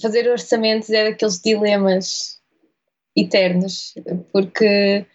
[0.00, 2.40] fazer orçamentos é daqueles dilemas
[3.16, 3.94] eternos,
[4.32, 5.06] porque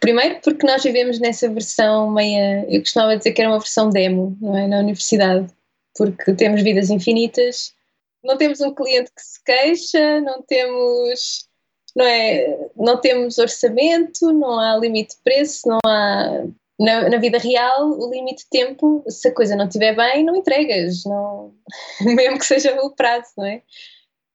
[0.00, 4.36] primeiro porque nós vivemos nessa versão meia, eu costumava dizer que era uma versão demo,
[4.40, 5.52] não é, na universidade,
[5.96, 7.74] porque temos vidas infinitas,
[8.22, 11.46] não temos um cliente que se queixa, não temos
[11.94, 16.44] não é, não temos orçamento, não há limite de preço, não há
[16.78, 20.36] na, na, vida real, o limite de tempo, se a coisa não estiver bem, não
[20.36, 21.54] entregas, não,
[22.00, 23.62] mesmo que seja o prazo, não é?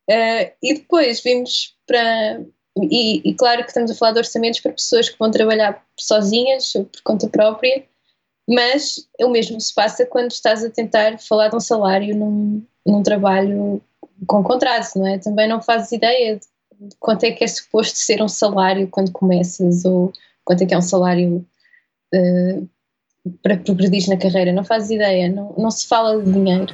[0.09, 2.43] Uh, e depois vimos para.
[2.77, 6.73] E, e, claro que estamos a falar de orçamentos para pessoas que vão trabalhar sozinhas
[6.73, 7.83] ou por conta própria,
[8.49, 13.03] mas o mesmo se passa quando estás a tentar falar de um salário num, num
[13.03, 13.81] trabalho
[14.25, 15.17] com contrato, não é?
[15.19, 19.85] Também não fazes ideia de quanto é que é suposto ser um salário quando começas
[19.85, 20.11] ou
[20.43, 21.45] quanto é que é um salário
[22.13, 22.69] uh,
[23.43, 26.73] para progredir na carreira, não fazes ideia, não, não se fala de dinheiro.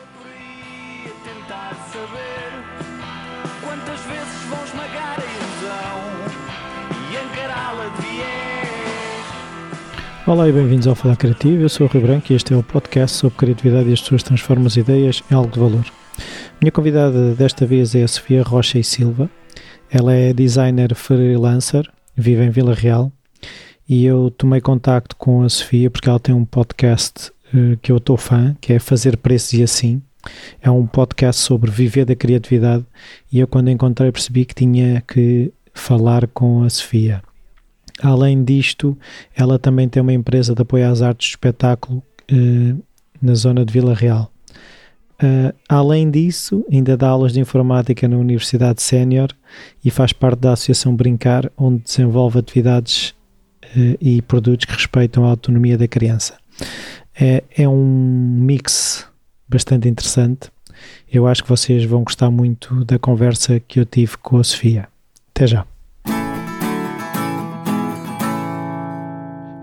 [10.25, 12.61] Olá e bem-vindos ao Falar Criativo, eu sou o Rio Branco e este é o
[12.61, 15.85] podcast sobre criatividade e as pessoas transformam as ideias em algo de valor.
[16.59, 19.29] Minha convidada desta vez é a Sofia Rocha e Silva.
[19.89, 23.09] Ela é designer freelancer, vive em Vila Real
[23.87, 27.97] e eu tomei contacto com a Sofia porque ela tem um podcast uh, que eu
[27.97, 30.01] estou fã, que é Fazer Preços e Assim.
[30.61, 32.85] É um podcast sobre viver da criatividade
[33.31, 37.21] e eu quando encontrei percebi que tinha que falar com a Sofia.
[38.01, 38.97] Além disto,
[39.35, 42.83] ela também tem uma empresa de apoio às artes de espetáculo uh,
[43.21, 44.31] na zona de Vila Real.
[45.23, 49.29] Uh, além disso, ainda dá aulas de informática na Universidade Sénior
[49.83, 53.15] e faz parte da Associação Brincar, onde desenvolve atividades
[54.01, 56.37] e produtos que respeitam a autonomia da criança.
[57.19, 57.85] É, é um
[58.39, 59.07] mix
[59.47, 60.49] bastante interessante.
[61.11, 64.87] Eu acho que vocês vão gostar muito da conversa que eu tive com a Sofia.
[65.31, 65.65] Até já.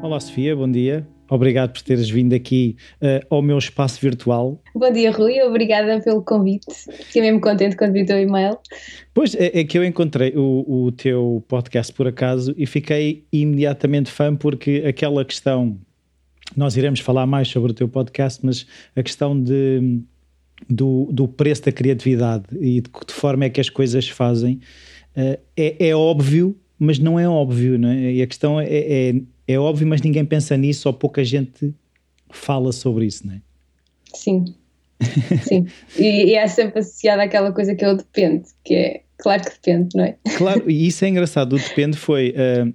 [0.02, 1.06] Olá, Sofia, bom dia.
[1.34, 4.62] Obrigado por teres vindo aqui uh, ao meu espaço virtual.
[4.72, 5.42] Bom dia, Rui.
[5.42, 6.66] Obrigada pelo convite.
[7.06, 8.56] Fiquei mesmo contente quando vi o teu e-mail.
[9.12, 14.12] Pois, é, é que eu encontrei o, o, teu podcast por acaso e fiquei imediatamente
[14.12, 15.76] fã porque aquela questão,
[16.56, 20.00] nós iremos falar mais sobre o teu podcast, mas a questão de,
[20.70, 24.60] do, do preço da criatividade e de que forma é que as coisas fazem
[25.16, 28.12] uh, é, é óbvio, mas não é óbvio, não é?
[28.12, 29.14] E a questão é, é
[29.46, 31.74] é óbvio, mas ninguém pensa nisso ou pouca gente
[32.30, 33.40] fala sobre isso, não é?
[34.14, 34.44] Sim,
[35.42, 35.66] sim.
[35.98, 39.50] e, e, é sempre associada àquela coisa que é o depende, que é claro que
[39.50, 40.16] depende, não é?
[40.36, 41.54] Claro, e isso é engraçado.
[41.54, 42.30] O depende foi.
[42.30, 42.72] Uh,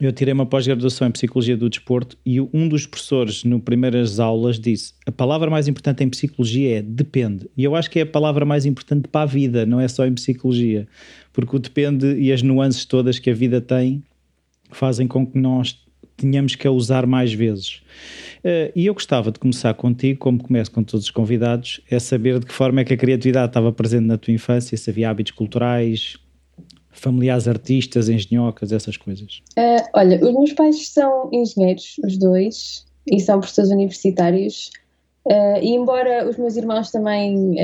[0.00, 4.58] eu tirei uma pós-graduação em Psicologia do Desporto e um dos professores, no primeiras aulas,
[4.58, 7.50] disse: a palavra mais importante em psicologia é depende.
[7.56, 10.06] E eu acho que é a palavra mais importante para a vida, não é só
[10.06, 10.86] em psicologia.
[11.32, 14.02] Porque o depende e as nuances todas que a vida tem
[14.70, 15.76] fazem com que nós
[16.18, 17.80] tínhamos que a usar mais vezes.
[18.38, 22.38] Uh, e eu gostava de começar contigo, como começo com todos os convidados, é saber
[22.40, 25.32] de que forma é que a criatividade estava presente na tua infância, se havia hábitos
[25.32, 26.16] culturais,
[26.90, 29.42] familiares artistas, engenhocas, essas coisas.
[29.56, 34.70] Uh, olha, os meus pais são engenheiros, os dois, e são professores universitários,
[35.24, 37.56] uh, e embora os meus irmãos também,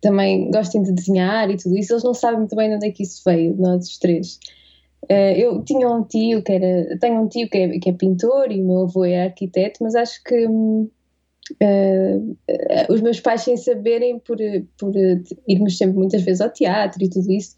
[0.00, 2.90] também gostem de desenhar e tudo isso, eles não sabem muito bem de onde é
[2.90, 4.38] que isso veio, nós os três.
[5.04, 6.98] Uh, eu tinha um tio que era.
[6.98, 9.94] Tenho um tio que é, que é pintor e o meu avô é arquiteto, mas
[9.94, 10.90] acho que uh,
[12.88, 14.36] os meus pais, sem saberem, por,
[14.78, 14.92] por
[15.48, 17.54] irmos sempre muitas vezes ao teatro e tudo isso,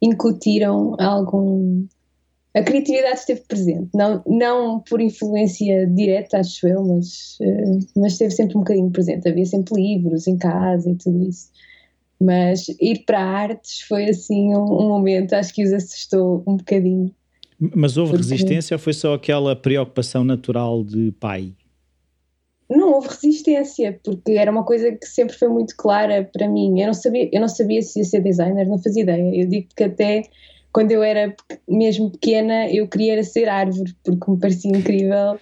[0.00, 1.86] incutiram algum.
[2.54, 8.30] A criatividade esteve presente, não, não por influência direta, acho eu, mas, uh, mas esteve
[8.30, 9.28] sempre um bocadinho presente.
[9.28, 11.48] Havia sempre livros em casa e tudo isso.
[12.24, 17.14] Mas ir para artes foi assim um, um momento, acho que os assustou um bocadinho.
[17.58, 18.30] Mas houve porque...
[18.30, 21.52] resistência ou foi só aquela preocupação natural de pai?
[22.68, 26.80] Não houve resistência, porque era uma coisa que sempre foi muito clara para mim.
[26.80, 29.42] Eu não sabia, eu não sabia se ia ser designer, não fazia ideia.
[29.42, 30.22] Eu digo que até
[30.72, 31.34] quando eu era
[31.68, 35.38] mesmo pequena eu queria ser árvore, porque me parecia incrível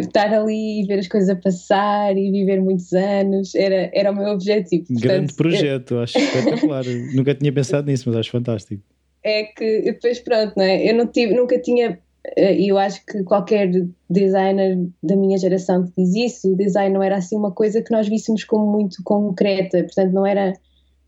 [0.00, 4.16] estar ali e ver as coisas a passar e viver muitos anos era, era o
[4.16, 4.84] meu objetivo.
[4.86, 6.00] Portanto, Grande projeto, eu...
[6.00, 6.84] acho espetacular.
[7.14, 8.82] Nunca tinha pensado nisso, mas acho fantástico.
[9.24, 10.90] É que depois, pronto, não é?
[10.90, 11.98] Eu não tive, nunca tinha.
[12.36, 13.70] Eh, e eu acho que qualquer
[14.10, 16.52] designer da minha geração te diz isso.
[16.52, 20.26] O design não era assim uma coisa que nós víssemos como muito concreta, portanto, não
[20.26, 20.52] era.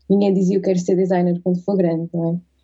[0.09, 2.54] Ninguém dizia eu quero ser designer quando for grande, não é?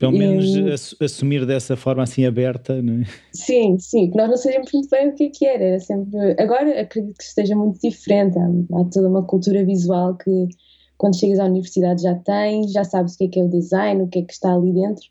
[0.00, 3.04] Pelo menos assumir dessa forma assim aberta, não é?
[3.34, 6.34] Sim, sim, que nós não sabíamos muito bem o que é que era, era sempre...
[6.38, 10.48] Agora acredito que esteja muito diferente, há, há toda uma cultura visual que
[10.96, 14.02] quando chegas à universidade já tens, já sabes o que é que é o design,
[14.02, 15.04] o que é que está ali dentro.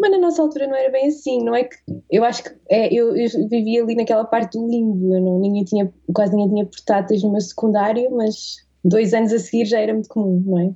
[0.00, 1.76] Mas na nossa altura não era bem assim, não é que
[2.10, 5.92] eu acho que é, eu, eu vivia ali naquela parte do limbo, não, ninguém tinha,
[6.14, 10.08] quase ninguém tinha portáteis no meu secundário, mas dois anos a seguir já era muito
[10.08, 10.74] comum, não é?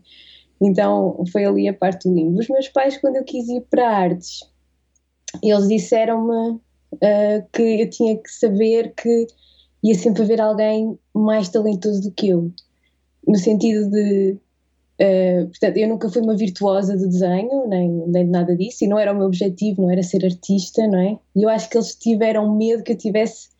[0.60, 2.40] Então foi ali a parte do limbo.
[2.40, 4.40] Os meus pais, quando eu quis ir para artes,
[5.42, 9.26] eles disseram-me uh, que eu tinha que saber que
[9.82, 12.50] ia sempre haver alguém mais talentoso do que eu,
[13.26, 14.38] no sentido de
[14.98, 18.88] Uh, portanto, eu nunca fui uma virtuosa de desenho, nem, nem de nada disso, e
[18.88, 21.18] não era o meu objetivo, não era ser artista, não é?
[21.34, 23.50] E eu acho que eles tiveram medo que eu tivesse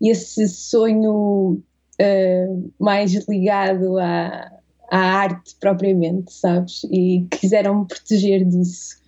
[0.00, 1.60] esse sonho
[2.00, 4.52] uh, mais ligado à,
[4.90, 6.82] à arte propriamente, sabes?
[6.90, 8.98] E quiseram me proteger disso.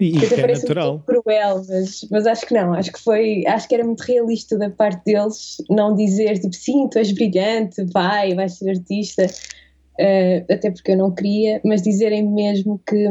[0.00, 0.96] E isso é natural.
[0.96, 4.56] Um cruel, mas, mas acho que não, acho que foi, acho que era muito realista
[4.56, 10.52] da parte deles não dizer tipo, sim, tu és brilhante, vai, vais ser artista uh,
[10.52, 13.06] até porque eu não queria, mas dizerem mesmo que,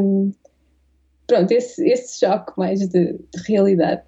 [1.28, 4.02] pronto, esse, esse choque mais de, de realidade.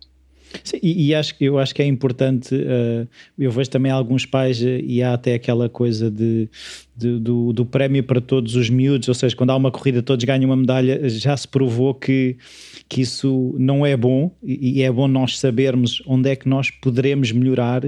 [0.65, 2.55] Sim, e, e, acho, eu acho que é importante.
[2.55, 3.09] Uh,
[3.39, 6.49] eu vejo também alguns pais, uh, e há até aquela coisa de,
[6.97, 10.25] de, do, do prémio para todos os miúdos, ou seja, quando há uma corrida, todos
[10.25, 11.09] ganham uma medalha.
[11.09, 12.37] Já se provou que,
[12.89, 16.71] que isso não é bom, e, e é bom nós sabermos onde é que nós
[16.71, 17.83] poderemos melhorar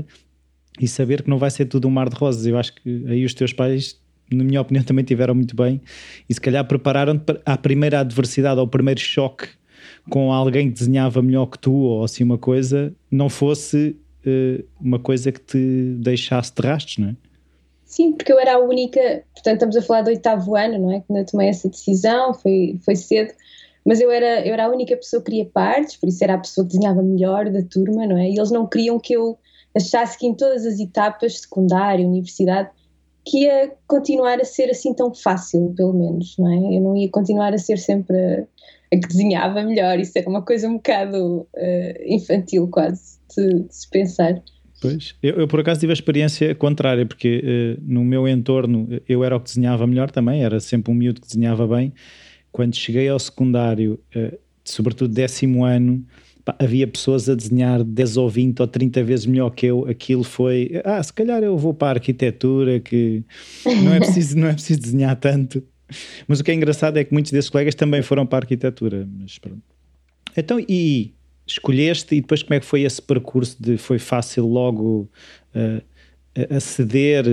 [0.80, 2.46] e saber que não vai ser tudo um mar de rosas.
[2.46, 4.02] Eu acho que aí os teus pais
[4.32, 5.80] na minha opinião, também tiveram muito bem
[6.28, 9.48] e se calhar prepararam-te para a primeira adversidade ou o primeiro choque
[10.08, 13.96] com alguém que desenhava melhor que tu ou assim uma coisa, não fosse
[14.26, 17.16] uh, uma coisa que te deixasse de rastros, não é?
[17.84, 21.00] Sim, porque eu era a única, portanto estamos a falar do oitavo ano, não é?
[21.06, 23.32] Quando eu tomei essa decisão, foi, foi cedo,
[23.84, 26.38] mas eu era, eu era a única pessoa que queria partes, por isso era a
[26.38, 28.28] pessoa que desenhava melhor da turma, não é?
[28.28, 29.38] E eles não queriam que eu
[29.76, 32.70] achasse que em todas as etapas, secundária, universidade,
[33.24, 36.76] que ia continuar a ser assim tão fácil, pelo menos, não é?
[36.76, 38.46] Eu não ia continuar a ser sempre
[38.94, 41.48] a, que desenhava melhor, isso era uma coisa um bocado uh,
[42.06, 44.42] infantil, quase, de, de, se pensar.
[44.80, 49.24] Pois, eu, eu, por acaso tive a experiência contrária, porque uh, no meu entorno eu
[49.24, 51.92] era o que desenhava melhor também, era sempre um miúdo que desenhava bem.
[52.52, 56.04] Quando cheguei ao secundário, uh, sobretudo décimo ano,
[56.44, 60.22] pá, havia pessoas a desenhar 10 ou 20 ou 30 vezes melhor que eu, aquilo
[60.22, 63.24] foi, ah, se calhar eu vou para a arquitetura, que
[63.82, 65.62] não é preciso, não é preciso desenhar tanto.
[66.26, 69.08] Mas o que é engraçado é que muitos desses colegas também foram para a arquitetura,
[69.18, 69.62] mas pronto.
[70.36, 71.12] Então, e
[71.46, 75.08] escolheste e depois como é que foi esse percurso de foi fácil logo
[75.54, 75.82] uh,
[76.50, 77.24] aceder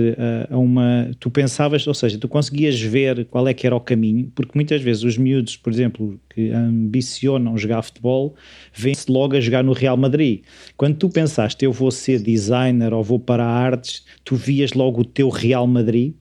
[0.50, 1.10] a, a, uma.
[1.18, 4.80] Tu pensavas, ou seja, tu conseguias ver qual é que era o caminho, porque muitas
[4.80, 8.34] vezes os miúdos, por exemplo, que ambicionam jogar futebol,
[8.72, 10.42] vêm-se logo a jogar no Real Madrid.
[10.76, 15.04] Quando tu pensaste, eu vou ser designer ou vou para artes, tu vias logo o
[15.04, 16.14] teu Real Madrid?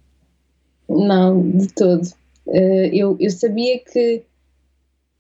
[0.89, 2.20] Não, de todo.
[2.51, 4.24] Eh, eu, eu sabia que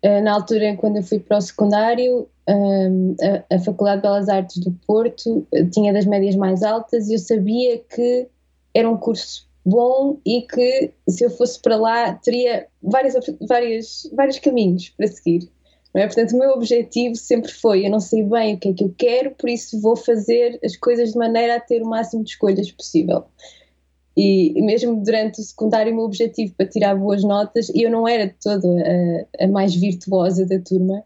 [0.01, 4.57] eh, na altura, quando eu fui para o secundário, a, a, Faculdade de Belas Artes
[4.57, 8.27] do Porto eh, tinha das médias mais altas e eu sabia que
[8.73, 13.13] era um curso bom e que se eu fosse para lá teria várias,
[13.47, 15.49] várias, vários caminhos para seguir.
[15.93, 16.05] É?
[16.07, 18.95] Portanto, o meu objetivo sempre foi: eu não sei bem o que é que eu
[18.97, 22.71] quero, por isso vou fazer as coisas de maneira a ter o máximo de escolhas
[22.71, 23.25] possível.
[24.15, 28.07] E mesmo durante o secundário, o meu objetivo para tirar boas notas, e eu não
[28.07, 31.03] era de todo a, a mais virtuosa da turma,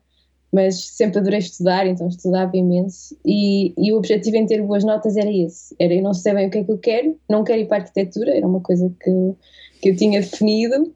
[0.51, 3.15] mas sempre adorei estudar, então estudava imenso.
[3.25, 6.47] E, e, o objetivo em ter boas notas era esse: era eu não sei bem
[6.47, 8.91] o que é que eu quero, não quero ir para a arquitetura, era uma coisa
[9.01, 9.37] que eu,
[9.81, 10.93] que eu tinha definido.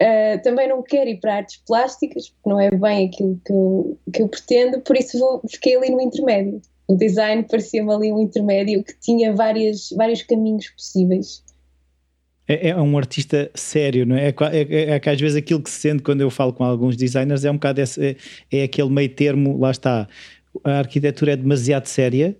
[0.00, 3.98] Uh, também não quero ir para artes plásticas, porque não é bem aquilo que eu,
[4.12, 6.60] que eu pretendo, por isso vou, fiquei ali no intermédio.
[6.92, 11.42] O design parecia-me ali um intermédio que tinha várias, vários caminhos possíveis.
[12.46, 14.28] É, é, um artista sério, não é?
[14.28, 14.90] É, é?
[14.90, 17.50] é, que às vezes aquilo que se sente quando eu falo com alguns designers é
[17.50, 18.16] um bocado esse, é,
[18.50, 20.06] é aquele meio termo, lá está.
[20.62, 22.36] A arquitetura é demasiado séria,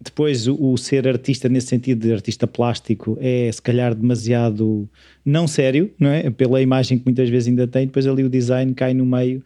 [0.00, 4.88] depois o, o, ser artista nesse sentido de artista plástico é se calhar demasiado
[5.24, 6.28] não sério, não é?
[6.30, 9.40] Pela imagem que muitas vezes ainda tem, depois ali o design cai no meio.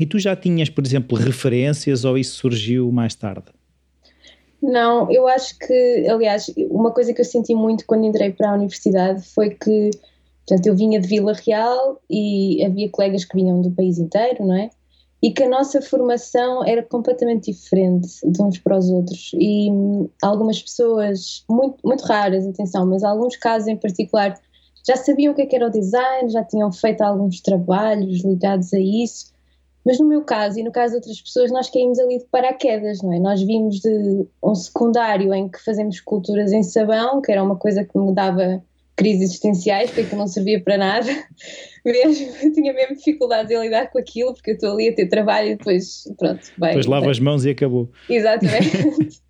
[0.00, 3.52] E tu já tinhas, por exemplo, referências ou isso surgiu mais tarde?
[4.62, 8.54] Não, eu acho que, aliás, uma coisa que eu senti muito quando entrei para a
[8.54, 9.90] universidade foi que,
[10.46, 14.54] portanto, eu vinha de Vila Real e havia colegas que vinham do país inteiro, não
[14.54, 14.70] é?
[15.22, 19.32] E que a nossa formação era completamente diferente de uns para os outros.
[19.34, 24.40] E hum, algumas pessoas, muito, muito raras, atenção, mas alguns casos em particular,
[24.86, 28.72] já sabiam o que, é que era o design, já tinham feito alguns trabalhos ligados
[28.72, 29.29] a isso
[29.84, 33.02] mas no meu caso e no caso de outras pessoas, nós caímos ali de paraquedas,
[33.02, 33.18] não é?
[33.18, 37.84] Nós vimos de um secundário em que fazemos culturas em sabão, que era uma coisa
[37.84, 38.62] que me dava
[38.96, 41.08] crises existenciais, porque não servia para nada,
[41.84, 45.06] mesmo, eu tinha mesmo dificuldades em lidar com aquilo, porque eu estou ali a ter
[45.06, 46.68] trabalho e depois, pronto, bem.
[46.68, 47.88] Depois lava as mãos e acabou.
[48.08, 49.22] Exatamente.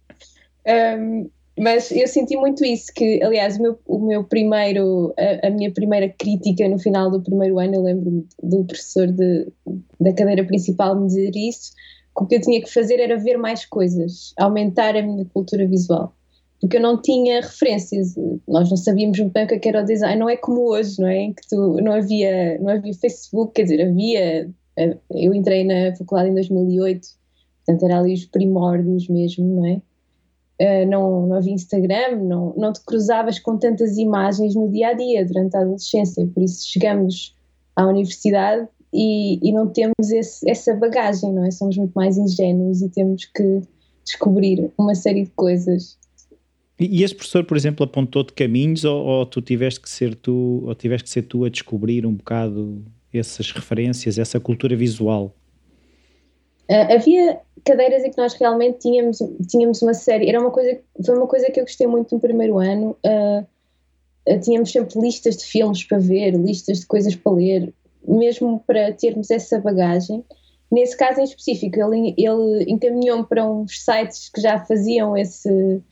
[0.99, 1.31] um,
[1.61, 5.73] mas eu senti muito isso, que aliás o meu, o meu primeiro, a, a, minha
[5.73, 9.53] primeira crítica no final do primeiro ano, eu lembro do professor de,
[10.01, 11.73] da cadeira principal me dizer isso,
[12.17, 15.67] que o que eu tinha que fazer era ver mais coisas, aumentar a minha cultura
[15.67, 16.15] visual
[16.61, 18.15] porque eu não tinha referências,
[18.47, 21.01] nós não sabíamos muito bem o que é era o design, não é como hoje,
[21.01, 21.17] não é?
[21.17, 25.97] Em que tu, não havia, não havia Facebook, quer dizer, havia, eh, eu entrei na
[25.97, 27.09] faculdade em 2008,
[27.65, 29.81] portanto era ali os primórdios mesmo, não é?
[30.61, 34.93] Uh, não, não havia Instagram, não, não te cruzavas com tantas imagens no dia a
[34.93, 37.35] dia durante a adolescência, por isso chegamos
[37.75, 41.51] à universidade e, e não temos esse, essa bagagem, não é?
[41.51, 43.63] Somos muito mais ingênuos e temos que
[44.05, 45.99] descobrir uma série de coisas
[46.81, 50.75] e, esse professor, por exemplo, apontou-te caminhos ou, ou, tu tiveste que ser tu, ou
[50.75, 55.35] tiveste que ser tu a descobrir um bocado essas referências, essa cultura visual?
[56.71, 61.17] Uh, havia cadeiras em que nós realmente tínhamos, tínhamos uma série, era uma coisa, foi
[61.17, 65.83] uma coisa que eu gostei muito no primeiro ano, uh, tínhamos sempre listas de filmes
[65.83, 67.75] para ver, listas de coisas para ler,
[68.07, 70.25] mesmo para termos essa bagagem.
[70.71, 75.83] Nesse caso em específico, ele, ele encaminhou-me para uns sites que já faziam esse,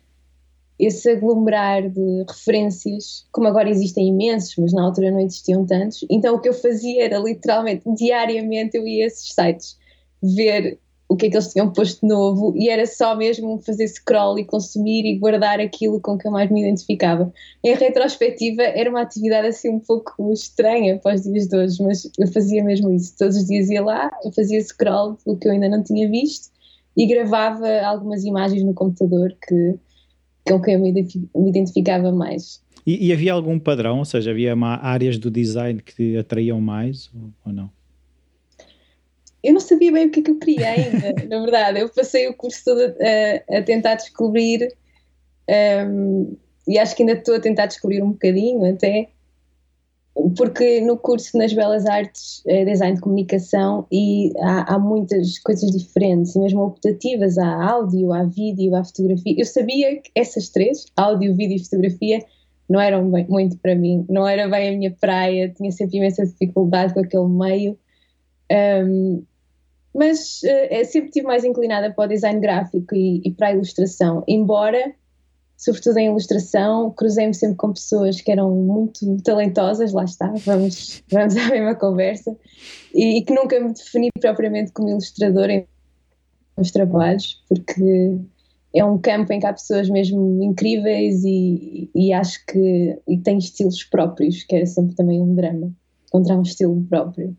[0.79, 6.37] esse aglomerar de referências, como agora existem imensos, mas na altura não existiam tantos, então
[6.37, 9.78] o que eu fazia era literalmente, diariamente eu ia a esses sites
[10.23, 14.39] ver o que é que eles tinham posto novo e era só mesmo fazer scroll
[14.39, 17.33] e consumir e guardar aquilo com que eu mais me identificava.
[17.65, 22.11] Em retrospectiva era uma atividade assim um pouco estranha para os dias de hoje, mas
[22.19, 23.15] eu fazia mesmo isso.
[23.19, 26.51] Todos os dias ia lá, fazia scroll do que eu ainda não tinha visto
[26.95, 29.79] e gravava algumas imagens no computador que
[30.47, 30.91] com quem eu me,
[31.49, 32.63] identificava mais.
[32.87, 37.11] E, e, havia algum padrão, ou seja, havia áreas do design que te atraíam mais
[37.45, 37.71] ou não?
[39.43, 41.81] Eu não sabia bem o que é que eu queria ainda, na verdade.
[41.81, 44.75] Eu passei o curso todo a, a tentar descobrir,
[45.89, 49.09] um, e acho que ainda estou a tentar descobrir um bocadinho até,
[50.37, 55.71] porque no curso nas Belas Artes é design de comunicação e há, há, muitas coisas
[55.71, 59.35] diferentes, e mesmo optativas, há áudio, há vídeo, há fotografia.
[59.39, 62.25] Eu sabia que essas três, áudio, vídeo e fotografia,
[62.69, 66.27] não eram bem, muito para mim, não era bem a minha praia, tinha sempre imensa
[66.27, 67.79] dificuldade com aquele meio.
[68.51, 69.23] Um,
[69.95, 74.23] mas uh, sempre estive mais inclinada para o design gráfico e, e para a ilustração,
[74.29, 74.95] embora
[75.59, 81.37] sobretudo em ilustração, cruzei-me sempre com pessoas que eram muito talentosas, lá está, vamos, vamos
[81.37, 82.35] à mesma conversa,
[82.95, 85.67] e, e que nunca me defini propriamente como ilustradora em
[86.57, 88.17] meus trabalhos, porque
[88.73, 93.39] é um campo em que há pessoas mesmo incríveis e, e acho que e tem
[93.39, 95.73] estilos próprios, que era sempre também um drama,
[96.07, 97.37] encontrar um estilo próprio.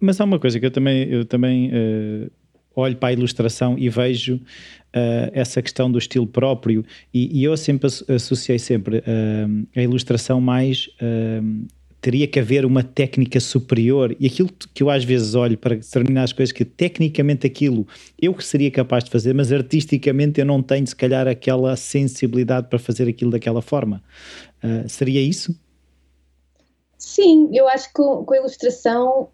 [0.00, 2.30] Mas há uma coisa que eu também, eu também uh,
[2.80, 7.56] olho para a ilustração e vejo uh, essa questão do estilo próprio e, e eu
[7.56, 11.66] sempre associei sempre uh, a ilustração mais uh,
[12.00, 16.32] teria que haver uma técnica superior e aquilo que eu às vezes olho para determinadas
[16.32, 17.86] coisas que tecnicamente aquilo
[18.20, 22.68] eu que seria capaz de fazer, mas artisticamente eu não tenho se calhar aquela sensibilidade
[22.68, 24.00] para fazer aquilo daquela forma.
[24.86, 25.52] seria isso?
[26.98, 29.28] Sim, eu acho que com, com a ilustração,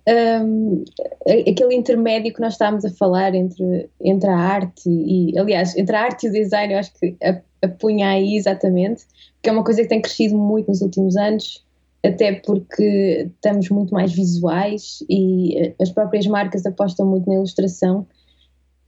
[0.47, 0.85] um,
[1.27, 6.03] aquele intermédio que nós estávamos a falar entre, entre a arte e, aliás, entre a
[6.03, 7.17] arte e o design, eu acho que
[7.63, 9.07] apunha aí exatamente,
[9.43, 11.65] que é uma coisa que tem crescido muito nos últimos anos,
[12.05, 18.07] até porque estamos muito mais visuais e eh, as próprias marcas apostam muito na ilustração.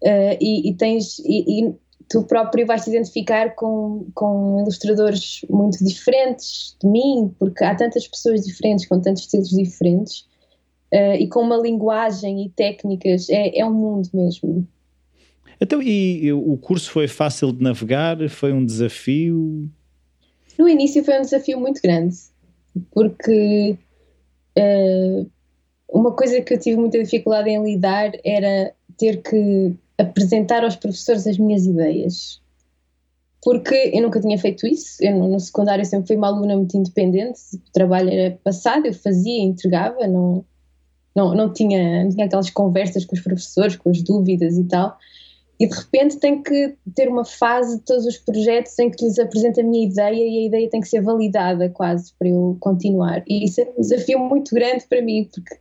[0.04, 1.74] Uh, e, e, tens e
[2.08, 8.06] tu próprio vais te identificar com, com ilustradores muito diferentes de mim, porque há tantas
[8.06, 10.20] pessoas diferentes, com tantos estilos diferentes,
[10.92, 14.66] uh, e com uma linguagem e técnicas, é, é um mundo mesmo.
[15.60, 18.16] Então, e o curso foi fácil de navegar?
[18.28, 19.68] Foi um desafio?
[20.58, 22.14] No início foi um desafio muito grande,
[22.90, 23.78] porque
[24.58, 25.30] uh,
[25.88, 31.26] uma coisa que eu tive muita dificuldade em lidar era ter que apresentar aos professores
[31.26, 32.40] as minhas ideias.
[33.42, 37.38] Porque eu nunca tinha feito isso, eu no, secundário sempre fui uma aluna muito independente,
[37.54, 40.44] o trabalho era passado, eu fazia, entregava, não,
[41.14, 44.98] não, não, tinha, não tinha aquelas conversas com os professores, com as dúvidas e tal.
[45.58, 49.18] E de repente tenho que ter uma fase de todos os projetos em que lhes
[49.18, 53.22] apresento a minha ideia e a ideia tem que ser validada quase para eu continuar.
[53.26, 55.54] E isso é um desafio muito grande para mim, porque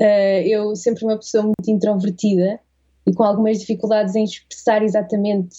[0.00, 2.58] uh, eu sempre fui uma pessoa muito introvertida
[3.06, 5.56] e com algumas dificuldades em expressar exatamente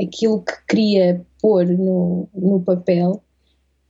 [0.00, 3.22] aquilo que queria pôr no, no papel.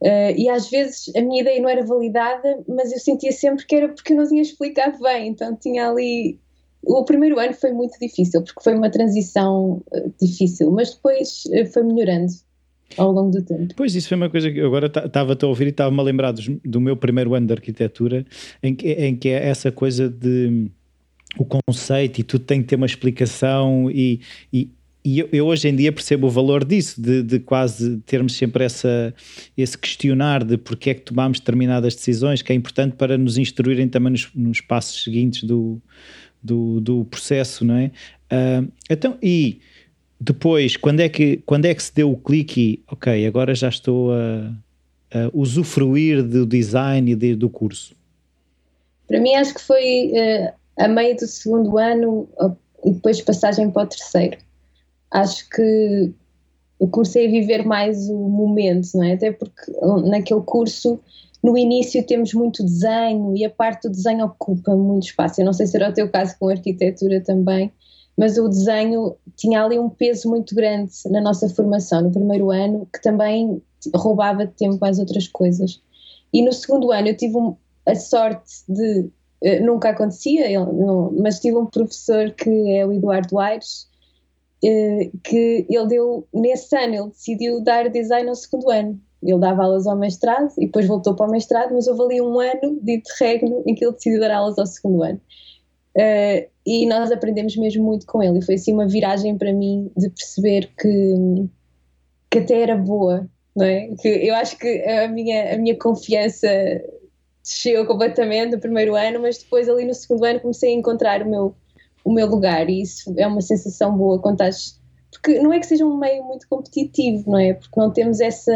[0.00, 3.74] Uh, e às vezes a minha ideia não era validada, mas eu sentia sempre que
[3.74, 6.38] era porque eu não tinha explicado bem, então tinha ali.
[6.82, 11.66] O primeiro ano foi muito difícil, porque foi uma transição uh, difícil, mas depois uh,
[11.72, 12.32] foi melhorando
[12.96, 13.74] ao longo do tempo.
[13.74, 16.32] Pois, isso foi uma coisa que eu agora estava a ouvir e estava-me a lembrar
[16.32, 18.24] do, do, meu primeiro ano de arquitetura,
[18.62, 20.70] em que, em que é essa coisa de
[21.38, 24.20] o conceito e tudo tem que ter uma explicação e,
[24.52, 24.70] e,
[25.04, 29.14] e eu, hoje em dia percebo o valor disso, de, de, quase termos sempre essa,
[29.56, 33.88] esse questionar de porque é que tomamos determinadas decisões, que é importante para nos instruírem
[33.88, 35.80] também nos, nos passos seguintes do,
[36.42, 37.92] do, do, processo, não é?
[38.32, 39.60] Uh, então, e
[40.18, 44.12] depois, quando é, que, quando é que se deu o clique ok, agora já estou
[44.12, 44.52] a,
[45.12, 47.94] a usufruir do design e de, do curso?
[49.06, 52.28] Para mim acho que foi uh, a meio do segundo ano
[52.84, 54.38] e depois passagem para o terceiro
[55.10, 56.12] acho que
[56.80, 59.14] eu comecei a viver mais o momento, não é?
[59.14, 59.72] Até porque
[60.04, 61.00] naquele curso,
[61.42, 65.40] no início, temos muito desenho e a parte do desenho ocupa muito espaço.
[65.40, 67.72] Eu não sei se era o teu caso com arquitetura também,
[68.16, 72.86] mas o desenho tinha ali um peso muito grande na nossa formação, no primeiro ano,
[72.92, 73.62] que também
[73.94, 75.80] roubava tempo às outras coisas.
[76.32, 77.36] E no segundo ano eu tive
[77.86, 79.08] a sorte de.
[79.46, 80.44] Eh, nunca acontecia,
[81.22, 83.88] mas tive um professor que é o Eduardo Aires,
[84.64, 89.00] eh, que ele deu, nesse ano, ele decidiu dar design ao segundo ano.
[89.22, 92.40] Ele dava aulas ao mestrado e depois voltou para o mestrado, mas houve ali um
[92.40, 95.20] ano de interregno em que ele decidiu dar aulas ao segundo ano.
[95.96, 98.40] Uh, e nós aprendemos mesmo muito com ele.
[98.40, 101.14] E foi assim uma viragem para mim de perceber que,
[102.30, 103.94] que até era boa, não é?
[104.00, 106.48] Que eu acho que a minha, a minha confiança
[107.46, 111.30] desceu completamente no primeiro ano, mas depois ali no segundo ano comecei a encontrar o
[111.30, 111.54] meu
[112.04, 115.66] o meu lugar e isso é uma sensação boa quando estás porque não é que
[115.66, 117.54] seja um meio muito competitivo, não é?
[117.54, 118.52] Porque não temos essa,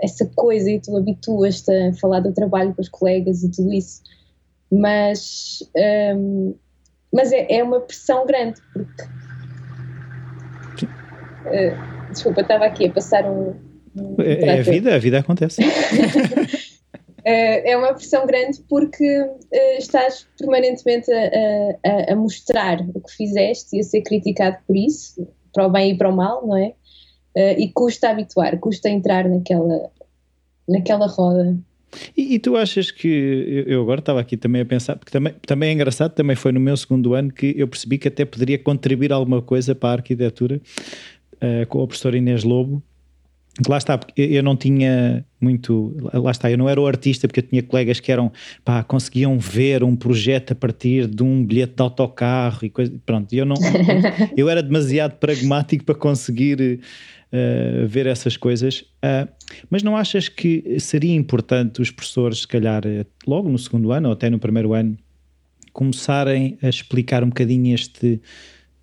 [0.00, 4.02] essa coisa e tu habituas-te a falar do trabalho com os colegas e tudo isso.
[4.72, 5.58] Mas,
[6.16, 6.54] um,
[7.12, 9.04] mas é, é uma pressão grande, porque.
[11.46, 13.54] Uh, desculpa, estava aqui a passar um.
[13.94, 15.62] um é, é a vida, a vida acontece.
[17.24, 23.12] Eh, é uma pressão grande porque uh, estás permanentemente a, a, a, mostrar o que
[23.12, 26.56] fizeste e a ser criticado por isso, para o bem e para o mal, não
[26.56, 26.74] é?
[27.34, 29.90] Uh, e custa habituar, custa entrar naquela,
[30.68, 31.56] naquela roda.
[32.14, 35.70] E, e, tu achas que, eu agora estava aqui também a pensar, porque também, também
[35.70, 39.12] é engraçado, também foi no meu segundo ano que eu percebi que até poderia contribuir
[39.12, 40.60] alguma coisa para a arquitetura
[41.36, 42.82] uh, com a professora Inês Lobo,
[43.68, 45.96] Lá está, porque eu não tinha muito.
[46.12, 48.32] Lá está, eu não era o artista, porque eu tinha colegas que eram.
[48.64, 52.92] pá, conseguiam ver um projeto a partir de um bilhete de autocarro e coisa.
[53.06, 53.54] Pronto, eu não.
[54.36, 56.80] eu era demasiado pragmático para conseguir
[57.32, 58.80] uh, ver essas coisas.
[59.04, 59.28] Uh,
[59.70, 64.08] mas não achas que seria importante os professores, se calhar, eh, logo no segundo ano
[64.08, 64.96] ou até no primeiro ano,
[65.72, 68.20] começarem a explicar um bocadinho este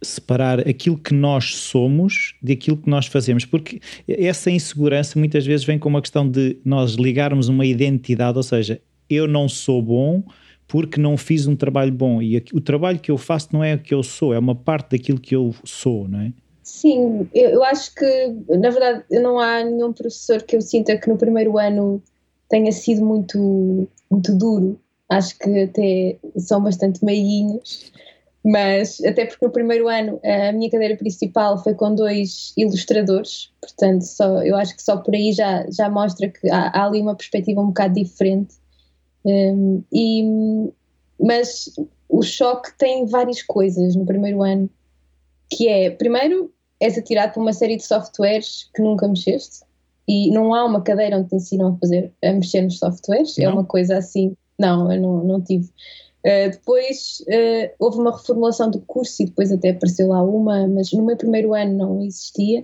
[0.01, 5.65] separar aquilo que nós somos de aquilo que nós fazemos, porque essa insegurança muitas vezes
[5.65, 10.23] vem com uma questão de nós ligarmos uma identidade, ou seja, eu não sou bom
[10.67, 13.79] porque não fiz um trabalho bom e o trabalho que eu faço não é o
[13.79, 16.33] que eu sou, é uma parte daquilo que eu sou, não é?
[16.63, 21.17] Sim, eu acho que na verdade não há nenhum professor que eu sinta que no
[21.17, 22.01] primeiro ano
[22.47, 24.79] tenha sido muito, muito duro.
[25.09, 27.91] Acho que até são bastante meiguinhos
[28.43, 34.01] mas até porque no primeiro ano a minha cadeira principal foi com dois ilustradores, portanto
[34.01, 37.15] só, eu acho que só por aí já, já mostra que há, há ali uma
[37.15, 38.55] perspectiva um bocado diferente.
[39.23, 40.23] Um, e,
[41.19, 41.69] mas
[42.09, 44.69] o choque tem várias coisas no primeiro ano,
[45.49, 49.63] que é, primeiro, és atirado por uma série de softwares que nunca mexeste,
[50.07, 53.43] e não há uma cadeira onde te ensinam a fazer, a mexer nos softwares, é
[53.43, 53.51] não.
[53.51, 55.69] é uma coisa assim, não, eu não, não tive.
[56.21, 60.91] Uh, depois uh, houve uma reformulação do curso e depois até apareceu lá uma, mas
[60.93, 62.61] no meu primeiro ano não existia.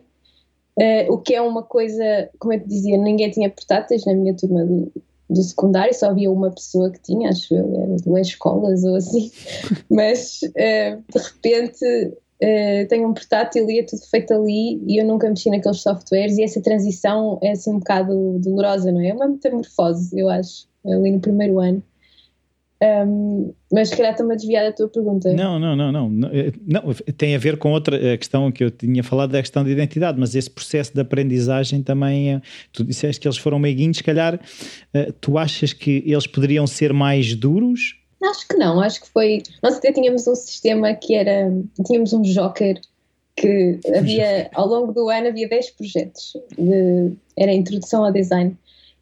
[0.78, 4.36] Uh, o que é uma coisa, como eu te dizia, ninguém tinha portáteis na minha
[4.36, 4.92] turma do,
[5.28, 9.32] do secundário, só havia uma pessoa que tinha, acho eu, era duas escolas ou assim,
[9.90, 12.14] mas de repente
[12.88, 16.44] tenho um portátil e é tudo feito ali e eu nunca mexi naqueles softwares e
[16.44, 19.08] essa transição é assim um bocado dolorosa, não é?
[19.08, 21.82] É uma metamorfose, eu acho, ali no primeiro ano.
[22.80, 25.34] Um, mas se calhar estou-me a desviar da tua pergunta.
[25.34, 26.30] Não, não, não, não, não.
[27.18, 30.36] Tem a ver com outra questão que eu tinha falado da questão de identidade, mas
[30.36, 32.36] esse processo de aprendizagem também.
[32.36, 34.40] É, tu disseste que eles foram meiguinhos, se calhar
[34.94, 38.00] eh, tu achas que eles poderiam ser mais duros?
[38.24, 39.42] Acho que não, acho que foi.
[39.64, 41.52] Nós até tínhamos um sistema que era.
[41.86, 42.80] Tínhamos um joker
[43.36, 46.34] que havia, ao longo do ano, havia 10 projetos.
[46.58, 48.58] De, era a introdução ao design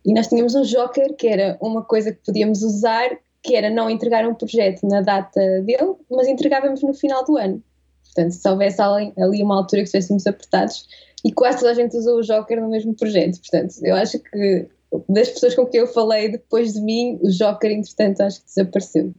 [0.05, 3.09] E nós tínhamos um joker, que era uma coisa que podíamos usar,
[3.45, 7.63] que era não entregar um projeto na data dele, mas entregávamos no final do ano.
[8.03, 10.87] Portanto, se houvesse ali, uma altura que estivéssemos apertados,
[11.23, 13.39] e quase toda a gente usou o Joker no mesmo projeto.
[13.39, 14.67] Portanto, eu acho que
[15.09, 19.13] das pessoas com quem eu falei depois de mim, o Joker, entretanto, acho que desapareceu.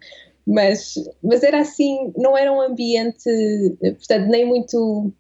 [0.47, 3.29] Mas, mas era assim, não era um ambiente,
[3.81, 5.13] portanto, nem muito.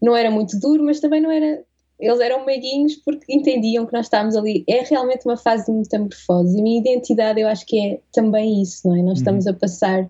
[0.00, 1.64] Não era muito duro, mas também não era.
[1.98, 4.64] Eles eram meiguinhos porque entendiam que nós estávamos ali.
[4.68, 6.56] É realmente uma fase de metamorfose.
[6.56, 8.98] E a minha identidade, eu acho que é também isso, não é?
[8.98, 9.14] Nós uhum.
[9.14, 10.08] estamos a passar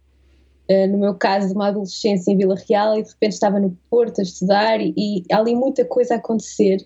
[0.67, 3.77] Uh, no meu caso, de uma adolescência em Vila Real e de repente estava no
[3.91, 6.79] Porto a estudar e, e há ali muita coisa a acontecer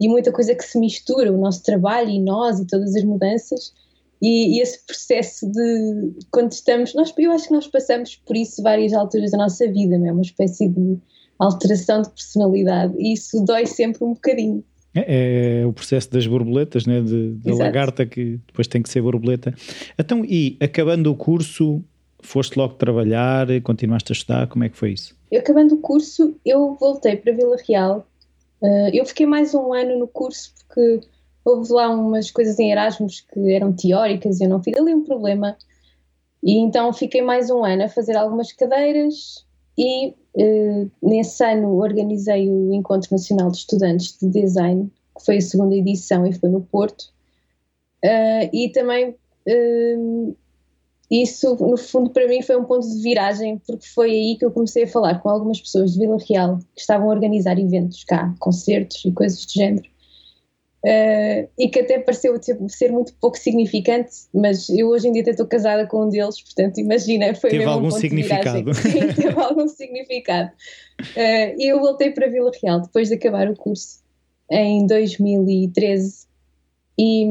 [0.00, 3.74] e muita coisa que se mistura, o nosso trabalho e nós e todas as mudanças
[4.20, 8.62] e, e, esse processo de quando estamos, nós, eu acho que nós passamos por isso
[8.62, 10.12] várias alturas da nossa vida, não é?
[10.12, 10.98] Uma espécie de
[11.38, 14.64] alteração de personalidade e isso dói sempre um bocadinho.
[14.94, 17.00] É, é, o processo das borboletas, né?
[17.00, 19.54] de, da lagarta que depois tem que ser borboleta.
[19.98, 21.84] Então, e acabando o curso,
[22.20, 25.16] Foste logo trabalhar, continuaste a estudar, como é que foi isso?
[25.30, 28.06] Eu, acabando o curso, eu voltei para Vila Real.
[28.60, 31.00] Uh, eu fiquei mais um ano no curso porque
[31.44, 35.04] houve lá umas coisas em Erasmus que eram teóricas e eu não fiz ali um
[35.04, 35.56] problema.
[36.42, 39.46] E então fiquei mais um ano a fazer algumas cadeiras
[39.78, 45.40] e uh, nesse ano organizei o Encontro Nacional de Estudantes de Design, que foi a
[45.40, 47.04] segunda edição e foi no Porto.
[48.04, 50.36] Uh, e também uh,
[51.08, 54.50] isso, no fundo, para mim foi um ponto de viragem, porque foi aí que eu
[54.50, 58.34] comecei a falar com algumas pessoas de Vila Real que estavam a organizar eventos cá,
[58.40, 59.88] concertos e coisas do género.
[60.88, 65.22] Uh, e que até pareceu tipo, ser muito pouco significante, mas eu hoje em dia
[65.28, 68.72] estou casada com um deles, portanto, imagina, foi teve mesmo algum um significado.
[68.72, 70.50] Sim, teve algum significado.
[71.00, 74.02] Uh, e eu voltei para Vila Real depois de acabar o curso
[74.50, 76.26] em 2013
[76.98, 77.26] e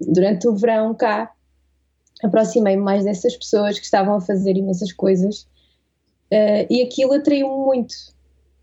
[0.00, 1.32] durante o verão cá
[2.24, 5.42] aproximei-me mais dessas pessoas que estavam a fazer imensas coisas
[6.32, 7.94] uh, e aquilo atraiu-me muito,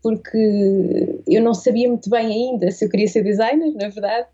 [0.02, 4.33] porque eu não sabia muito bem ainda se eu queria ser designer, na verdade.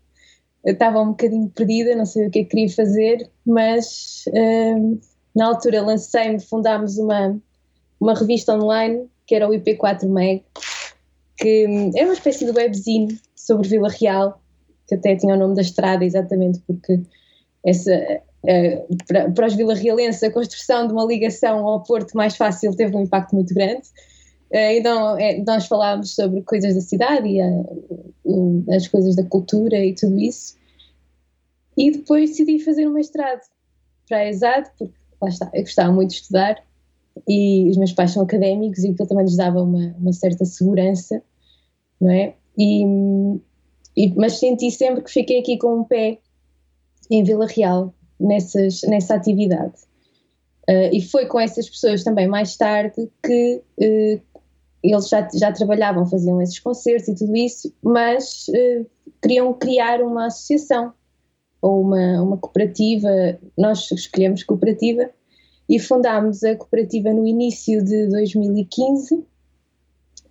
[0.63, 4.99] Eu estava um bocadinho perdida, não sabia o que é que queria fazer, mas uh,
[5.35, 7.39] na altura lancei-me, fundámos uma,
[7.99, 10.43] uma revista online que era o IP4 Meg,
[11.37, 14.41] que era uma espécie de webzine sobre Vila Real,
[14.87, 17.01] que até tinha o nome da estrada, exatamente porque
[17.65, 22.75] essa, Uh, para, para os vilarrealenses, a construção de uma ligação ao Porto mais fácil
[22.75, 23.83] teve um impacto muito grande.
[24.51, 27.47] Uh, então, é, nós falámos sobre coisas da cidade e a,
[28.75, 30.55] as coisas da cultura e tudo isso.
[31.77, 33.41] E depois decidi fazer um mestrado
[34.07, 36.61] para a ESAD, porque lá está, eu gostava muito de estudar
[37.27, 41.21] e os meus pais são académicos e aquilo também lhes dava uma, uma certa segurança,
[41.99, 42.35] não é?
[42.57, 42.83] E,
[43.95, 46.19] e, mas senti sempre que fiquei aqui com um pé
[47.09, 49.73] em Vila Real, nessas, nessa atividade.
[50.69, 54.21] Uh, e foi com essas pessoas também mais tarde que uh,
[54.83, 58.85] eles já, já trabalhavam, faziam esses concertos e tudo isso, mas uh,
[59.21, 60.93] queriam criar uma associação
[61.61, 63.09] ou uma, uma cooperativa.
[63.57, 65.09] Nós escolhemos cooperativa
[65.69, 69.23] e fundámos a cooperativa no início de 2015.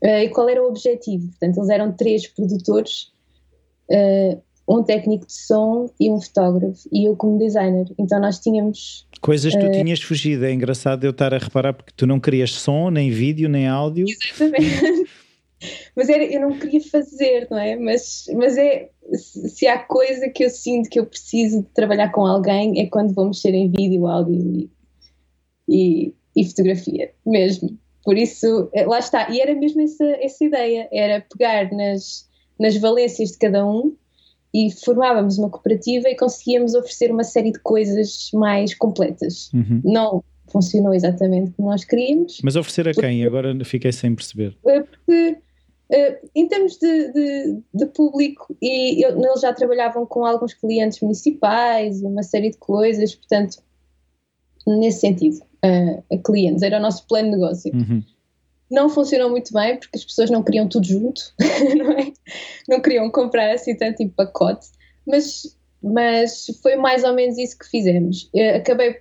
[0.02, 1.28] e qual era o objetivo?
[1.28, 3.12] Portanto, eles eram três produtores
[4.70, 7.86] um técnico de som e um fotógrafo e eu como designer.
[7.98, 10.44] Então nós tínhamos coisas que tu uh, tinhas fugido.
[10.44, 14.06] É engraçado eu estar a reparar porque tu não querias som, nem vídeo, nem áudio.
[14.08, 15.08] Exatamente.
[15.96, 17.74] mas era, eu não queria fazer, não é?
[17.76, 22.24] Mas, mas é se há coisa que eu sinto que eu preciso de trabalhar com
[22.24, 24.70] alguém é quando vou mexer em vídeo, áudio e,
[25.68, 27.76] e, e fotografia, mesmo.
[28.04, 29.28] Por isso, eh, lá está.
[29.30, 32.28] E era mesmo essa, essa ideia: era pegar nas,
[32.58, 33.94] nas valências de cada um
[34.52, 39.50] e formávamos uma cooperativa e conseguíamos oferecer uma série de coisas mais completas.
[39.54, 39.80] Uhum.
[39.84, 42.40] Não funcionou exatamente como nós queríamos.
[42.42, 43.24] Mas oferecer a quem?
[43.24, 44.56] Agora fiquei sem perceber.
[44.66, 45.36] É porque,
[45.92, 51.00] uh, em termos de, de, de público, e eu, eles já trabalhavam com alguns clientes
[51.00, 53.58] municipais e uma série de coisas, portanto,
[54.66, 57.72] nesse sentido, uh, a clientes, era o nosso plano de negócio.
[57.72, 58.02] Uhum
[58.70, 61.34] não funcionou muito bem porque as pessoas não queriam tudo junto,
[61.76, 62.12] não é?
[62.68, 64.68] Não queriam comprar assim tanto em pacote,
[65.06, 68.30] mas, mas foi mais ou menos isso que fizemos.
[68.32, 69.00] Eu acabei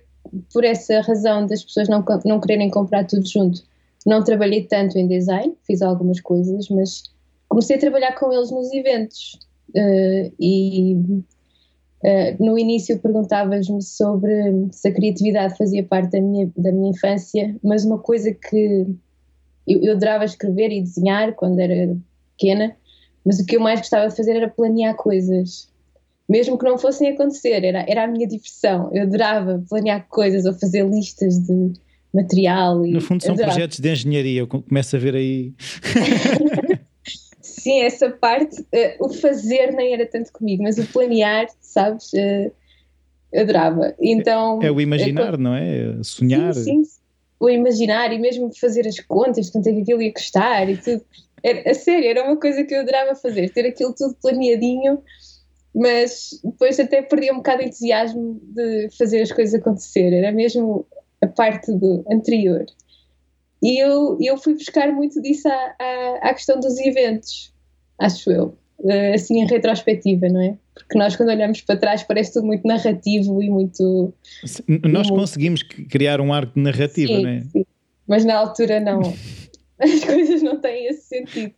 [0.52, 3.62] por essa razão das pessoas não, não quererem comprar tudo junto.
[4.06, 7.04] Não trabalhei tanto em design, fiz algumas coisas, mas
[7.48, 9.38] comecei a trabalhar com eles nos eventos.
[9.70, 10.96] Uh, e
[12.02, 17.54] uh, no início perguntavas-me sobre se a criatividade fazia parte da minha, da minha infância,
[17.62, 18.86] mas uma coisa que
[19.66, 21.96] eu, eu adorava escrever e desenhar quando era
[22.36, 22.76] pequena,
[23.24, 25.68] mas o que eu mais gostava de fazer era planear coisas.
[26.28, 28.90] mesmo que não fossem acontecer, era, era a minha diversão.
[28.92, 31.72] Eu adorava planear coisas ou fazer listas de
[32.12, 32.78] material.
[32.78, 33.52] no fundo, são adorava.
[33.52, 35.54] projetos de engenharia, eu começo a ver aí.
[37.40, 42.52] Sim, essa parte, uh, o fazer nem era tanto comigo, mas o planear, sabes, uh,
[43.38, 43.94] adorava.
[44.00, 45.98] Então, é o imaginar, não é?
[46.02, 46.54] Sonhar.
[46.54, 46.99] Sim, sim,
[47.40, 51.02] o imaginar e mesmo fazer as contas, quanto é que aquilo ia custar e tudo.
[51.42, 55.02] Era, a sério, era uma coisa que eu adorava fazer, ter aquilo tudo planeadinho,
[55.74, 60.86] mas depois até perdi um bocado de entusiasmo de fazer as coisas acontecer, era mesmo
[61.22, 62.66] a parte do anterior.
[63.62, 67.54] E eu, eu fui buscar muito disso à, à, à questão dos eventos,
[67.98, 68.54] acho eu,
[69.14, 70.56] assim em retrospectiva, não é?
[70.74, 74.14] Porque nós, quando olhamos para trás, parece tudo muito narrativo e muito.
[74.68, 75.20] Nós muito...
[75.20, 77.40] conseguimos criar um arco de narrativa, sim, não é?
[77.40, 77.66] Sim.
[78.06, 79.00] Mas na altura não.
[79.78, 81.54] As coisas não têm esse sentido.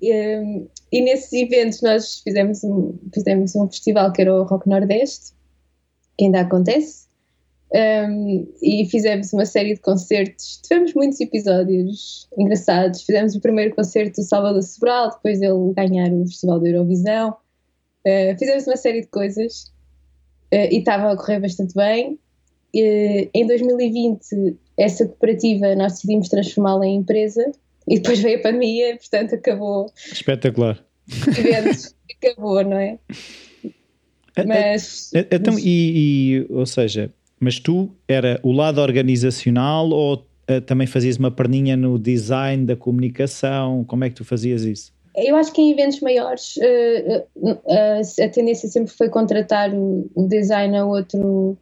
[0.00, 4.68] E, ehm, e nesses eventos nós fizemos um, fizemos um festival que era o Rock
[4.68, 5.32] Nordeste,
[6.16, 7.03] que ainda acontece,
[7.74, 10.60] um, e fizemos uma série de concertos.
[10.62, 13.02] Tivemos muitos episódios engraçados.
[13.02, 17.36] Fizemos o primeiro concerto do Salvador Sobral, depois dele ganhar o Festival da Eurovisão.
[18.06, 19.72] Uh, fizemos uma série de coisas
[20.52, 22.12] uh, e estava a correr bastante bem.
[22.76, 27.50] Uh, em 2020, essa cooperativa nós decidimos transformá-la em empresa
[27.88, 29.92] e depois veio a pandemia, portanto acabou.
[29.96, 30.84] Espetacular.
[31.26, 32.98] Eventos, acabou, não é?
[34.46, 35.10] Mas.
[35.30, 37.12] Então, e, e ou seja,
[37.44, 42.74] mas tu era o lado organizacional ou uh, também fazias uma perninha no design da
[42.74, 43.84] comunicação?
[43.84, 44.92] Como é que tu fazias isso?
[45.14, 50.26] Eu acho que em eventos maiores uh, uh, a tendência sempre foi contratar o, o
[50.26, 51.56] design a outro,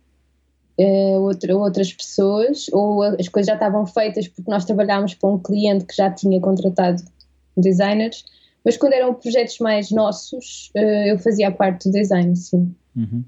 [1.20, 5.84] outra, outras pessoas ou as coisas já estavam feitas porque nós trabalhámos para um cliente
[5.84, 7.02] que já tinha contratado
[7.56, 8.24] designers,
[8.64, 12.74] mas quando eram projetos mais nossos eu fazia a parte do design, sim.
[12.96, 13.22] Uhum.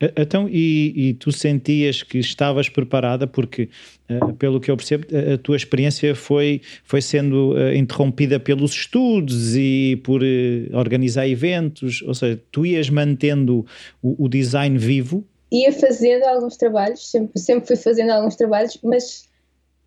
[0.00, 3.68] Então, e, e, tu sentias que estavas preparada, porque,
[4.10, 9.54] uh, pelo que eu percebo, a, tua experiência foi, foi sendo uh, interrompida pelos estudos
[9.56, 13.64] e por uh, organizar eventos, ou seja, tu ias mantendo
[14.02, 15.24] o, o, design vivo?
[15.52, 19.28] Ia fazendo alguns trabalhos, sempre, sempre fui fazendo alguns trabalhos, mas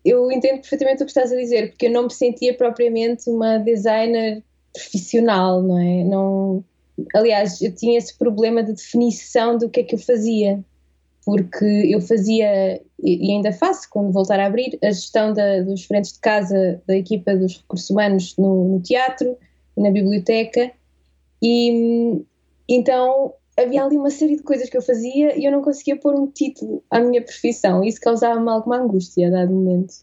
[0.04, 3.58] eu entendo perfeitamente o que estás a dizer, porque eu não me sentia propriamente uma
[3.58, 4.42] designer
[4.72, 6.04] profissional, não é?
[6.04, 6.64] Não
[7.14, 10.62] aliás, eu tinha esse problema de definição do que é que eu fazia,
[11.24, 16.12] porque eu fazia, e ainda faço quando voltar a abrir, a gestão da, dos frentes
[16.12, 19.36] de casa da equipa dos recursos humanos no, no teatro
[19.76, 20.72] na biblioteca,
[21.42, 22.24] e
[22.68, 26.14] então havia ali uma série de coisas que eu fazia e eu não conseguia pôr
[26.14, 29.94] um título à minha profissão, isso causava-me alguma angústia a dado momento.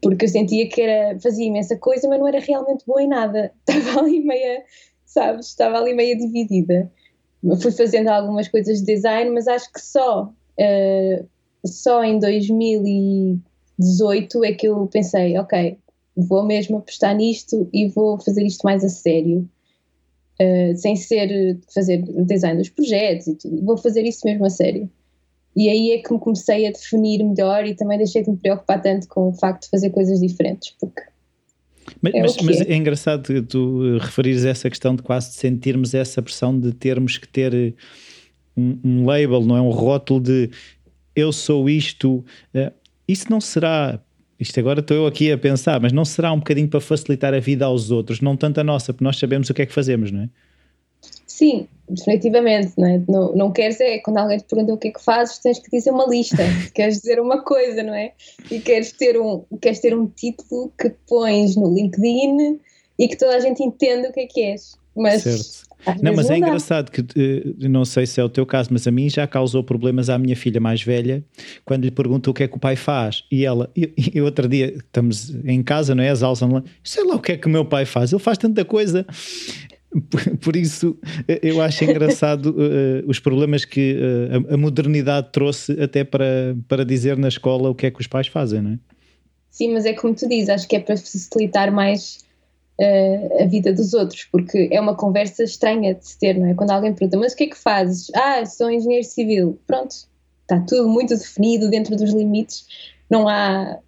[0.00, 3.52] Porque eu sentia que era, fazia imensa coisa, mas não era realmente boa em nada.
[3.66, 4.62] Estava ali meia
[5.16, 5.46] sabes?
[5.46, 6.92] Estava ali meio dividida.
[7.62, 11.26] Fui fazendo algumas coisas de design, mas acho que só, uh,
[11.64, 15.78] só em 2018 é que eu pensei, ok,
[16.14, 19.48] vou mesmo apostar nisto e vou fazer isto mais a sério.
[20.38, 24.90] Uh, sem ser fazer design dos projetos e tudo, vou fazer isso mesmo a sério.
[25.54, 28.82] E aí é que me comecei a definir melhor e também deixei de me preocupar
[28.82, 31.00] tanto com o facto de fazer coisas diferentes, porque
[32.00, 36.58] mas é, mas, mas é engraçado tu referires essa questão de quase sentirmos essa pressão
[36.58, 37.72] de termos que ter eh,
[38.56, 39.60] um, um label, não é?
[39.60, 40.50] Um rótulo de
[41.14, 42.24] eu sou isto.
[42.54, 42.72] Uh,
[43.08, 44.00] isso não será.
[44.38, 47.40] Isto agora estou eu aqui a pensar, mas não será um bocadinho para facilitar a
[47.40, 50.10] vida aos outros, não tanto a nossa, porque nós sabemos o que é que fazemos,
[50.10, 50.28] não é?
[51.36, 53.02] Sim, definitivamente, não, é?
[53.06, 55.70] não, não queres é quando alguém te pergunta o que é que fazes, tens que
[55.70, 56.42] dizer uma lista,
[56.74, 58.12] queres dizer uma coisa, não é?
[58.50, 62.58] E queres ter um, queres ter um título que pões no LinkedIn
[62.98, 64.78] e que toda a gente entenda o que é que és.
[64.96, 65.66] Mas certo.
[66.02, 68.90] Não, mas é engraçado que, uh, não sei se é o teu caso, mas a
[68.90, 71.22] mim já causou problemas à minha filha mais velha
[71.66, 73.24] quando lhe pergunto o que é que o pai faz.
[73.30, 76.08] E ela, e, e outro dia, estamos em casa, não é?
[76.08, 78.38] As aulas online, sei lá o que é que o meu pai faz, ele faz
[78.38, 79.06] tanta coisa.
[80.42, 80.98] Por, isso,
[81.42, 86.84] eu acho engraçado uh, os problemas que uh, a, a, modernidade trouxe até para, para
[86.84, 88.78] dizer na escola o que é que os pais fazem, não é?
[89.50, 92.18] Sim, mas é como tu dizes, acho que é para facilitar mais
[92.80, 96.54] uh, a vida dos outros, porque é uma conversa estranha de se ter, não é?
[96.54, 98.10] Quando alguém pergunta, mas o que é que fazes?
[98.14, 99.58] Ah, sou engenheiro civil.
[99.66, 99.94] Pronto,
[100.42, 102.66] está tudo muito definido dentro dos limites,
[103.10, 103.78] não há.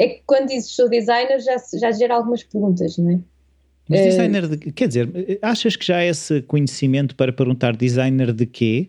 [0.00, 3.18] É que quando dizes sou designer já, já gera algumas perguntas, não é?
[3.88, 8.46] Mas designer de quer dizer, achas que já há esse conhecimento para perguntar designer de
[8.46, 8.88] quê?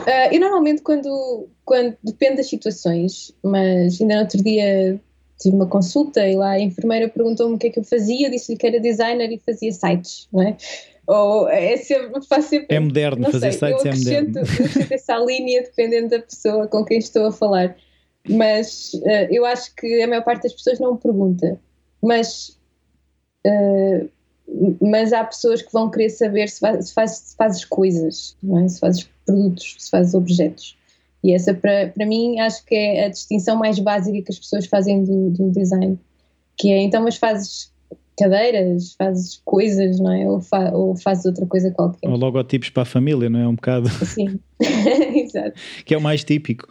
[0.00, 5.00] Uh, eu normalmente quando, quando depende das situações, mas ainda no outro dia
[5.40, 8.30] tive uma consulta e lá a enfermeira perguntou-me o que é que eu fazia, eu
[8.30, 10.56] disse-lhe que era designer e fazia sites, não é?
[11.10, 12.76] ou é sempre, faz sempre.
[12.76, 14.38] É moderno, fazer sei, sites é moderno.
[14.38, 17.76] Eu acrescento essa linha dependendo da pessoa com quem estou a falar.
[18.28, 21.58] Mas uh, eu acho que a maior parte das pessoas não me pergunta.
[22.00, 22.56] Mas,
[23.46, 24.10] uh,
[24.80, 28.68] mas há pessoas que vão querer saber se, faz, se, faz, se fazes coisas, é?
[28.68, 30.76] se fazes produtos, se fazes objetos.
[31.22, 34.66] E essa, para, para mim, acho que é a distinção mais básica que as pessoas
[34.66, 35.98] fazem do, do design.
[36.56, 37.69] Que é, então, mas fazes
[38.20, 40.28] cadeiras, fazes coisas, não é?
[40.28, 42.08] Ou, fa ou fazes outra coisa qualquer.
[42.08, 43.48] Ou logotipos para a família, não é?
[43.48, 43.88] Um bocado.
[43.88, 45.58] Sim, exato.
[45.84, 46.68] Que é o mais típico.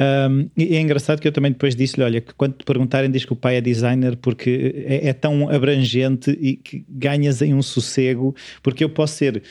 [0.00, 3.24] Um, e é engraçado que eu também depois disse-lhe: olha, que quando te perguntarem, diz
[3.24, 7.62] que o pai é designer porque é, é, tão abrangente e que ganhas em um
[7.62, 8.34] sossego.
[8.62, 9.42] Porque eu posso ser,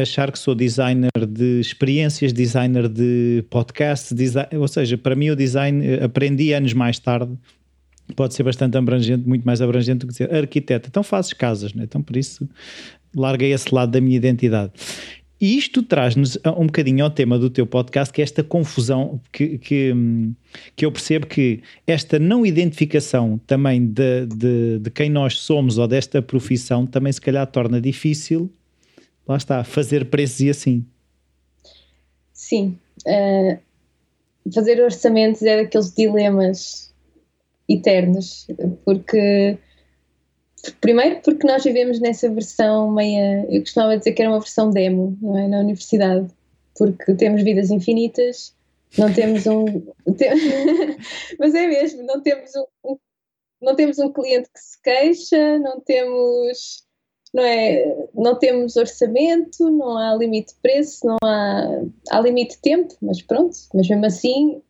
[0.00, 5.36] achar que sou designer de experiências, designer de podcast, design, ou seja, para mim o
[5.36, 7.36] design aprendi anos mais tarde
[8.14, 10.88] pode ser bastante abrangente, muito mais abrangente do que dizer arquiteta.
[10.88, 11.84] Então fazes casas, né?
[11.84, 12.48] então por isso
[13.14, 14.72] larguei esse lado da minha identidade.
[15.42, 19.58] E isto traz-nos um bocadinho ao tema do teu podcast, que é esta confusão que,
[19.58, 19.92] que,
[20.76, 25.88] que eu percebo que esta não identificação também de, de, de, quem nós somos ou
[25.88, 28.48] desta profissão também se calhar torna difícil,
[29.26, 30.86] lá está, fazer preços e assim.
[32.32, 32.78] Sim.
[33.04, 33.58] Uh,
[34.54, 36.91] fazer orçamentos é daqueles dilemas
[37.74, 38.46] eternos,
[38.84, 39.58] porque
[40.80, 45.16] primeiro porque nós vivemos nessa versão meia, eu costumava dizer que era uma versão demo,
[45.20, 46.28] não é, na universidade,
[46.76, 48.54] porque temos vidas infinitas,
[48.96, 49.64] não temos um,
[51.38, 52.50] mas é mesmo, não temos
[52.84, 52.96] um,
[53.60, 56.84] não temos um cliente que se queixa, não temos
[57.32, 61.66] não é, não temos orçamento, não há limite de preço, não há,
[62.10, 64.62] há limite de tempo, mas pronto, mas mesmo assim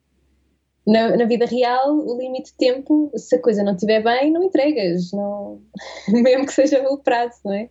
[0.86, 4.42] na, na, vida real, o limite de tempo, se a coisa não estiver bem, não
[4.42, 5.60] entregas, não,
[6.08, 7.70] mesmo que seja o prazo, não é?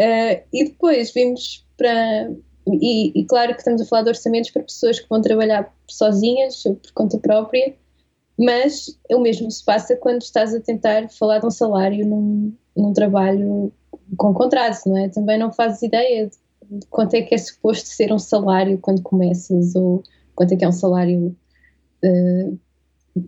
[0.00, 2.32] Uh, e depois vimos para.
[2.66, 6.62] E, e, claro que estamos a falar de orçamentos para pessoas que vão trabalhar sozinhas,
[6.62, 7.74] por conta própria,
[8.38, 12.92] mas o mesmo se passa quando estás a tentar falar de um salário num, num
[12.92, 13.72] trabalho
[14.16, 15.08] com contrato, não é?
[15.08, 19.02] Também não fazes ideia de, de quanto é que é suposto ser um salário quando
[19.02, 20.02] começas, ou
[20.34, 21.36] quanto é que é um salário
[22.04, 22.58] uh,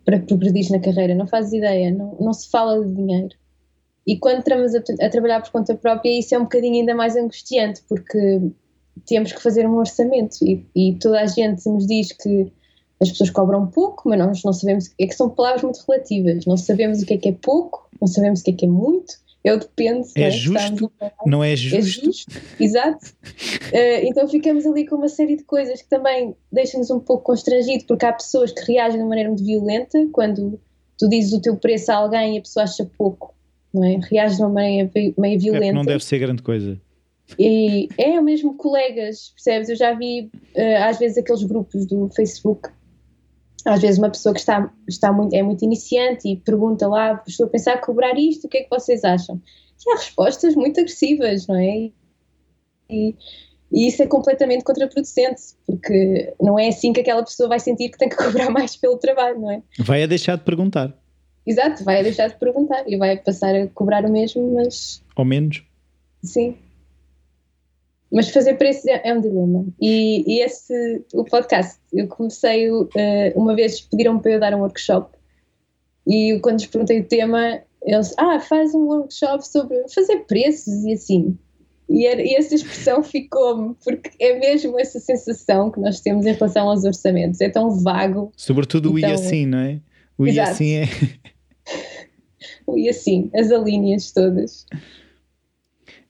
[0.05, 3.35] para progredir na carreira, não fazes ideia, não, não se fala de dinheiro.
[4.07, 7.17] E quando estamos a, a, trabalhar por conta própria, isso é um bocadinho ainda mais
[7.17, 8.41] angustiante, porque
[9.07, 10.37] temos que fazer um orçamento.
[10.43, 12.53] E, e toda a gente nos diz que
[13.01, 16.57] as pessoas cobram pouco, mas nós não sabemos, é que são palavras muito relativas, não
[16.57, 19.15] sabemos o que é que é pouco, não sabemos o que é que é muito,
[19.45, 20.07] eu dependo.
[20.17, 20.93] É, é justo?
[21.27, 21.77] Não é justo?
[21.77, 23.07] É justo, exato.
[23.07, 27.85] Uh, então ficamos ali com uma série de coisas que também deixam-nos um pouco constrangido,
[27.87, 30.61] porque há pessoas que reagem de uma maneira muito violenta quando
[30.99, 33.35] tu dizes o teu preço a alguém e a pessoa acha pouco,
[33.75, 33.99] não é?
[34.11, 35.67] Reage de uma maneira meio violenta.
[35.67, 36.81] É não deve ser grande coisa.
[37.39, 39.69] E é mesmo colegas, percebes?
[39.69, 42.69] Eu já vi uh, às vezes aqueles grupos do Facebook
[43.65, 47.47] às vezes uma pessoa que está, está muito, é muito iniciante e pergunta lá, estou
[47.47, 49.41] a pensar cobrar isto, o que é que vocês acham?
[49.87, 51.91] E há respostas muito agressivas, não é?
[52.91, 53.15] E,
[53.73, 57.99] e isso é completamente contraproducente, porque não é assim que aquela pessoa vai sentir que
[57.99, 59.63] tem que cobrar mais pelo trabalho, não é?
[59.79, 60.97] Vai a deixar de perguntar.
[61.47, 65.03] Exato, vai a deixar de perguntar e vai passar a cobrar o mesmo, mas.
[65.17, 65.65] Ou menos.
[66.23, 66.57] Sim.
[68.13, 69.65] Mas fazer preços é, é um dilema.
[69.81, 72.91] E, e, esse, o podcast, eu comecei, uh,
[73.35, 75.11] uma vez pediram-me para eu dar um workshop
[76.07, 80.93] e quando lhes perguntei o tema, eles, ah, faz um workshop sobre fazer preços e
[80.93, 81.39] assim.
[81.89, 86.33] E, era, e essa expressão ficou-me, porque é mesmo essa sensação que nós temos em
[86.33, 87.41] relação aos orçamentos.
[87.41, 88.33] É tão vago.
[88.37, 89.81] Sobretudo o e assim, não é?
[90.19, 90.89] O e assim é.
[92.67, 94.67] o e assim, as alíneas todas.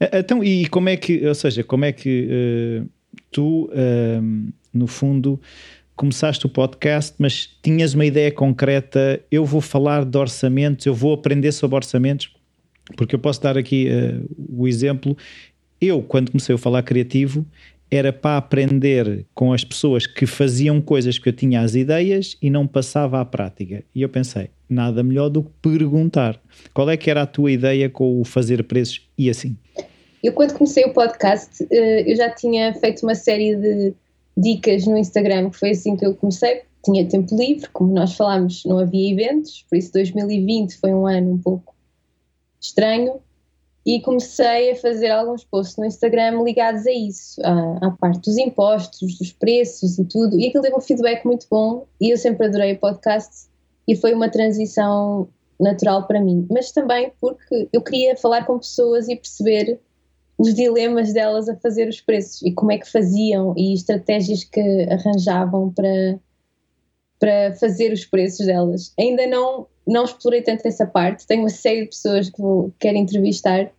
[0.02, 2.88] Eh, então, e como é que, ou seja, como é que uh,
[3.30, 5.40] tu, uh, no fundo,
[5.94, 11.14] começaste o podcast, mas tinhas uma ideia concreta, eu vou falar de orçamentos, eu vou
[11.14, 12.34] aprender sobre orçamentos,
[12.96, 15.16] porque eu posso dar aqui uh, o exemplo,
[15.80, 17.46] eu, quando comecei a falar criativo,
[17.88, 22.48] era para aprender com as pessoas que faziam coisas que eu tinha as ideias e
[22.48, 23.84] não passava à prática.
[23.94, 26.40] E eu pensei, nada melhor do que perguntar.
[26.72, 29.56] Qual é que era a tua ideia com o fazer preços e assim?
[30.22, 33.94] Eu, quando comecei o podcast, eh, eu já tinha feito uma série de
[34.36, 36.62] dicas no Instagram, que foi assim que eu comecei.
[36.84, 41.32] Tinha tempo livre, como nós falámos, não havia eventos, por isso 2020 foi um ano
[41.32, 41.74] um pouco
[42.60, 43.20] estranho.
[43.84, 48.38] E comecei a fazer alguns posts no Instagram ligados a isso, à, à parte dos
[48.38, 50.38] impostos, dos preços e tudo.
[50.38, 53.48] E aquilo teve um feedback muito bom e eu sempre adorei o podcast
[53.88, 56.46] e foi uma transição natural para mim.
[56.48, 59.80] Mas também porque eu queria falar com pessoas e perceber
[60.42, 64.60] os dilemas delas a fazer os preços e como é que faziam e estratégias que
[64.90, 66.18] arranjavam para,
[67.20, 68.92] para fazer os preços delas.
[68.98, 72.96] Ainda não, não explorei tanto essa parte, tenho uma série de pessoas que vou, quero
[72.96, 73.70] entrevistar,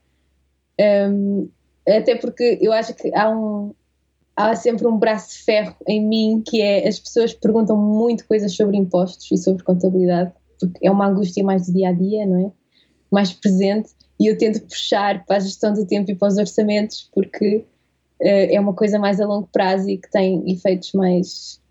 [1.11, 1.49] um,
[1.85, 3.73] até porque eu acho que há um,
[4.33, 8.55] há sempre um braço de ferro em mim que é as pessoas perguntam muito coisas
[8.55, 12.47] sobre impostos e sobre contabilidade, porque é uma angústia mais do dia a dia, não
[12.47, 12.51] é?
[13.11, 13.89] Mais presente,
[14.19, 17.65] e eu tento puxar para a gestão do tempo e para os orçamentos, porque
[18.21, 21.61] uh, é uma coisa mais a longo prazo e que tem efeitos mais,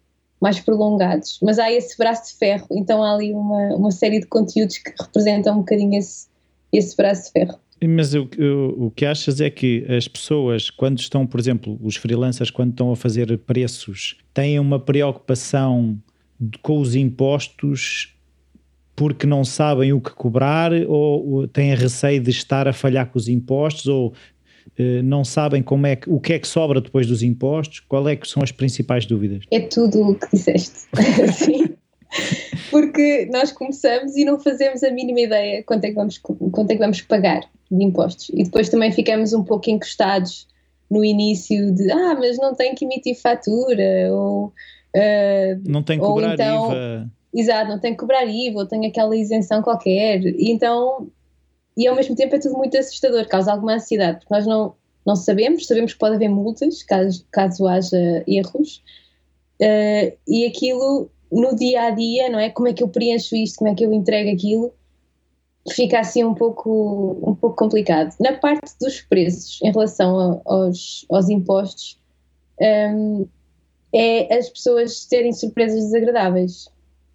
[0.41, 1.39] mais prolongados.
[1.43, 4.93] Mas há esse braço de ferro, então há ali uma, uma série de conteúdos que
[5.01, 6.27] representam um bocadinho esse,
[6.73, 7.59] esse braço de ferro.
[7.89, 8.29] Mas o,
[8.77, 12.93] o, que achas é que as pessoas, quando estão, por exemplo, os freelancers, quando estão
[12.93, 15.99] a fazer preços, têm uma preocupação
[16.63, 18.15] com os impostos
[18.95, 23.29] porque não sabem o que cobrar ou, têm receio de estar a falhar com os
[23.29, 24.13] impostos ou
[24.79, 27.81] eh, não sabem como é que, o que é que sobra depois dos impostos?
[27.81, 29.45] Qual é que são as principais dúvidas?
[29.51, 30.87] É tudo o que disseste.
[31.33, 31.75] Sim
[32.71, 36.75] porque nós começamos e não fazemos a mínima ideia quanto é que vamos, quanto é
[36.75, 37.41] que vamos pagar
[37.71, 38.31] de impostos.
[38.35, 40.47] E depois também ficamos um pouco encostados
[40.91, 44.47] no início de ah, mas não tem que emitir fatura, ou
[44.95, 47.11] uh, não tem que cobrar então, IVA.
[47.35, 50.23] Exato, não tem que cobrar IVA, ou tem aquela isenção qualquer.
[50.23, 51.11] E então,
[51.77, 54.75] e ao mesmo tempo é tudo muito assustador, causa alguma ansiedade, porque nós não,
[55.07, 58.83] não sabemos, sabemos que pode haver multas caso, caso haja erros,
[59.61, 62.51] uh, e aquilo no dia a dia, não é?
[62.51, 64.75] Como é que eu preencho isto, como é que eu entrego aquilo,
[65.71, 68.15] fica assim um pouco, um pouco complicado.
[68.21, 71.99] Na parte dos preços, em relação a, aos, aos impostos,
[72.61, 73.27] um,
[73.95, 76.69] é as pessoas terem surpresas desagradáveis,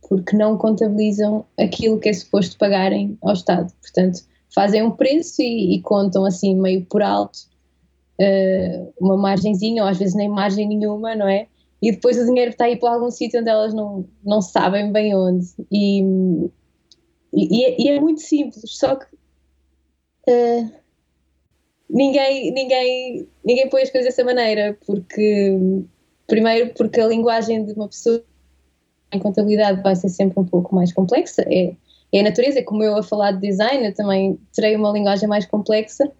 [0.07, 3.71] porque não contabilizam aquilo que é suposto pagarem ao Estado.
[3.81, 4.21] Portanto,
[4.53, 7.37] fazem um preço e, e contam assim meio por alto
[8.19, 11.47] uh, uma margenzinha, ou às vezes nem margem nenhuma, não é?
[11.81, 15.15] e depois o dinheiro está aí para algum sítio onde elas não, não sabem bem
[15.15, 15.47] onde.
[15.71, 16.01] E,
[17.33, 20.71] e, é, e é muito simples, só que uh,
[21.89, 25.55] ninguém, ninguém, ninguém põe as coisas dessa maneira, porque
[26.25, 28.23] primeiro porque a linguagem de uma pessoa
[29.11, 31.75] em contabilidade vai ser sempre um pouco mais complexa, é,
[32.13, 35.45] é a natureza, como eu a falar de design, eu também terei uma linguagem mais
[35.45, 36.11] complexa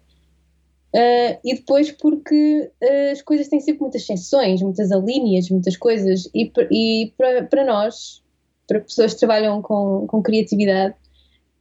[0.94, 6.30] Uh, e depois porque uh, as coisas têm sempre muitas exceções, muitas alíneas, muitas coisas,
[6.34, 7.12] e, e
[7.50, 8.22] para, nós,
[8.66, 10.94] para pessoas que trabalham com, com criatividade,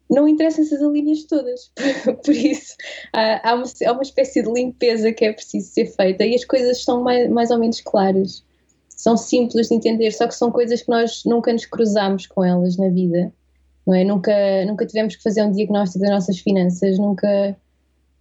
[0.09, 1.71] não interessam essas alíneas todas.
[2.23, 2.75] Por isso,
[3.11, 6.45] há, há, uma, há uma espécie de limpeza que é preciso ser feita e as
[6.45, 8.45] coisas são mais, mais ou menos claras.
[8.97, 12.75] São simples de entender, só que são coisas que nós nunca nos cruzamos com elas
[12.75, 13.31] na vida.
[13.85, 14.03] Não é?
[14.03, 14.33] nunca,
[14.65, 17.55] nunca tivemos que fazer um diagnóstico das nossas finanças, nunca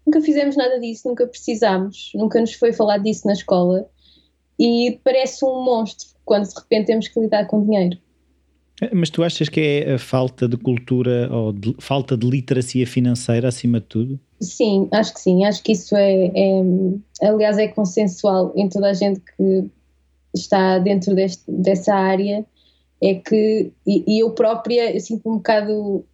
[0.07, 3.89] nunca fizemos nada disso, nunca precisámos, nunca nos foi falado disso na escola
[4.59, 7.99] e parece um monstro quando de repente temos que lidar com dinheiro.
[8.93, 13.49] Mas tu achas que é a falta de cultura ou de, falta de literacia financeira
[13.49, 14.21] acima de tudo?
[14.39, 15.45] Sim, acho que sim.
[15.47, 19.71] Acho que isso é, é aliás, é consensual em toda a gente que
[20.37, 22.45] está dentro deste, dessa área.
[23.03, 26.05] É que, e, e eu própria, eu sinto um bocado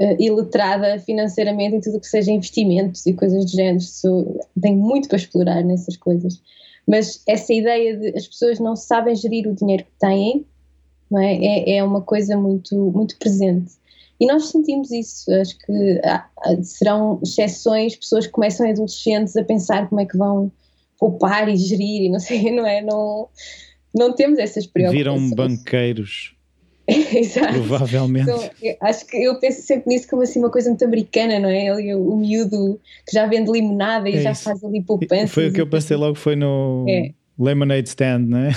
[0.00, 3.80] uh, iletrada financeiramente em tudo que seja investimentos e coisas do género.
[3.80, 6.42] Sou, tenho muito para explorar nessas coisas.
[6.86, 10.46] Mas essa ideia de as pessoas não sabem gerir o dinheiro que têm
[11.10, 11.34] não é?
[11.36, 13.72] É, é uma coisa muito, muito presente.
[14.20, 15.32] E nós sentimos isso.
[15.32, 16.00] Acho que
[16.62, 20.50] serão exceções, pessoas que começam adolescentes a pensar como é que vão
[20.98, 22.82] poupar e gerir e não sei, não é?
[22.82, 23.28] Não,
[23.94, 24.98] não temos essas preocupações.
[24.98, 26.34] Viram banqueiros.
[26.88, 27.52] Exato.
[27.52, 28.30] Provavelmente.
[28.30, 31.68] Então, acho que eu penso sempre nisso como assim uma coisa muito americana, não é?
[31.68, 34.44] Ali, o, o miúdo que já vende limonada e é já isso.
[34.44, 35.28] faz ali poupança.
[35.28, 37.12] Foi o que eu pensei logo, foi no é.
[37.38, 38.50] Lemonade Stand, não é?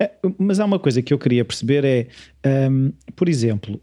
[0.00, 0.10] é?
[0.38, 2.06] Mas há uma coisa que eu queria perceber é,
[2.70, 3.78] um, por exemplo,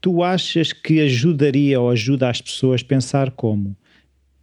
[0.00, 3.74] tu achas que ajudaria ou ajuda as pessoas a pensar como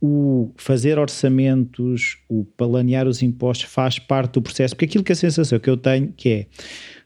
[0.05, 4.75] o fazer orçamentos, o planear os impostos faz parte do processo?
[4.75, 6.45] Porque aquilo que a sensação que eu tenho que é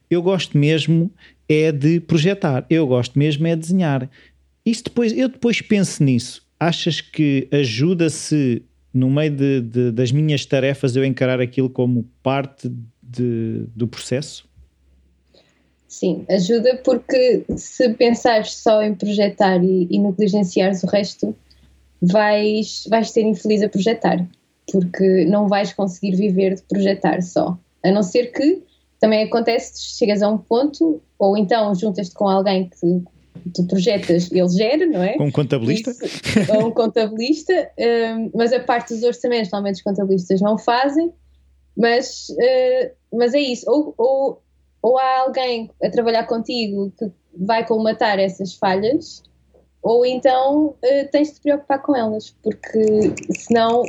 [0.09, 1.11] eu gosto mesmo
[1.47, 4.09] é de projetar, eu gosto mesmo é de desenhar.
[4.65, 6.43] Isso depois, eu depois penso nisso.
[6.59, 12.67] Achas que ajuda-se no meio de, de, das minhas tarefas eu encarar aquilo como parte
[13.03, 14.47] de, do processo?
[15.87, 21.35] Sim, ajuda porque se pensares só em projetar e, e negligenciares o resto,
[22.01, 24.27] vais, vais ser infeliz a projetar,
[24.71, 27.57] porque não vais conseguir viver de projetar só.
[27.83, 28.63] A não ser que
[28.99, 33.03] também acontece, chegas a um ponto, ou então juntas-te com alguém que
[33.53, 35.17] tu projetas, ele gera, não é?
[35.17, 35.91] Com um contabilista?
[35.91, 41.11] Isso, ou um contabilista, um, mas a parte dos orçamentos, normalmente os contabilistas não fazem,
[41.75, 43.69] mas, uh, mas é isso.
[43.69, 44.41] Ou, ou,
[44.81, 49.21] ou há alguém a trabalhar contigo que vai colmatar essas falhas,
[49.87, 53.83] ou então uh, tens de te preocupar com elas, porque senão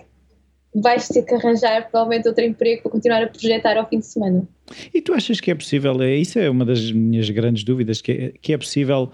[0.73, 4.47] vais ter que arranjar provavelmente outro emprego para continuar a projetar ao fim de semana.
[4.95, 8.13] E tu achas que é possível, é, isso é uma das minhas grandes dúvidas, que
[8.13, 9.11] é, que é possível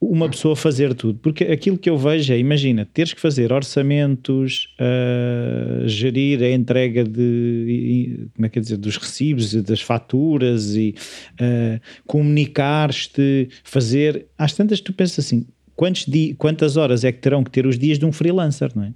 [0.00, 4.74] uma pessoa fazer tudo, porque aquilo que eu vejo é, imagina, teres que fazer orçamentos,
[4.80, 10.94] uh, gerir a entrega de, como é que é dizer, dos recibos, das faturas e
[11.34, 15.46] uh, comunicar-te, fazer, às tantas tu pensas assim,
[15.80, 18.84] quantos di, quantas horas é que terão que ter os dias de um freelancer, não
[18.84, 18.92] é?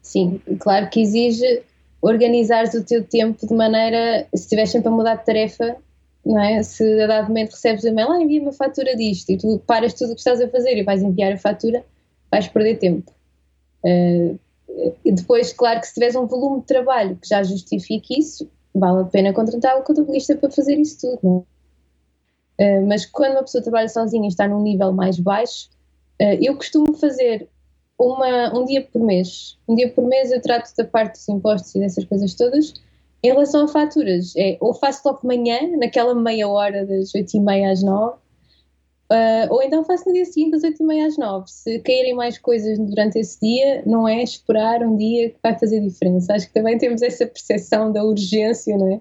[0.00, 1.62] Sim, claro que exige
[2.00, 5.76] organizares o teu tempo de maneira, se estiveres sempre a mudar de tarefa,
[6.24, 6.62] não é?
[6.62, 9.92] Se a dado momento recebes o e-mail, ah, envia uma fatura disto e tu paras
[9.92, 11.84] tudo o que estás a fazer e vais enviar a fatura,
[12.30, 13.12] vais perder tempo.
[13.84, 14.38] Uh,
[15.04, 19.02] e depois, claro que se tiveres um volume de trabalho que já justifique isso, vale
[19.02, 21.55] a pena contratar o contabilista para fazer isso tudo, não é?
[22.60, 25.68] Uh, mas quando uma pessoa trabalha sozinha e está num nível mais baixo,
[26.20, 27.48] uh, eu costumo fazer
[27.98, 29.58] uma, um dia por mês.
[29.68, 32.74] Um dia por mês eu trato da parte dos impostos e dessas coisas todas.
[33.22, 37.82] Em relação a faturas, é ou faço logo manhã, naquela meia hora das 8h30 às
[37.82, 38.16] 9
[39.10, 42.78] uh, ou então faço no dia seguinte das 8h30 às 9 Se caírem mais coisas
[42.78, 46.34] durante esse dia, não é esperar um dia que vai fazer diferença.
[46.34, 49.00] Acho que também temos essa percepção da urgência, não é?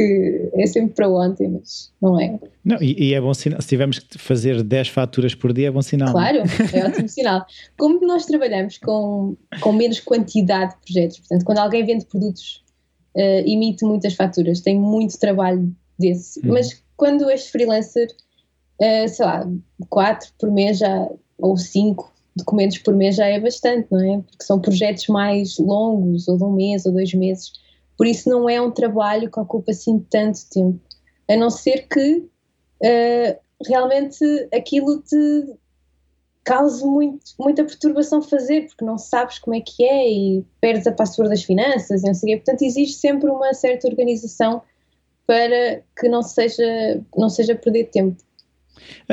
[0.00, 2.38] Que é sempre para ontem, mas não é.
[2.64, 5.70] Não, e, e, é bom sinal, se tivermos que fazer 10 faturas por dia, é
[5.70, 6.12] bom sinal.
[6.12, 6.38] Claro,
[6.72, 7.44] é ótimo sinal.
[7.78, 12.64] Como nós trabalhamos com, com menos quantidade de projetos, portanto, quando alguém vende produtos,
[13.14, 16.52] uh, emite muitas faturas, tem muito trabalho desse, hum.
[16.52, 18.08] mas quando és freelancer,
[18.80, 19.46] uh, sei lá,
[19.90, 24.18] 4 por mês já, ou 5 documentos por mês já é bastante, não é?
[24.22, 27.52] Porque são projetos mais longos, ou de um mês ou dois meses
[28.00, 30.80] por isso não é um trabalho que ocupa assim tanto tempo,
[31.28, 33.38] a não ser que uh,
[33.68, 34.24] realmente
[34.54, 35.54] aquilo te
[36.42, 40.92] cause muito, muita perturbação fazer, porque não sabes como é que é e perdes a
[40.92, 44.62] password das finanças não sei Portanto, existe sempre uma certa organização
[45.26, 48.16] para que não seja, não seja perder tempo.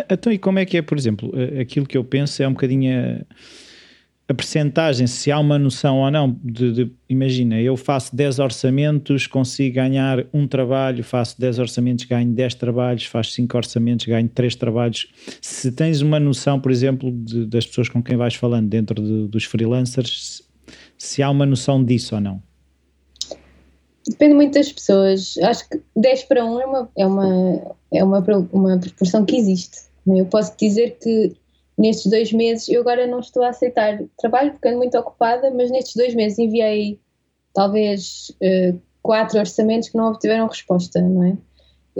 [0.09, 3.25] Então, e como é que é, por exemplo, aquilo que eu penso é um bocadinho
[4.29, 9.25] a percentagem, se há uma noção ou não, de, de, imagina, eu faço 10 orçamentos,
[9.25, 14.55] consigo ganhar um trabalho, faço 10 orçamentos, ganho 10 trabalhos, faço 5 orçamentos, ganho 3
[14.55, 15.07] trabalhos.
[15.41, 19.27] Se tens uma noção, por exemplo, de, das pessoas com quem vais falando dentro de,
[19.29, 20.43] dos freelancers,
[20.97, 22.43] se há uma noção disso ou não?
[24.09, 25.37] Depende muito das pessoas.
[25.37, 29.87] Acho que 10 para 1 é uma, é uma, é uma, uma proporção que existe.
[30.05, 31.33] Eu posso dizer que
[31.77, 35.69] nestes dois meses, eu agora não estou a aceitar trabalho porque ando muito ocupada, mas
[35.69, 36.99] nestes dois meses enviei
[37.53, 41.37] talvez uh, quatro orçamentos que não obtiveram resposta, não é?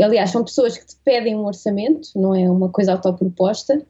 [0.04, 3.84] Aliás, são pessoas que te pedem um orçamento, não é uma coisa autoproposta,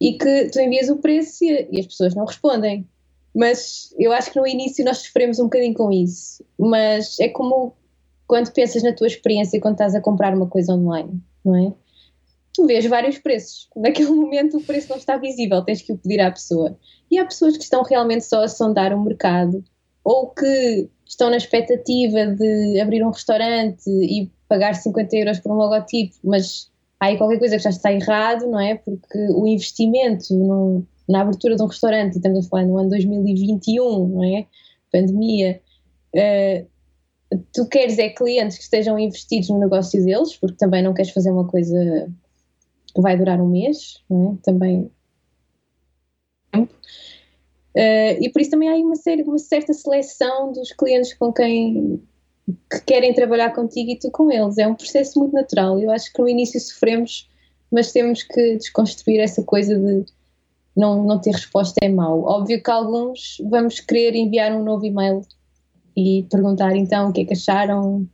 [0.00, 2.86] e que tu envias o preço e, e as pessoas não respondem.
[3.34, 6.44] Mas eu acho que no início nós sofremos um bocadinho com isso.
[6.58, 7.74] Mas é como
[8.26, 11.72] quando pensas na tua experiência quando estás a comprar uma coisa online, não é?
[12.54, 13.68] Tu vês vários preços.
[13.76, 16.78] Naquele momento o preço não está visível, tens que o pedir à pessoa.
[17.10, 19.62] E há pessoas que estão realmente só a sondar o mercado
[20.02, 25.56] ou que estão na expectativa de abrir um restaurante e pagar 50 euros por um
[25.56, 28.76] logotipo, mas há aí qualquer coisa que já está errado, não é?
[28.76, 34.08] Porque o investimento no, na abertura de um restaurante, estamos a falar no ano 2021,
[34.08, 34.46] não é?
[34.92, 35.60] Pandemia.
[36.14, 36.66] Uh,
[37.52, 41.30] tu queres é clientes que estejam investidos no negócio deles, porque também não queres fazer
[41.30, 42.08] uma coisa
[42.94, 44.36] que vai durar um mês, é?
[44.42, 44.90] também.
[46.56, 52.00] Uh, e por isso também há uma, série, uma certa seleção dos clientes com quem
[52.70, 54.58] que querem trabalhar contigo e tu com eles.
[54.58, 55.78] É um processo muito natural.
[55.78, 57.28] Eu acho que no início sofremos,
[57.70, 60.04] mas temos que desconstruir essa coisa de
[60.76, 62.22] não, não ter resposta é mau.
[62.22, 65.22] Óbvio que alguns vamos querer enviar um novo e-mail
[65.96, 68.06] e perguntar então o que é que acharam,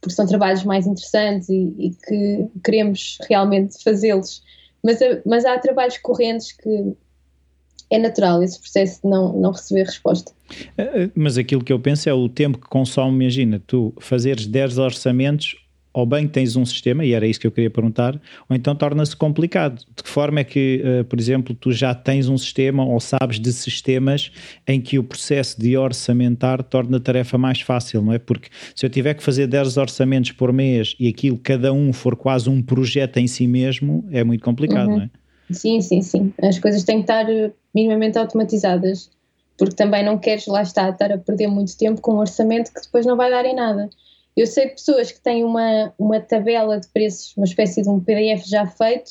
[0.00, 4.42] porque são trabalhos mais interessantes e, e que queremos realmente fazê-los.
[4.82, 6.94] Mas, mas há trabalhos correntes que
[7.90, 10.32] é natural esse processo de não, não receber resposta.
[10.76, 14.46] Eh, eh, mas aquilo que eu penso é o tempo que consome, imagina, tu fazeres
[14.46, 15.56] 10 orçamentos
[15.92, 19.16] ou bem tens um sistema, e era isso que eu queria perguntar, ou então torna-se
[19.16, 19.78] complicado.
[19.96, 23.40] De que forma é que, uh, por exemplo, tu já tens um sistema ou sabes
[23.40, 24.30] de sistemas
[24.66, 28.18] em que o processo de orçamentar torna a tarefa mais fácil, não é?
[28.18, 32.16] Porque se eu tiver que fazer 10 orçamentos por mês e aquilo cada um for
[32.16, 34.96] quase um projeto em si mesmo, é muito complicado, uhum.
[34.96, 35.10] não é?
[35.50, 36.32] Sim, sim, sim.
[36.42, 39.10] As coisas têm que estar eh, minimamente automatizadas,
[39.56, 43.06] porque também não queres, lá estar a perder muito tempo com um orçamento que depois
[43.06, 43.88] não vai dar em nada.
[44.38, 47.98] Eu sei de pessoas que têm uma, uma tabela de preços, uma espécie de um
[47.98, 49.10] PDF já feito,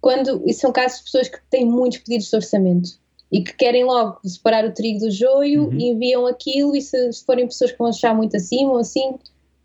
[0.00, 2.90] quando, isso são casos de pessoas que têm muitos pedidos de orçamento
[3.32, 5.72] e que querem logo separar o trigo do joio uhum.
[5.72, 9.18] e enviam aquilo e se, se, forem pessoas que vão achar muito acima ou assim,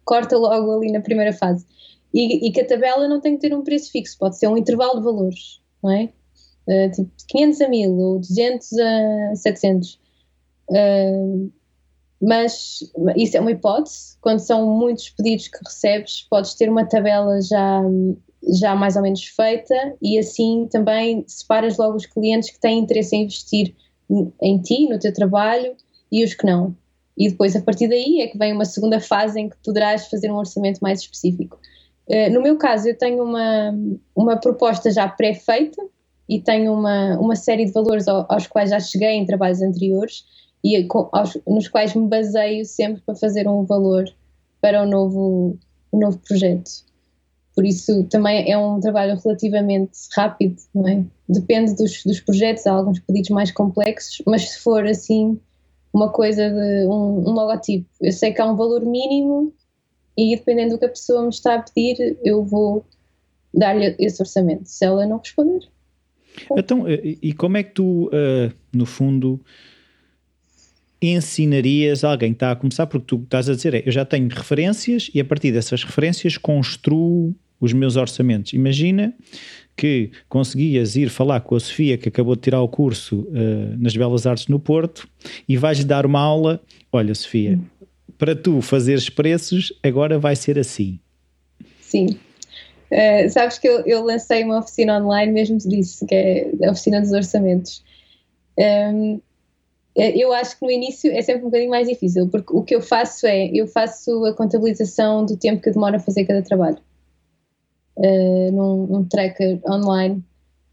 [0.03, 1.63] corta logo ali na primeira fase.
[2.11, 4.57] E, e, que a tabela não tem que ter um preço fixo, pode ser um
[4.57, 6.09] intervalo de valores, não é?
[6.67, 9.99] Uh, tipo 500 a 1000 ou 200 a 700.
[10.71, 11.51] Uh,
[12.21, 12.79] mas
[13.15, 14.17] isso é uma hipótese.
[14.21, 17.81] Quando são muitos pedidos que recebes, podes ter uma tabela já,
[18.59, 23.15] já mais ou menos feita e assim também separas logo os clientes que têm interesse
[23.15, 23.75] em investir
[24.41, 25.75] em ti, no teu trabalho
[26.11, 26.75] e os que não.
[27.17, 30.31] E depois, a partir daí, é que vem uma segunda fase em que poderás fazer
[30.31, 31.59] um orçamento mais específico.
[32.07, 33.75] Uh, no meu caso, eu tenho uma,
[34.15, 35.83] uma proposta já pré-feita
[36.29, 40.23] e tenho uma, uma série de valores aos quais já cheguei em trabalhos anteriores
[40.63, 44.05] e com, aos, nos quais me baseio sempre para fazer um valor
[44.61, 45.57] para o novo,
[45.91, 46.69] o novo projeto.
[47.55, 51.03] Por isso também é um trabalho relativamente rápido, não é?
[51.27, 55.39] Depende dos, dos projetos, há alguns pedidos mais complexos, mas se for assim
[55.93, 59.53] uma coisa de um, um logotipo, eu sei que há um valor mínimo
[60.15, 62.85] e dependendo do que a pessoa me está a pedir, eu vou
[63.53, 64.65] dar-lhe esse orçamento.
[64.65, 65.67] Se ela não responder.
[66.55, 69.39] Então, e como é que tu, uh, no fundo,
[71.01, 74.27] ensinarias alguém que está a começar, porque tu estás a dizer é, eu já tenho
[74.29, 78.53] referências e a partir dessas referências construo os meus orçamentos.
[78.53, 79.13] Imagina
[79.75, 83.95] que conseguias ir falar com a Sofia, que acabou de tirar o curso uh, nas
[83.95, 85.07] Belas Artes no Porto,
[85.47, 86.59] e vais-lhe dar uma aula.
[86.91, 87.59] Olha, Sofia,
[88.17, 90.99] para tu fazeres preços, agora vai ser assim.
[91.79, 92.17] Sim.
[92.91, 97.01] Uh, sabes que eu, eu, lancei uma oficina online mesmo disso, que é a oficina
[97.01, 97.83] dos orçamentos.
[98.57, 99.21] Um, ehm,
[99.97, 102.81] eu acho que no início é sempre um bocadinho mais difícil, porque o que eu
[102.81, 106.77] faço é, eu faço a contabilização do tempo que demora a fazer cada trabalho,
[107.97, 110.23] uh, num, num, tracker online,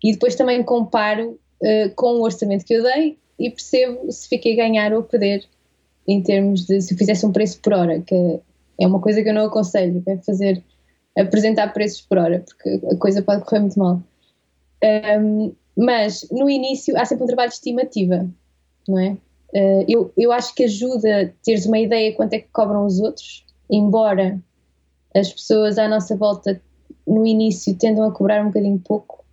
[0.02, 4.52] e depois também comparo uh, com o orçamento que eu dei e percebo se fiquei
[4.52, 5.44] a ganhar ou a perder
[6.06, 8.40] em termos de se eu fizesse um preço por hora, que
[8.78, 10.62] é uma coisa que eu não aconselho, é fazer,
[11.16, 14.02] apresentar preços por hora, porque a coisa pode correr muito mal.
[15.18, 18.28] Um, mas no início há sempre um trabalho de estimativa
[18.88, 19.16] não é?
[19.54, 23.44] Uh, eu, eu acho que ajuda teres uma ideia quanto é que cobram os outros,
[23.70, 24.40] embora
[25.14, 26.60] as pessoas à nossa volta
[27.06, 29.24] no início tendam a cobrar um bocadinho pouco,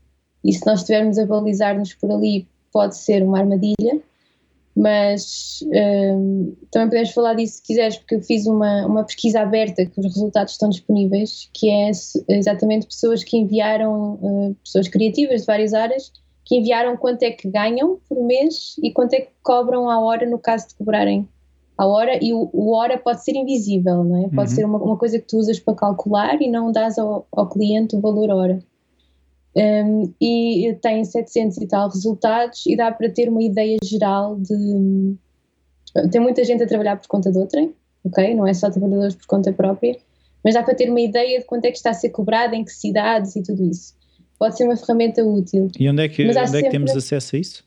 [0.43, 3.99] e se nós estivermos a balizar-nos por ali pode ser uma armadilha,
[4.75, 9.85] mas uh, também podemos falar disso se quiseres, porque eu fiz uma, uma pesquisa aberta
[9.85, 11.91] que os resultados estão disponíveis, que é
[12.29, 16.11] exatamente pessoas que enviaram, uh, pessoas criativas de várias áreas,
[16.45, 20.29] que enviaram quanto é que ganham por mês e quanto é que cobram à hora
[20.29, 21.27] no caso de cobrarem
[21.77, 24.29] a hora e o, o hora pode ser invisível, não é?
[24.29, 24.55] Pode uhum.
[24.55, 27.95] ser uma, uma, coisa que tu usas para calcular e não dás ao, ao cliente
[27.95, 28.59] o valor hora.
[29.55, 35.15] Um, e tem 700 e tal resultados e dá para ter uma ideia geral de...
[36.11, 37.73] Tem muita gente a trabalhar por conta de outrem,
[38.03, 38.35] ok?
[38.35, 39.97] Não é só trabalhadores por conta própria,
[40.43, 42.63] mas dá para ter uma ideia de quanto é que está a ser cobrado, em
[42.63, 43.99] que cidades e tudo isso
[44.41, 45.69] pode ser uma ferramenta útil.
[45.79, 46.59] E onde é que, onde sempre...
[46.61, 47.63] é que temos acesso a isso?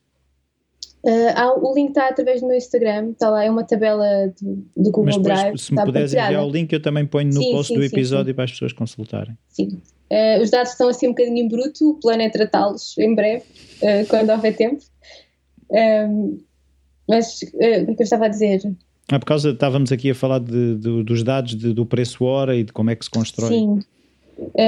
[1.05, 4.57] Uh, há, o link está através do meu Instagram, está lá, é uma tabela do,
[4.77, 5.59] do Google Mas depois, Drive.
[5.59, 8.33] Se me puderes enviar o link, eu também ponho no sim, post sim, do episódio
[8.33, 9.39] sim, para as pessoas consultarem.
[9.51, 9.81] Sim.
[10.11, 13.45] Uh, os dados estão assim um bocadinho em bruto, o plano é tratá-los em breve,
[13.81, 14.83] uh, quando houver tempo.
[15.71, 16.39] Um,
[17.09, 18.63] mas o que é que eu estava a dizer?
[19.13, 22.57] Ah, por causa, estávamos aqui a falar de, de, dos dados de, do preço hora
[22.57, 23.51] e de como é que se constrói.
[23.51, 23.79] Sim,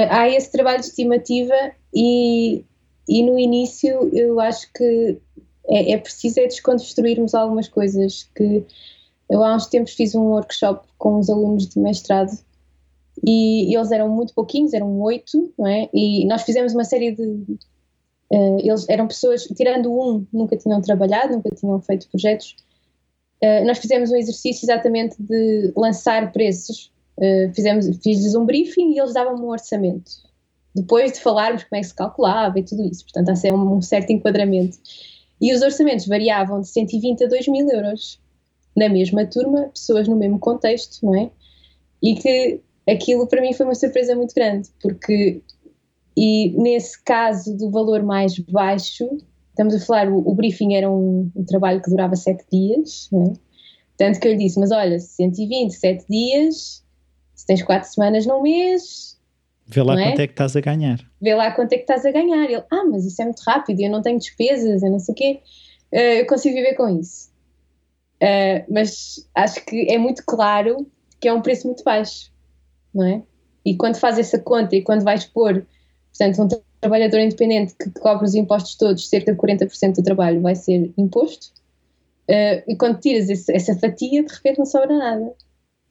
[0.09, 1.55] há esse trabalho de estimativa
[1.93, 2.63] e,
[3.07, 5.17] e no início eu acho que
[5.67, 8.65] é, é preciso é desconstruirmos algumas coisas que
[9.29, 12.31] eu há uns tempos fiz um workshop com os alunos de mestrado
[13.25, 15.89] e, e eles eram muito pouquinhos, eram oito, não é?
[15.93, 17.23] E nós fizemos uma série de
[18.31, 22.55] uh, eles eram pessoas, tirando um, nunca tinham trabalhado, nunca tinham feito projetos.
[23.43, 28.99] Uh, nós fizemos um exercício exatamente de lançar preços Uh, fizemos, fiz-lhes um briefing e
[28.99, 30.11] eles davam-me um orçamento.
[30.75, 33.03] Depois de falarmos como é que se calculava e tudo isso.
[33.03, 34.77] Portanto, há um, um certo enquadramento.
[35.41, 38.19] E os orçamentos variavam de 120 a 2 mil euros.
[38.75, 41.31] Na mesma turma, pessoas no mesmo contexto, não é?
[42.01, 45.41] E que aquilo para mim foi uma surpresa muito grande, porque,
[46.15, 49.09] e nesse caso do valor mais baixo,
[49.49, 53.23] estamos a falar, o, o briefing era um, um, trabalho que durava 7 dias, não
[53.23, 53.33] é?
[53.97, 56.83] Tanto que eu lhe disse, mas olha, 120, 7 dias,
[57.47, 59.17] tens quatro semanas num mês,
[59.67, 60.03] Vê lá é?
[60.03, 60.99] quanto é que estás a ganhar.
[61.21, 62.45] Vê lá quanto é que estás a ganhar.
[62.45, 65.15] Ele, ah, mas isso é muito rápido, eu não tenho despesas, eu não sei o
[65.15, 65.41] quê.
[65.91, 67.29] Uh, eu consigo viver com isso.
[68.21, 70.89] Uh, mas acho que é muito claro
[71.19, 72.31] que é um preço muito baixo,
[72.93, 73.21] não é?
[73.65, 75.65] E quando faz essa conta e quando vais pôr,
[76.17, 80.55] portanto, um trabalhador independente que cobra os impostos todos, cerca de 40% do trabalho vai
[80.55, 81.47] ser imposto,
[82.29, 85.33] uh, e quando tiras esse, essa fatia, de repente não sobra nada.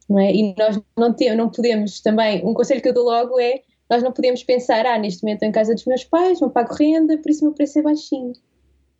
[0.08, 0.32] Não é?
[0.32, 4.12] E nós não, não podemos também, um conselho que eu dou logo é, nós não
[4.12, 7.30] podemos pensar, ah, neste momento estou em casa dos meus pais, não pago renda, por
[7.30, 8.32] isso o meu preço é baixinho.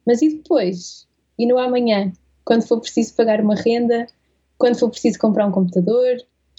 [0.07, 1.07] Mas e depois?
[1.39, 2.13] E no amanhã?
[2.45, 4.07] Quando for preciso pagar uma renda,
[4.57, 6.19] quando for preciso comprar um computador,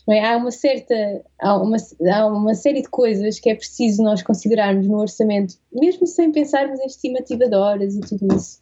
[0.09, 0.23] é?
[0.25, 1.77] Há uma certa, há uma,
[2.13, 6.79] há uma série de coisas que é preciso nós considerarmos no orçamento, mesmo sem pensarmos
[6.79, 8.57] em estimativa de horas e tudo isso,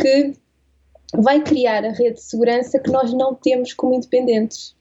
[0.00, 0.32] que
[1.14, 4.74] vai criar a rede de segurança que nós não temos como independentes.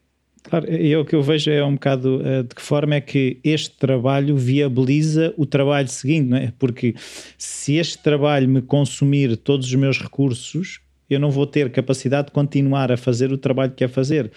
[0.44, 3.40] Claro, e o que eu vejo é um bocado uh, de que forma é que
[3.44, 6.52] este trabalho viabiliza o trabalho seguinte, não é?
[6.58, 6.96] Porque
[7.38, 10.82] se este trabalho me consumir todos os meus recursos,
[11.14, 14.32] eu não vou ter capacidade de continuar a fazer o trabalho que quer fazer.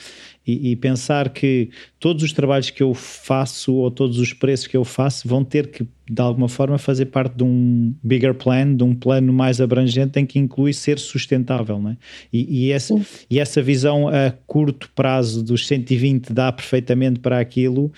[0.46, 4.76] E, e, pensar que todos os trabalhos que eu faço ou todos os preços que
[4.76, 8.84] eu faço vão ter que, de alguma forma, fazer parte de um bigger plan, de
[8.84, 11.78] um plano mais abrangente em que inclui ser sustentável.
[11.78, 11.96] Não é?
[12.30, 12.94] e, e, essa,
[13.30, 17.90] e essa visão a curto prazo dos 120 dá perfeitamente para aquilo.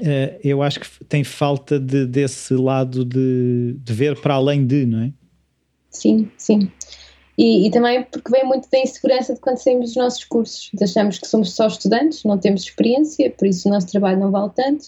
[0.00, 4.84] Uh, eu acho que tem falta de, desse lado de, de ver para além de,
[4.86, 5.12] não é?
[5.88, 6.68] Sim, sim.
[7.36, 10.70] E, e, também porque vem muito da insegurança de quando saímos dos nossos cursos.
[10.80, 14.52] Achamos que somos só estudantes, não temos experiência, por isso o nosso trabalho não vale
[14.54, 14.86] tanto.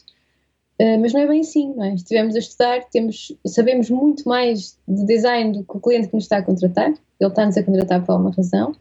[0.81, 1.95] Uh, mas não é bem assim, não é?
[1.95, 6.25] Estivemos a estudar, temos, sabemos muito mais de design do que o cliente que nos
[6.25, 6.91] está a contratar.
[7.19, 8.77] Ele está-nos a contratar por alguma razão.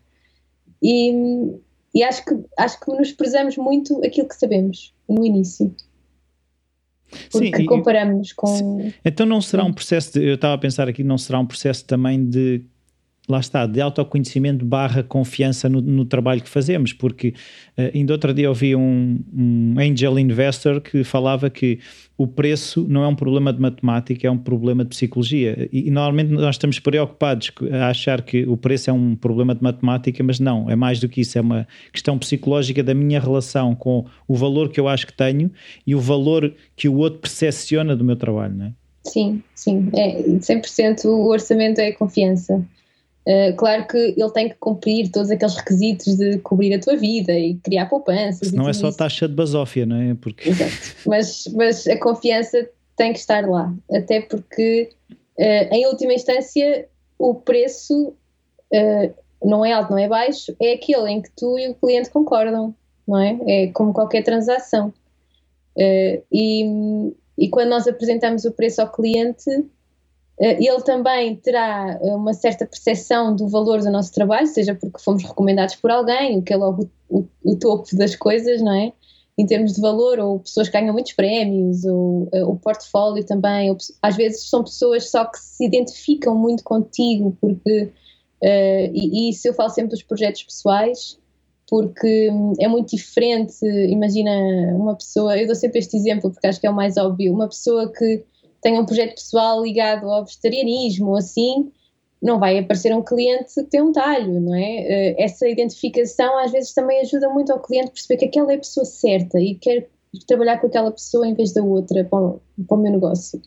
[0.83, 1.55] E,
[1.93, 5.73] e acho, que, acho que nos prezamos muito aquilo que sabemos no início.
[7.31, 8.91] Porque Sim, comparamos com.
[9.03, 10.27] Então não será um processo de.
[10.27, 12.65] Eu estava a pensar aqui, não será um processo também de
[13.27, 17.29] lá está, de autoconhecimento barra confiança no, no trabalho que fazemos, porque
[17.77, 21.79] uh, ainda outro dia ouvi um, um angel investor que falava que
[22.17, 25.67] o preço não é um problema de matemática, é um problema de psicologia.
[25.71, 29.61] E, e, normalmente nós estamos preocupados a achar que o preço é um problema de
[29.61, 33.75] matemática, mas não, é mais do que isso, é uma questão psicológica da minha relação
[33.75, 35.51] com o valor que eu acho que tenho
[35.85, 38.73] e o valor que o outro percepciona do meu trabalho, não é?
[39.03, 42.65] Sim, sim, é 100% o orçamento é confiança.
[43.27, 47.33] Uh, claro que ele tem que cumprir todos aqueles requisitos de cobrir a tua vida
[47.33, 48.51] e criar poupanças.
[48.51, 48.97] Não é só isso.
[48.97, 50.13] taxa de basófia, não é?
[50.13, 50.49] Porque...
[50.49, 50.95] Exato.
[51.07, 57.33] Mas, mas a confiança tem que estar lá, até porque, uh, em última instância, o
[57.33, 59.13] preço uh,
[59.43, 62.75] não é alto, não é baixo, é aquele em que tu e o cliente concordam,
[63.07, 63.39] não é?
[63.47, 64.93] É como qualquer transação.
[66.31, 69.63] e, e quando nós apresentamos o preço ao cliente, eh,
[70.39, 75.23] ele também terá eh, uma certa percepção do valor do nosso trabalho, seja porque fomos
[75.23, 78.91] recomendados por alguém, o que é logo o, o, topo das coisas, não é?
[79.37, 83.69] Em termos de valor, ou pessoas que ganham muitos prémios, ou, ou o portfólio também.
[83.69, 87.91] Ou, às vezes são pessoas só que se identificam muito contigo, porque.
[88.43, 91.17] Uh, e, e isso eu falo sempre dos projetos pessoais,
[91.69, 93.65] porque hum, é muito diferente.
[93.65, 94.31] Imagina
[94.75, 97.47] uma pessoa, eu dou sempre este exemplo porque acho que é o mais óbvio, uma
[97.47, 98.23] pessoa que
[98.65, 101.71] tenha um projeto pessoal ligado ao vegetarianismo assim,
[102.19, 104.77] não vai aparecer um cliente que tem um talho, não é?
[104.79, 108.57] Eh, essa identificação às vezes também ajuda muito ao cliente perceber que aquela é a
[108.57, 109.87] pessoa certa e quer
[110.27, 113.39] trabalhar com aquela pessoa em vez da outra para o, para o meu negócio.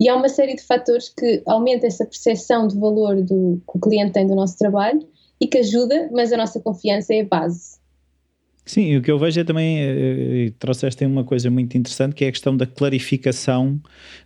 [0.00, 3.80] E há uma série de fatores que aumentam essa percepção de valor do, que o
[3.80, 5.06] cliente tem do nosso trabalho
[5.38, 7.76] e que ajuda, mas a nossa confiança é a base.
[8.66, 12.14] Sim, e o que eu vejo é também, eh, eh, trouxeste uma coisa muito interessante
[12.14, 13.78] que é a questão da clarificação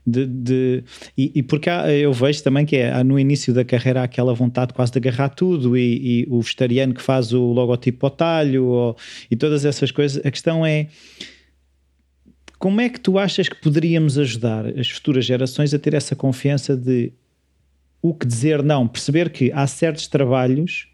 [0.07, 0.85] de, de
[1.17, 4.33] e, e, porque há, eu vejo também que é, no início da carreira há aquela
[4.33, 8.67] vontade quase de agarrar tudo e, e o vegetariano que faz o logotipo ao talho
[8.67, 8.97] ou,
[9.29, 10.87] e todas essas coisas, a questão é
[12.61, 16.77] como é que tu achas que poderíamos ajudar as futuras gerações a ter essa confiança
[16.77, 17.13] de
[18.01, 20.88] o que dizer não, perceber que há certos trabalhos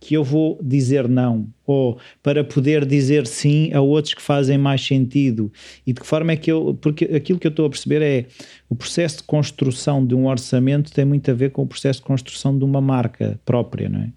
[0.00, 4.84] que eu vou dizer não, ou para poder dizer sim a outros que fazem mais
[4.84, 5.52] sentido.
[5.86, 6.76] E de que forma é que eu.
[6.80, 8.26] Porque aquilo que eu estou a perceber é
[8.68, 12.06] o processo de construção de um orçamento tem muito a ver com o processo de
[12.06, 14.10] construção de uma marca própria, não é?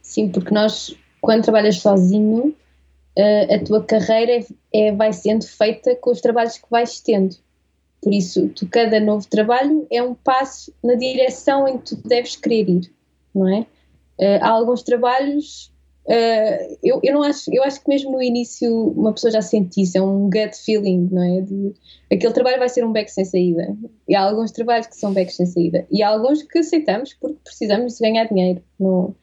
[0.00, 2.54] Sim, porque nós, quando trabalhas sozinho,
[3.50, 4.32] a tua carreira
[4.72, 7.36] é, é, vai sendo feita com os trabalhos que vais tendo.
[8.00, 12.36] Por isso, tu, cada novo trabalho é um passo na direção em que tu deves
[12.36, 12.92] querer ir,
[13.34, 13.66] não é?
[14.22, 15.72] Uh, há alguns trabalhos
[16.04, 19.80] Uh, eu, eu não acho, eu acho que mesmo no início uma pessoa já sente
[19.80, 21.40] isso, é um gut feeling, não é?
[21.42, 21.74] De,
[22.12, 23.76] aquele trabalho vai ser um beco sem saída.
[24.08, 25.86] E há alguns trabalhos que são becos sem saída.
[25.90, 28.60] E há alguns que aceitamos porque precisamos de ganhar dinheiro.
[28.80, 29.14] Não,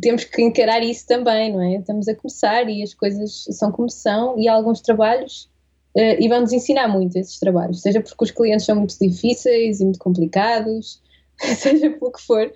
[0.00, 1.76] temos que encarar isso também, não é?
[1.76, 5.50] Estamos a começar e as coisas são como são, e há alguns trabalhos,
[5.96, 9.84] uh, e vão-nos ensinar muito esses trabalhos, seja porque os clientes são muito difíceis e
[9.84, 11.02] muito complicados,
[11.56, 12.52] seja pelo que for.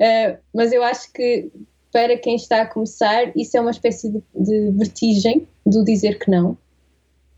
[0.00, 1.50] Uh, mas eu acho que
[1.92, 6.30] para quem está a começar, isso é uma espécie de, de, vertigem do dizer que
[6.30, 6.56] não,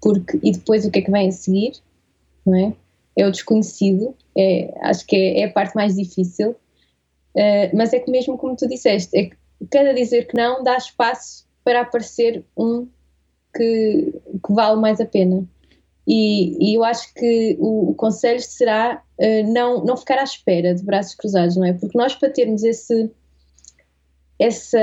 [0.01, 1.73] porque e depois o que é que vem a seguir,
[2.47, 2.73] não é?
[3.17, 7.99] É o desconhecido, é, acho que é, é, a parte mais difícil, uh, mas é
[7.99, 9.37] que mesmo como tu disseste, é que
[9.71, 12.87] cada dizer que não dá espaço para aparecer um
[13.57, 15.45] que, que vale mais a pena.
[16.07, 20.75] E, e eu acho que o, o conselho será uh, não, não ficar à espera
[20.75, 21.73] de braços cruzados, não é?
[21.73, 23.11] Porque nós, para termos esse
[24.39, 24.81] essa,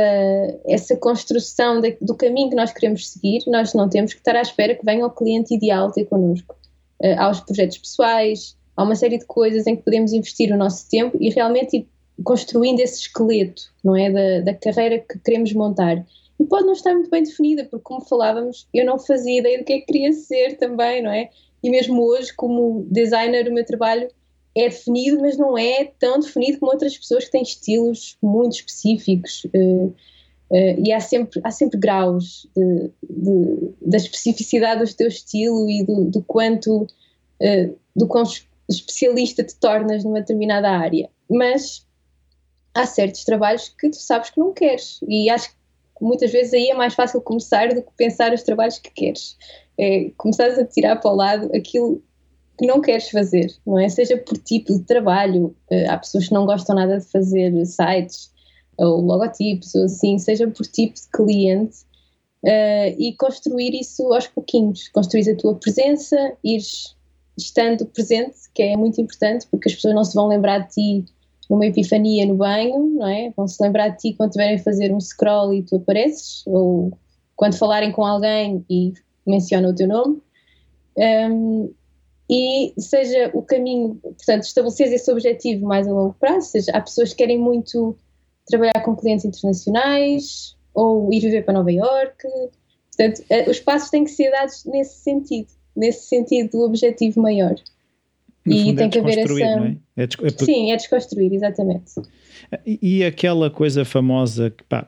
[0.68, 4.42] essa construção de, do caminho que nós queremos seguir, nós não temos que estar à
[4.42, 6.56] espera que venha o cliente ideal ter connosco.
[7.04, 10.58] Uh, há os projetos pessoais, há uma série de coisas em que podemos investir o
[10.58, 11.90] nosso tempo e realmente ir
[12.24, 14.10] construindo esse esqueleto, não é?
[14.10, 16.06] Da, da carreira que queremos montar.
[16.40, 19.66] E pode não estar muito bem definida, porque, como falávamos, eu não fazia ideia do
[19.66, 21.30] que é que queria ser também, não é?
[21.62, 24.08] E mesmo hoje, como designer, o meu trabalho
[24.56, 29.46] é definido, mas não é tão definido como outras pessoas que têm estilos muito específicos.
[29.54, 29.88] Uh,
[30.50, 35.84] uh, e há sempre, há sempre graus de, de, da especificidade do teu estilo e
[35.84, 38.24] do, do quanto, uh, do quão
[38.70, 41.10] especialista te tornas numa determinada área.
[41.30, 41.86] Mas
[42.74, 45.00] há certos trabalhos que tu sabes que não queres.
[45.08, 45.59] E acho que
[46.02, 49.38] muitas vezes aí é mais fácil começar do que pensar os trabalhos que queres.
[49.78, 52.02] É, começares a tirar para o lado aquilo
[52.60, 53.88] que não queres fazer, não é?
[53.88, 58.32] Seja por tipo de trabalho, uh, há pessoas que não gostam nada de fazer sites
[58.78, 61.78] ou logotipos ou assim, seja por tipo de cliente
[62.44, 66.98] uh, e construir isso aos pouquinhos, construir a tua presença, ires
[67.38, 71.06] estando presente, que é muito importante porque as pessoas não se vão lembrar de ti
[71.50, 73.32] numa epifania no banho, não é?
[73.36, 76.92] Vão se lembrar de ti quando estiverem a fazer um scroll e tu apareces, ou
[77.36, 78.94] quando falarem com alguém e
[79.26, 80.22] mencionam o teu nome.
[80.98, 81.74] Um,
[82.30, 87.10] e seja o caminho, portanto, estabelecer esse objetivo mais a longo prazo, seja, há pessoas
[87.10, 87.98] que querem muito
[88.46, 92.28] trabalhar com clientes internacionais ou ir viver para Nova Iorque,
[92.96, 97.56] portanto, eh, os passos têm que ser dados nesse sentido, nesse sentido do objetivo maior.
[98.46, 99.44] No e tem é que haver essa.
[99.44, 99.76] É?
[99.98, 101.92] É é Sim, é desconstruir, exatamente.
[102.66, 104.88] E, e, aquela coisa famosa que, pá,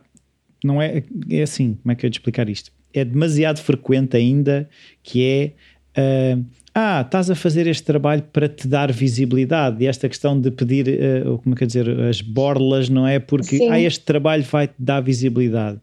[0.64, 2.72] não é, é assim, como é que eu ia te explicar isto?
[2.94, 4.70] É demasiado frequente ainda
[5.04, 5.52] que é.
[6.00, 10.50] Uh, ah, estás a fazer este trabalho para te dar visibilidade e esta questão de
[10.50, 13.20] pedir, uh, como é que dizer, as borlas, não é?
[13.20, 15.82] Porque ah, este trabalho vai te dar visibilidade.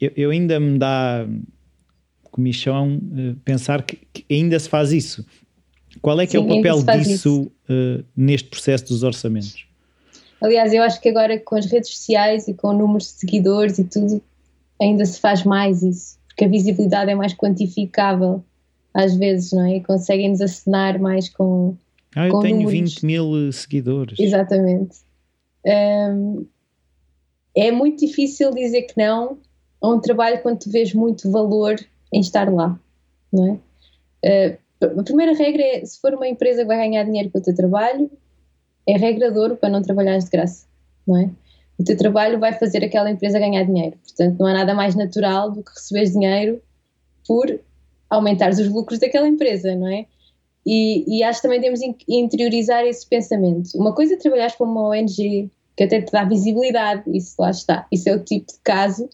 [0.00, 1.26] Eu, eu ainda me dá
[2.30, 5.26] comichão uh, pensar que, que, ainda se faz isso.
[6.00, 9.66] Qual é que Sim, é o papel disso uh, neste processo dos orçamentos?
[10.40, 13.84] Aliás, eu acho que agora com as redes sociais e com números de seguidores e
[13.84, 14.22] tudo,
[14.80, 18.44] ainda se faz mais isso, porque a visibilidade é mais quantificável
[18.94, 19.76] às vezes, não é?
[19.76, 21.76] E conseguem-nos acenar mais com.
[22.16, 22.94] Ah, eu com tenho números.
[22.94, 24.18] 20 mil seguidores.
[24.18, 24.98] Exatamente.
[25.64, 26.46] Um,
[27.56, 29.38] é muito difícil dizer que não
[29.80, 31.76] a um trabalho quando tu vês muito valor
[32.12, 32.78] em estar lá,
[33.32, 33.60] não
[34.22, 34.54] é?
[34.54, 37.42] Uh, a primeira regra é, se for uma empresa que vai ganhar dinheiro com o
[37.42, 38.10] teu trabalho,
[38.86, 40.66] é regra de ouro para não trabalhares de graça,
[41.06, 41.30] não é?
[41.78, 45.50] O teu trabalho vai fazer aquela empresa ganhar dinheiro, portanto não há nada mais natural
[45.50, 46.62] do que receber dinheiro
[47.26, 47.60] por
[48.08, 50.06] aumentares os lucros daquela empresa, não é?
[50.66, 53.70] E, e acho que também temos que interiorizar esse pensamento.
[53.74, 57.86] Uma coisa é trabalhar para uma ONG que até te dá visibilidade, isso lá está.
[57.92, 59.08] Isso é o tipo de caso,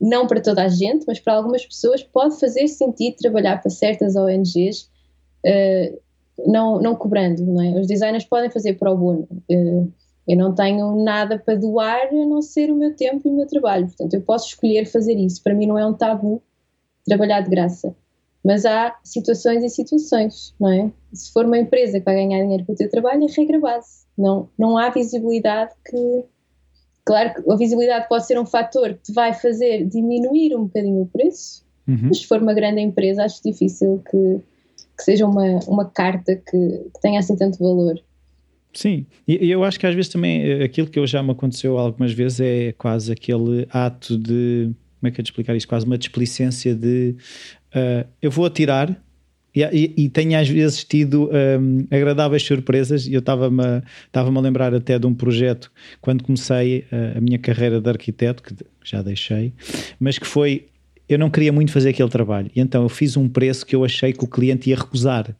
[0.00, 4.14] não para toda a gente, mas para algumas pessoas pode fazer sentido trabalhar para certas
[4.14, 4.90] ONGs
[6.46, 7.80] não, não cobrando, não é?
[7.80, 9.28] Os designers podem fazer para o bono.
[9.50, 9.90] Uh,
[10.28, 13.46] eu não tenho nada para doar a não ser o meu tempo e o meu
[13.46, 15.42] trabalho, portanto eu posso escolher fazer isso.
[15.42, 16.40] Para mim não é um tabu
[17.04, 17.94] trabalhar de graça.
[18.44, 20.90] Mas há situações e situações, não é?
[21.12, 24.04] Se for uma empresa que vai ganhar dinheiro com o teu trabalho, é regra base.
[24.18, 26.24] Não, não há visibilidade que.
[27.04, 31.02] Claro que a visibilidade pode ser um fator que te vai fazer diminuir um bocadinho
[31.02, 31.98] o preço, uhum.
[32.04, 34.40] mas se for uma grande empresa, acho difícil que,
[35.02, 37.98] que seja uma, uma carta que, que tenha assim tanto valor.
[38.72, 41.76] Sim, e eu acho que às vezes também eh, aquilo que eu já me aconteceu
[41.76, 45.68] algumas vezes é quase aquele ato de como é que é de explicar isto?
[45.68, 47.16] Quase uma displicência de
[47.74, 49.02] uh, eu vou atirar
[49.54, 53.06] E, e, e, tenho às vezes tido um, agradáveis surpresas.
[53.06, 57.80] Eu estava-me estava a lembrar até de um projeto quando comecei a, a minha carreira
[57.80, 59.52] de arquiteto, que já deixei,
[60.00, 60.68] mas que foi.
[61.12, 63.84] Eu não queria muito fazer aquele trabalho, e então eu fiz um preço que eu
[63.84, 65.34] achei que o cliente ia recusar.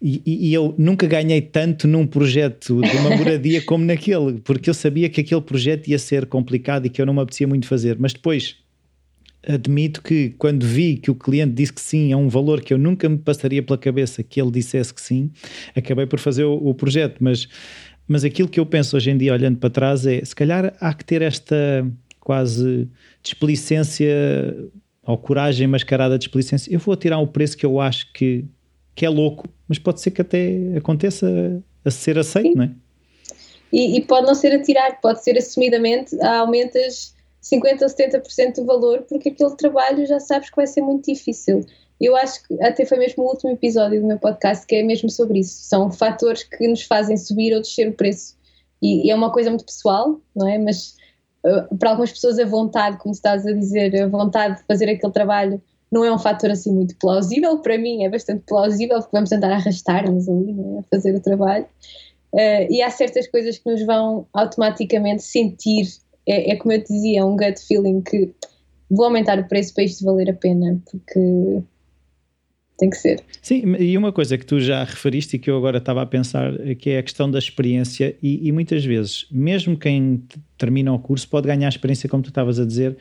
[0.00, 4.74] E, e, eu nunca ganhei tanto num projeto de uma moradia como naquele, porque eu
[4.74, 7.96] sabia que aquele projeto ia ser complicado e que eu não me apetecia muito fazer.
[7.98, 8.56] Mas depois
[9.46, 12.78] admito que quando vi que o cliente disse que sim a um valor que eu
[12.78, 15.30] nunca me passaria pela cabeça que ele dissesse que sim,
[15.74, 17.16] acabei por fazer o, o projeto.
[17.20, 17.48] Mas,
[18.06, 20.92] mas aquilo que eu penso hoje em dia, olhando para trás, é se calhar há
[20.92, 21.86] que ter esta
[22.20, 22.88] quase
[23.26, 24.06] displicência
[25.04, 26.72] ou coragem mascarada de displicência.
[26.72, 28.44] Eu vou tirar o preço que eu acho que,
[28.94, 31.26] que é louco, mas pode ser que até aconteça
[31.84, 32.54] a ser aceito, sim.
[32.54, 32.70] não é?
[33.72, 38.64] E, e, pode não ser a tirar, pode ser assumidamente aumentas 50% ou 70% do
[38.64, 41.64] valor, porque aquele trabalho já sabes que vai ser muito difícil.
[42.00, 45.10] Eu acho que até foi mesmo o último episódio do meu podcast que é mesmo
[45.10, 45.64] sobre isso.
[45.64, 48.36] São fatores que nos fazem subir ou descer o preço.
[48.80, 50.58] E, e é uma coisa muito pessoal, não é?
[50.58, 50.94] Mas
[51.78, 55.62] para algumas pessoas a vontade, como estás a dizer, a vontade de fazer aquele trabalho
[55.90, 57.58] não é um fator assim muito plausível.
[57.58, 60.78] Para mim é bastante plausível, porque vamos andar a arrastar-nos ali, é?
[60.80, 61.66] a fazer o trabalho.
[62.32, 65.86] Uh, e há certas coisas que nos vão automaticamente sentir
[66.26, 68.32] é, é como eu te dizia, é um gut feeling que
[68.90, 71.62] vou aumentar o preço para isto valer a pena, porque
[72.78, 73.22] tem que ser.
[73.40, 76.52] Sim, e uma coisa que tu já referiste e que eu agora estava a pensar,
[76.78, 80.22] que é a questão da experiência, e, e muitas vezes, mesmo quem
[80.58, 82.96] termina o curso pode ganhar experiência, como tu estavas a dizer,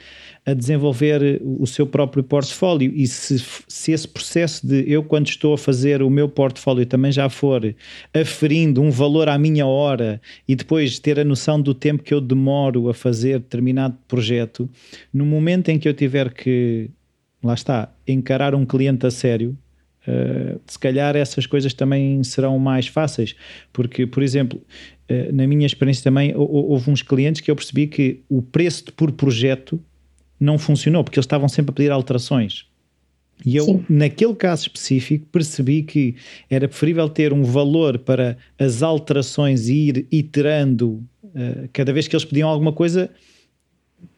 [0.45, 2.91] a desenvolver o seu próprio portfólio.
[2.95, 7.11] E se, se esse processo de eu, quando estou a fazer o meu portfólio, também
[7.11, 7.76] já for
[8.13, 12.21] aferindo um valor à minha hora e depois ter a noção do tempo que eu
[12.21, 14.69] demoro a fazer determinado projeto,
[15.13, 16.89] no momento em que eu tiver que,
[17.43, 19.57] lá está, encarar um cliente a sério
[20.08, 23.36] Uh, se calhar essas coisas também serão mais fáceis,
[23.74, 24.62] porque, por exemplo,
[25.10, 29.12] uh, na minha experiência também houve uns clientes que eu percebi que o preço por
[29.12, 29.82] projeto
[30.39, 32.66] não funcionou, porque eles estavam sempre a pedir alterações.
[33.43, 33.86] E eu, Sim.
[33.89, 36.16] naquele caso específico, percebi que
[36.49, 42.16] era preferível ter um valor para as alterações e ir iterando uh, cada vez que
[42.16, 43.10] eles pediam alguma coisa,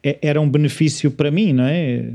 [0.02, 2.12] é, era um benefício para mim, não é?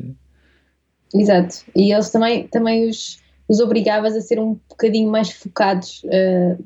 [1.14, 1.58] Exato.
[1.76, 6.64] E eles também, também os os obrigavas a ser um bocadinho mais focados uh,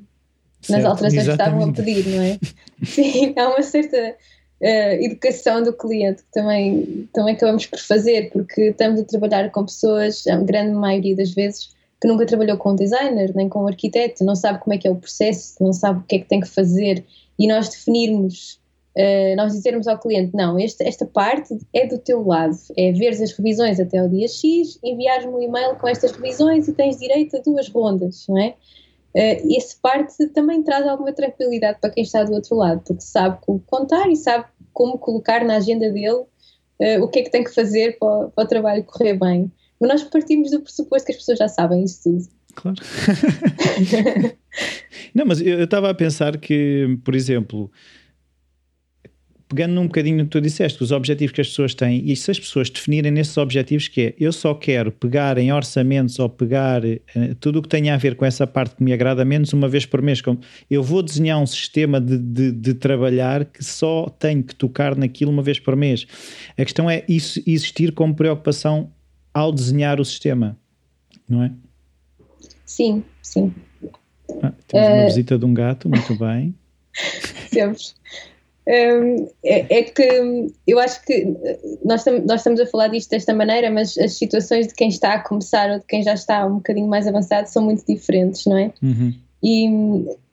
[0.69, 1.27] nas alterações exatamente.
[1.27, 2.39] que estavam a pedir, não é?
[2.85, 4.15] Sim, há uma certa
[4.61, 9.65] uh, educação do cliente que também, também acabamos por fazer, porque estamos a trabalhar com
[9.65, 13.67] pessoas, a grande maioria das vezes, que nunca trabalhou com um designer, nem com um
[13.67, 16.27] arquiteto, não sabe como é que é o processo, não sabe o que é que
[16.27, 17.03] tem que fazer,
[17.39, 18.59] e nós definirmos
[18.97, 23.09] uh, nós dizermos ao cliente, não, este, esta parte é do teu lado, é ver
[23.09, 27.37] as revisões até o dia X, enviares-me um e-mail com estas revisões e tens direito
[27.37, 28.55] a duas rondas, não é?
[29.15, 33.37] Uh, esse parte também traz alguma tranquilidade para quem está do outro lado, porque sabe
[33.41, 36.23] como contar e sabe como colocar na agenda dele
[36.79, 39.51] uh, o que é que tem que fazer para, para o trabalho correr bem.
[39.79, 42.27] Mas nós partimos do pressuposto que as pessoas já sabem isso tudo.
[42.55, 42.77] Claro.
[45.13, 47.71] Não, mas eu estava a pensar que, por exemplo,
[49.47, 52.29] pegando num bocadinho no que tu disseste, os objetivos que as pessoas têm, e se
[52.29, 56.83] as pessoas definirem nesses objetivos que é, eu só quero pegar em orçamentos ou pegar
[56.83, 59.69] uh, tudo o que tenha a ver com essa parte que me agrada menos uma
[59.69, 60.39] vez por mês, como
[60.69, 65.31] eu vou desenhar um sistema de, de, de trabalhar que só tenho que tocar naquilo
[65.31, 66.05] uma vez por mês.
[66.57, 68.91] A questão é isso existir como preocupação
[69.33, 70.57] ao desenhar o sistema,
[71.29, 71.51] não é?
[72.65, 73.53] Sim, sim.
[74.43, 74.91] Ah, temos uh...
[74.91, 76.53] uma visita de um gato, muito bem.
[77.49, 77.95] Temos
[78.69, 81.25] é, é, que eu acho que
[81.85, 85.13] nós, tam, nós estamos a falar disto desta maneira, mas as situações de quem está
[85.13, 88.57] a começar ou de quem já está um bocadinho mais avançado são muito diferentes, não
[88.57, 88.73] é?
[88.83, 89.13] Uhum.
[89.41, 89.69] E,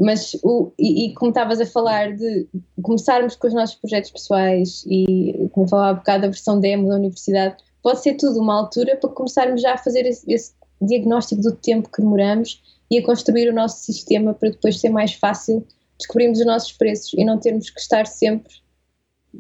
[0.01, 2.49] mas o, e, e, como estavas a falar de
[2.83, 6.97] começarmos com os nossos projetos pessoais e como falava há bocado a versão demo da
[6.97, 11.53] universidade, pode ser tudo uma altura para começarmos já a fazer esse, esse diagnóstico do
[11.53, 12.61] tempo que demoramos
[12.91, 15.65] e a construir o nosso sistema para depois ser mais fácil
[15.99, 18.53] descobrimos os nossos preços e não termos que estar sempre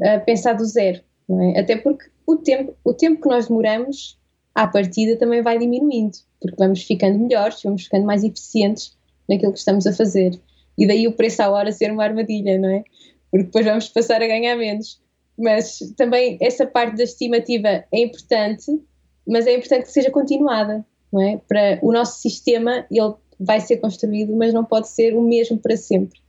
[0.02, 1.00] a pensar do zero,
[1.30, 1.60] é?
[1.60, 4.18] Até porque o tempo, o tempo que nós demoramos
[4.54, 8.96] à partida também vai diminuindo, porque vamos ficando melhores, vamos ficando mais eficientes
[9.28, 10.38] naquilo que estamos a fazer.
[10.76, 12.84] E daí o preço à hora ser uma armadilha, não é?
[13.30, 15.00] Porque depois vamos passar a ganhar menos.
[15.36, 18.66] Mas também essa parte da estimativa é importante,
[19.26, 21.40] mas é importante que seja continuada, não é?
[21.48, 25.76] Para o nosso sistema, ele vai ser construído, mas não pode ser o mesmo para
[25.76, 26.23] sempre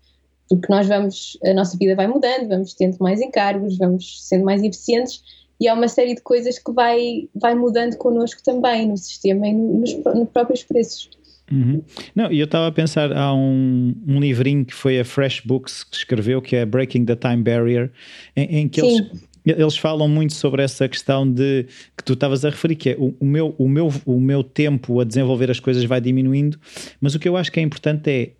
[0.50, 4.64] porque nós vamos, a nossa vida vai mudando, vamos tendo mais encargos, vamos sendo mais
[4.64, 5.22] eficientes
[5.60, 9.54] e há uma série de coisas que vai, vai mudando connosco também no sistema e
[9.54, 11.10] nos, nos próprios preços.
[11.52, 11.82] Uhum.
[12.16, 15.84] Não, e eu estava a pensar, há um, um livrinho que foi a Fresh Books
[15.84, 17.91] que escreveu, que é Breaking the Time Barrier,
[18.36, 19.10] em, em que Sim.
[19.46, 22.96] eles, eles falam muito sobre essa questão de que tu estavas a referir, que é
[22.98, 26.60] o, o, meu, o, meu, o meu tempo a desenvolver as coisas vai diminuindo,
[27.00, 28.32] mas o que eu acho que é importante é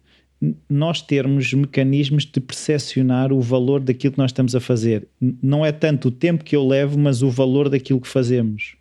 [0.70, 5.08] nós termos mecanismos de percepcionar o valor daquilo que nós estamos a fazer.
[5.42, 8.76] Não é tanto o tempo que eu levo, mas o valor daquilo que fazemos.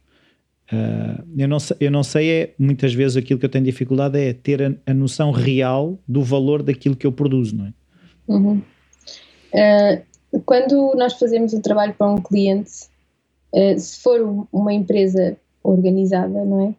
[0.73, 4.19] Uh, eu, não sei, eu não sei, é muitas vezes aquilo que eu tenho dificuldade
[4.19, 7.73] é ter a, a noção real do valor daquilo que eu produzo, não é?
[8.27, 8.63] Uhum.
[9.53, 12.73] Uh, quando nós fazemos um trabalho para um cliente,
[13.53, 16.75] uh, se for uma empresa organizada, não é?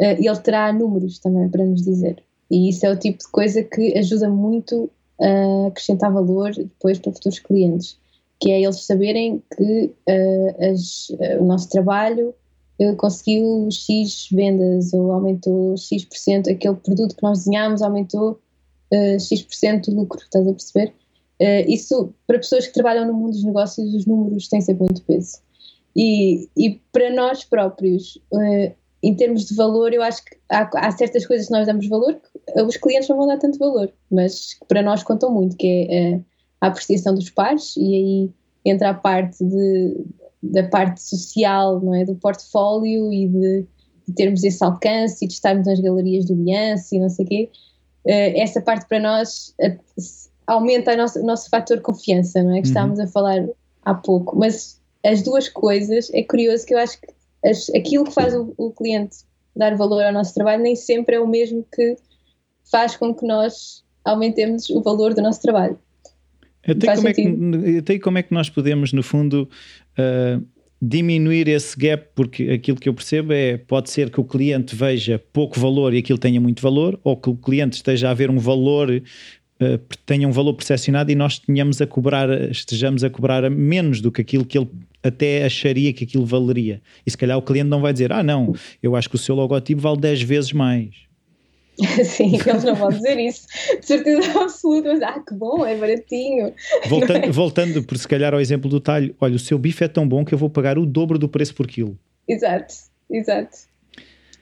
[0.00, 2.22] ele terá números também para nos dizer.
[2.50, 4.90] E isso é o tipo de coisa que ajuda muito
[5.20, 7.98] a acrescentar valor depois para futuros clientes,
[8.40, 12.34] que é eles saberem que uh, as, uh, o nosso trabalho
[12.80, 18.40] uh, conseguiu X vendas ou aumentou X%, aquele produto que nós desenhámos aumentou
[18.90, 20.94] X% do lucro, estás a perceber?
[21.68, 25.38] isso, para pessoas que trabalham no mundo dos negócios, os números têm sempre muito peso.
[25.94, 28.18] E, e para nós próprios,
[29.02, 32.14] em termos de valor, eu acho que há, há, certas coisas que nós damos valor
[32.14, 35.86] que os clientes não vão dar tanto valor, mas que para nós contam muito, que
[35.88, 36.20] é a,
[36.62, 38.30] a apreciação dos pares e aí
[38.64, 40.04] entra a parte de,
[40.42, 43.66] da parte social, não é, do portfólio e de,
[44.08, 47.28] de termos esse alcance e de estarmos nas galerias do Beyoncé e não sei o
[47.28, 47.50] quê.
[48.04, 49.54] Uh, essa parte para nós
[50.46, 52.62] aumenta o nosso fator confiança, não é?
[52.62, 52.72] Que uhum.
[52.72, 53.46] estávamos a falar
[53.84, 57.06] há pouco, mas as duas coisas, é curioso que eu acho que
[57.44, 59.18] as, aquilo que faz o, o, cliente
[59.54, 61.96] dar valor ao nosso trabalho nem sempre é o mesmo que
[62.70, 65.78] faz com que nós aumentemos o valor do nosso trabalho.
[66.66, 69.48] Até como, é que, até como é que nós podemos, no fundo,
[69.98, 70.44] uh,
[70.82, 72.08] diminuir esse gap?
[72.14, 75.98] Porque aquilo que eu percebo é pode ser que o cliente veja pouco valor e
[75.98, 79.02] aquilo tenha muito valor, ou que o cliente esteja a ver um valor
[79.60, 84.10] uh, tenha um valor percepcionado e nós tenhamos a cobrar, estejamos a cobrar menos do
[84.10, 84.68] que aquilo que ele
[85.02, 86.80] até acharia que aquilo valeria.
[87.06, 89.34] E se calhar o cliente não vai dizer, ah não, eu acho que o seu
[89.34, 91.08] logotipo vale 10 vezes mais.
[92.04, 93.46] Sim, eles não vão dizer isso,
[93.78, 96.52] de certeza absoluta, mas ah, que bom, é baratinho.
[96.88, 97.30] Voltando, é?
[97.30, 100.24] voltando por se calhar ao exemplo do talho, olha, o seu bife é tão bom
[100.24, 101.96] que eu vou pagar o dobro do preço por quilo.
[102.26, 102.74] Exato,
[103.08, 103.56] exato.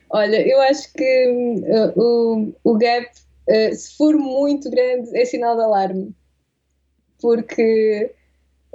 [0.08, 3.06] Olha, eu acho que uh, o, o gap,
[3.48, 6.14] uh, se for muito grande, é sinal de alarme,
[7.20, 8.14] porque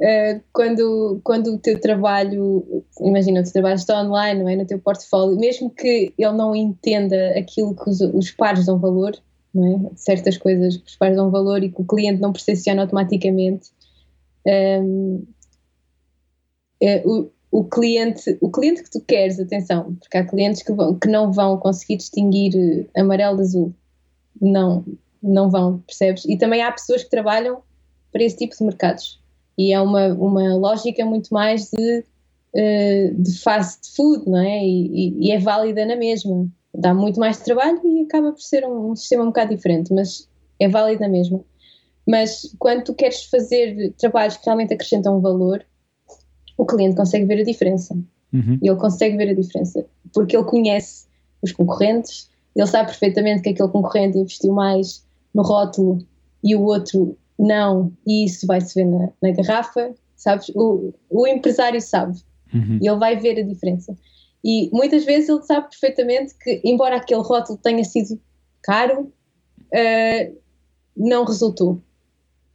[0.01, 4.55] Uh, quando, quando o teu trabalho, imagina, o teu trabalho está online, não é?
[4.55, 9.15] No teu portfólio, mesmo que ele não entenda aquilo que os, os pares dão valor,
[9.53, 9.91] não é?
[9.95, 13.69] Certas coisas que os pares dão valor e que o cliente não percepciona automaticamente,
[14.47, 15.23] um,
[16.81, 20.73] ehm, uh, o, o, cliente, o cliente que tu queres, atenção, porque há clientes que,
[20.73, 23.75] vão, que não vão conseguir distinguir eh, amarelo de azul,
[24.41, 24.83] não,
[25.21, 26.25] não vão, percebes?
[26.25, 27.61] E também há pessoas que trabalham
[28.11, 29.21] para esse tipo de mercados
[29.57, 34.63] e é uma, uma lógica muito mais de, uh, de fast food, não é?
[34.63, 36.47] E, e, é válida na mesma.
[36.73, 40.27] Dá muito mais trabalho e acaba por ser um, um sistema um bocado diferente, mas
[40.59, 41.41] é válido na mesma.
[42.07, 45.63] Mas quando tu queres fazer trabalhos que realmente acrescentam valor,
[46.57, 47.93] o cliente consegue ver a diferença.
[48.33, 48.57] Uhum.
[48.61, 51.05] Ele consegue ver a diferença porque ele conhece
[51.41, 56.05] os concorrentes, ele sabe perfeitamente que aquele concorrente investiu mais no rótulo
[56.43, 60.49] e o outro não, e isso vai-se ver na, na, garrafa, sabes?
[60.49, 62.19] O, o empresário sabe
[62.53, 62.77] uhum.
[62.81, 63.95] e ele vai ver a diferença.
[64.43, 68.19] E muitas vezes ele sabe perfeitamente que, embora aquele rótulo tenha sido
[68.61, 69.11] caro,
[69.73, 70.37] uh,
[70.95, 71.81] não resultou.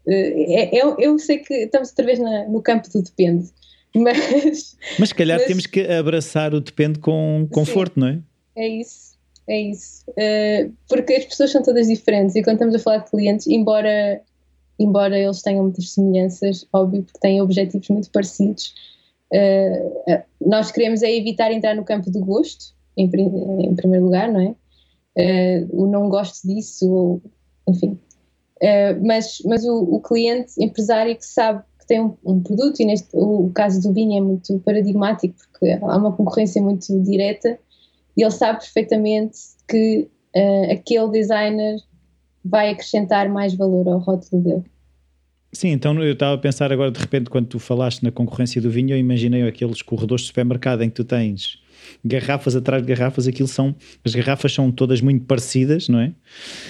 [0.06, 0.10] Uh,
[0.48, 3.48] é, eu, eu, sei que estamos outra vez na, no campo do depende,
[3.94, 4.76] mas.
[4.98, 8.20] Mas se calhar mas, temos que abraçar o depende com conforto, sim, não é?
[8.56, 9.05] É isso,
[9.48, 10.04] é isso.
[10.10, 14.20] Uh, porque as pessoas são todas diferentes e quando estamos a falar de clientes, embora
[14.78, 18.74] embora eles tenham muitas semelhanças, óbvio, porque têm objetivos muito parecidos.
[19.32, 24.40] Uh, nós queremos é evitar entrar no campo do gosto, em, em primeiro lugar, não
[24.40, 24.54] é?
[25.18, 27.22] Uh, o não gosto disso, ou,
[27.68, 27.98] enfim.
[29.02, 33.08] Mas mas o, o, cliente empresário que sabe que tem um, um, produto, e neste
[33.14, 37.58] o, o caso do vinho é muito paradigmático, porque há uma concorrência muito direta,
[38.16, 39.38] e ele sabe perfeitamente
[39.68, 40.08] que
[40.70, 41.78] aquele designer
[42.44, 44.64] vai acrescentar mais valor ao rótulo dele.
[45.52, 48.70] Sim, então eu estava a pensar agora, de repente, quando tu falaste na concorrência do
[48.70, 51.58] vinho, eu imaginei aqueles corredores de supermercado em que tu tens
[52.04, 53.74] garrafas atrás de garrafas, aquilo são,
[54.04, 56.12] as garrafas são todas muito parecidas, não é?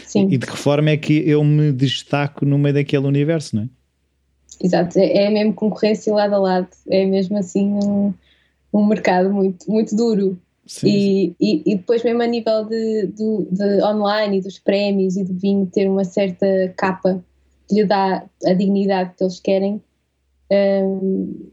[0.04, 0.28] Sim.
[0.30, 3.68] E de que forma é que eu me destaco no meio daquele universo, não é?
[4.62, 8.14] Exato, é, é mesmo concorrência lado a lado, é mesmo assim um,
[8.72, 10.38] um mercado muito, muito duro.
[10.82, 15.24] E, e, e, depois mesmo a nível de, de, de, online e dos prémios e
[15.24, 17.22] do vinho ter uma certa capa
[17.68, 19.80] que lhe dá a dignidade que eles querem
[20.50, 21.50] um,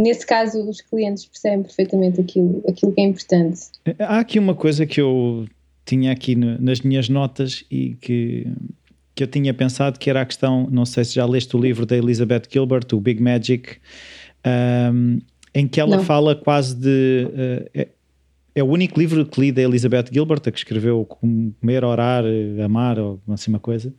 [0.00, 3.60] nesse caso os clientes percebem perfeitamente aquilo, aquilo que é importante.
[3.98, 5.46] Há aqui uma coisa que eu
[5.84, 8.46] tinha aqui no, nas minhas notas e que,
[9.14, 11.86] que eu tinha pensado que era a questão, não sei se já leste o livro
[11.86, 13.76] da Elizabeth Gilbert, o Big Magic,
[14.92, 15.18] um,
[15.54, 16.04] em que ela não.
[16.04, 17.28] fala quase de.
[17.76, 17.93] Uh,
[18.54, 22.24] é o único livro que li da Elizabeth Gilbert, que escreveu Comer, Orar,
[22.64, 23.92] Amar, ou assim uma coisa.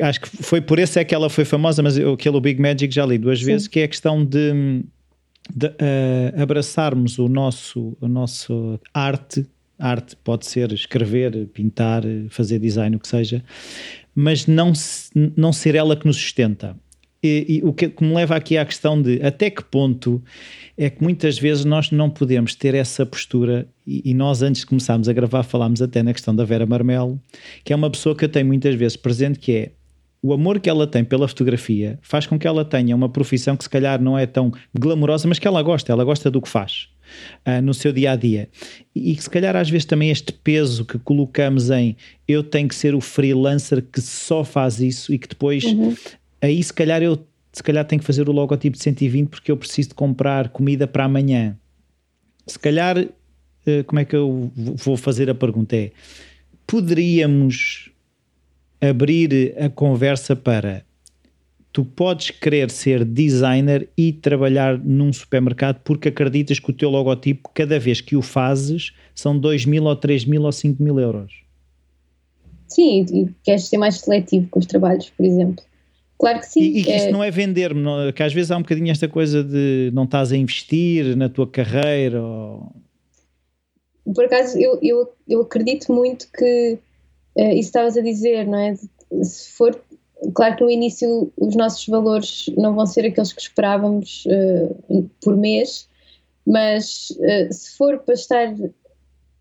[0.00, 2.94] Acho que foi por isso é que ela foi famosa, mas eu, aquele Big Magic
[2.94, 3.46] já li duas Sim.
[3.46, 4.82] vezes, que é a questão de,
[5.54, 9.46] de uh, abraçarmos o nosso, o nosso arte.
[9.78, 13.44] Arte pode ser escrever, pintar, fazer design, o que seja,
[14.14, 14.72] mas não,
[15.36, 16.74] não ser ela que nos sustenta.
[17.26, 20.22] E, e, o que, que me leva aqui à questão de até que ponto
[20.78, 24.66] é que muitas vezes nós não podemos ter essa postura, e, e, nós antes de
[24.66, 27.20] começarmos a gravar falámos até na questão da Vera Marmelo,
[27.64, 29.70] que é uma pessoa que eu tenho muitas vezes presente, que é
[30.22, 33.62] o amor que ela tem pela fotografia faz com que ela tenha uma profissão que
[33.62, 36.88] se calhar não é tão glamourosa, mas que ela gosta, ela gosta do que faz.
[37.46, 38.48] Uh, no seu dia a dia.
[38.92, 41.96] E que se calhar às vezes também este peso que colocamos em
[42.26, 45.94] eu tenho que ser o freelancer que só faz isso e que depois uhum
[46.40, 49.56] aí se calhar eu se calhar tenho que fazer o logotipo de 120 porque eu
[49.56, 51.56] preciso de comprar comida para amanhã.
[52.46, 55.74] Se calhar, eh, como é que eu vou fazer a pergunta?
[55.74, 55.90] É,
[56.66, 57.90] poderíamos
[58.78, 60.84] abrir a conversa para
[61.76, 67.50] tu podes querer ser designer e trabalhar num supermercado porque acreditas que o teu logotipo,
[67.52, 71.34] cada vez que o fazes, são 2 mil ou 3 mil ou 5 mil euros.
[72.66, 75.62] Sim, e queres ser mais seletivo com os trabalhos, por exemplo.
[76.18, 76.60] Claro que sim.
[76.60, 77.12] E, e que isso é...
[77.12, 80.36] não é vender-me, que às vezes há um bocadinho esta coisa de não estás a
[80.36, 82.22] investir na tua carreira.
[82.22, 82.72] Ou...
[84.14, 86.78] Por acaso, eu, eu, eu acredito muito que
[87.36, 88.74] uh, isso estavas a dizer, não é?
[89.22, 89.78] Se for,
[90.34, 95.36] claro que no início os nossos valores não vão ser aqueles que esperávamos uh, por
[95.36, 95.88] mês,
[96.46, 98.54] mas uh, se for para estar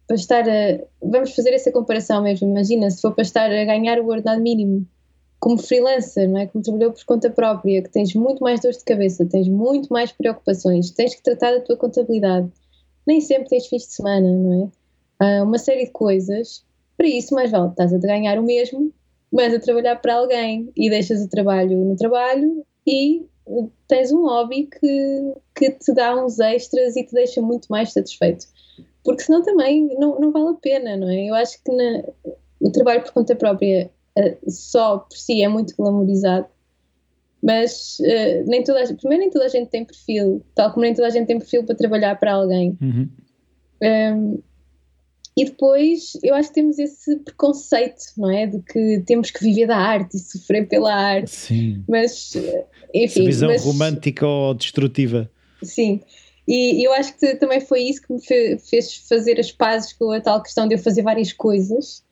[0.07, 3.99] para estar a, vamos fazer essa comparação mesmo, imagina, se for para estar a ganhar
[3.99, 4.85] o ordenado mínimo
[5.39, 6.47] como freelancer, não é?
[6.47, 10.11] Como trabalhou por conta própria, que tens muito mais dores de cabeça, tens muito mais
[10.11, 12.51] preocupações, tens que tratar da tua contabilidade.
[13.05, 14.71] Nem sempre tens fins de semana, não
[15.19, 15.37] é?
[15.39, 16.63] Há uma série de coisas.
[16.97, 18.91] Para isso, mais vale estás a ganhar o mesmo,
[19.31, 23.25] mas a trabalhar para alguém e deixas o trabalho no trabalho e
[23.87, 28.47] tens um hobby que, que te dá uns extras e te deixa muito mais satisfeito.
[29.03, 31.29] Porque senão também não, não vale a pena, não é?
[31.29, 32.03] Eu acho que na,
[32.59, 36.47] o trabalho por conta própria uh, só por si é muito glamorizado,
[37.41, 40.93] mas uh, nem toda a, primeiro nem toda a gente tem perfil, tal como nem
[40.93, 42.77] toda a gente tem perfil para trabalhar para alguém.
[42.81, 43.09] Uhum.
[43.83, 44.41] Um,
[45.37, 48.47] e depois eu acho que temos esse preconceito, não é?
[48.47, 51.29] De que temos que viver da arte e sofrer pela arte.
[51.29, 51.83] Sim.
[51.89, 52.33] Mas,
[52.93, 53.03] enfim.
[53.03, 55.29] Essa visão mas, romântica ou destrutiva.
[55.61, 55.99] Sim.
[56.47, 60.21] E eu acho que também foi isso que me fez fazer as pazes com a
[60.21, 62.04] tal questão de eu fazer várias coisas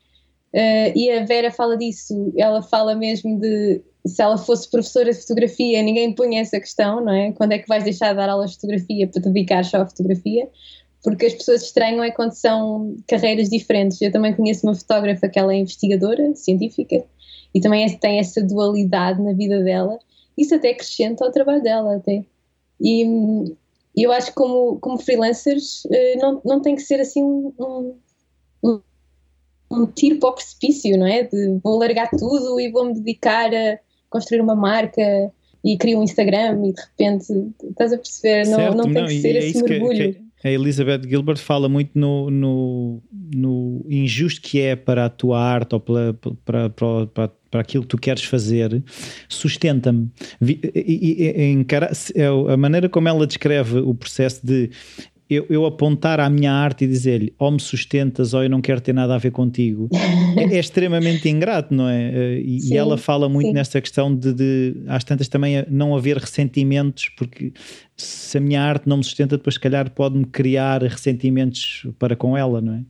[0.53, 5.19] Uh, e a Vera fala disso, ela fala mesmo de se ela fosse professora de
[5.19, 7.31] fotografia, ninguém punha essa questão, não é?
[7.31, 9.85] Quando é que vais deixar de dar aulas de fotografia para te dedicar só à
[9.85, 10.47] fotografia?
[11.01, 14.01] Porque as pessoas estranham é quando são carreiras diferentes.
[14.01, 17.03] Eu também conheço uma fotógrafa que ela é investigadora, científica,
[17.53, 19.97] e também é, tem essa dualidade na vida dela.
[20.37, 22.25] Isso até acrescenta ao trabalho dela, até.
[22.81, 23.05] E,
[23.95, 27.95] eu acho que como, como freelancers eh, não, não tem que ser assim um, um
[29.73, 31.23] um tiro para o precipício, não é?
[31.23, 33.79] De vou largar tudo e vou me dedicar a
[34.09, 35.31] construir uma marca
[35.63, 39.05] e criar um Instagram e de repente estás a perceber, não, certo, não tem não,
[39.05, 40.13] que ser é esse mergulho.
[40.13, 43.01] Que, que a Elizabeth Gilbert fala muito no, no,
[43.33, 46.13] no, injusto que é para a tua arte ou para,
[46.43, 47.07] para, para,
[47.49, 48.83] para, aquilo que tu queres fazer,
[49.29, 50.11] sustenta-me.
[52.13, 54.69] É a maneira como ela descreve o processo de
[55.29, 58.81] eu, eu, apontar à minha arte e dizer-lhe ou me sustentas ou eu não quero
[58.81, 59.89] ter nada a ver contigo
[60.37, 62.11] é, é extremamente ingrato, não é?
[62.13, 63.53] Eh, e, sim, e ela fala muito sim.
[63.53, 67.53] nesta questão de, de, às tantas também não haver ressentimentos, porque
[67.95, 72.37] se a minha arte não me sustenta, depois se calhar pode-me criar ressentimentos para com
[72.37, 72.81] ela, não é?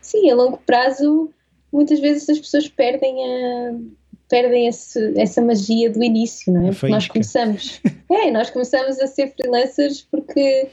[0.00, 1.30] Sim, a longo prazo
[1.72, 3.74] muitas vezes as pessoas perdem a
[4.28, 6.70] perdem esse, essa magia do início, não é?
[6.70, 7.80] Porque nós começamos,
[8.10, 10.68] é, nós começamos a ser freelancers porque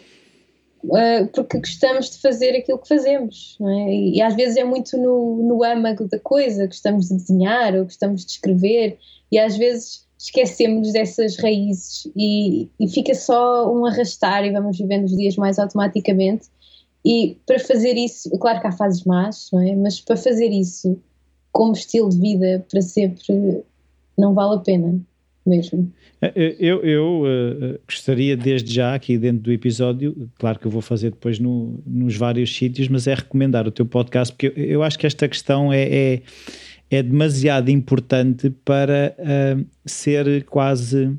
[0.89, 3.93] uh, porque gostamos de fazer aquilo que fazemos, é?
[3.93, 7.83] E, e, às vezes é muito no, no âmago da coisa, gostamos de desenhar ou
[7.83, 8.97] gostamos de escrever,
[9.31, 15.05] e às vezes esquecemos dessas raízes e, e fica só um arrastar e vamos vivendo
[15.05, 16.47] os dias mais automaticamente.
[17.03, 19.75] E para fazer isso, claro que há fases más, não é?
[19.75, 20.97] Mas para fazer isso
[21.51, 23.63] como estilo de vida para sempre,
[24.17, 24.99] não vale a pena
[25.45, 25.91] mesmo.
[26.21, 30.71] Eh, eh, eu, eu uh, gostaria desde já aqui dentro do episódio, claro que eu
[30.71, 34.65] vou fazer depois no, nos vários sítios, mas é recomendar o teu podcast porque eu,
[34.65, 36.21] eu acho que esta questão é, é,
[36.89, 41.17] é demasiado importante para uh, ser quase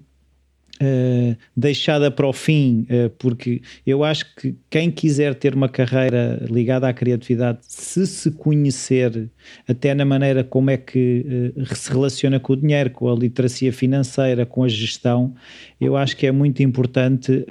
[0.78, 6.44] Uh, deixada para o fim, uh, porque eu acho que quem quiser ter uma carreira
[6.51, 9.31] ligada à criatividade, se se conhecer
[9.66, 13.73] até na maneira como é que uh, se relaciona com o dinheiro, com a literacia
[13.73, 15.35] financeira, com a gestão,
[15.81, 17.47] eu acho que é muito importante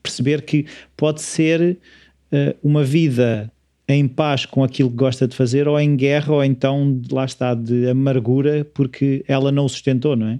[0.00, 0.66] perceber que
[0.96, 1.78] pode ser
[2.62, 3.50] uma vida
[3.88, 7.54] em paz com aquilo que gosta de fazer, ou em guerra, ou então lá está,
[7.54, 10.38] de amargura, porque ela não o sustentou, não é?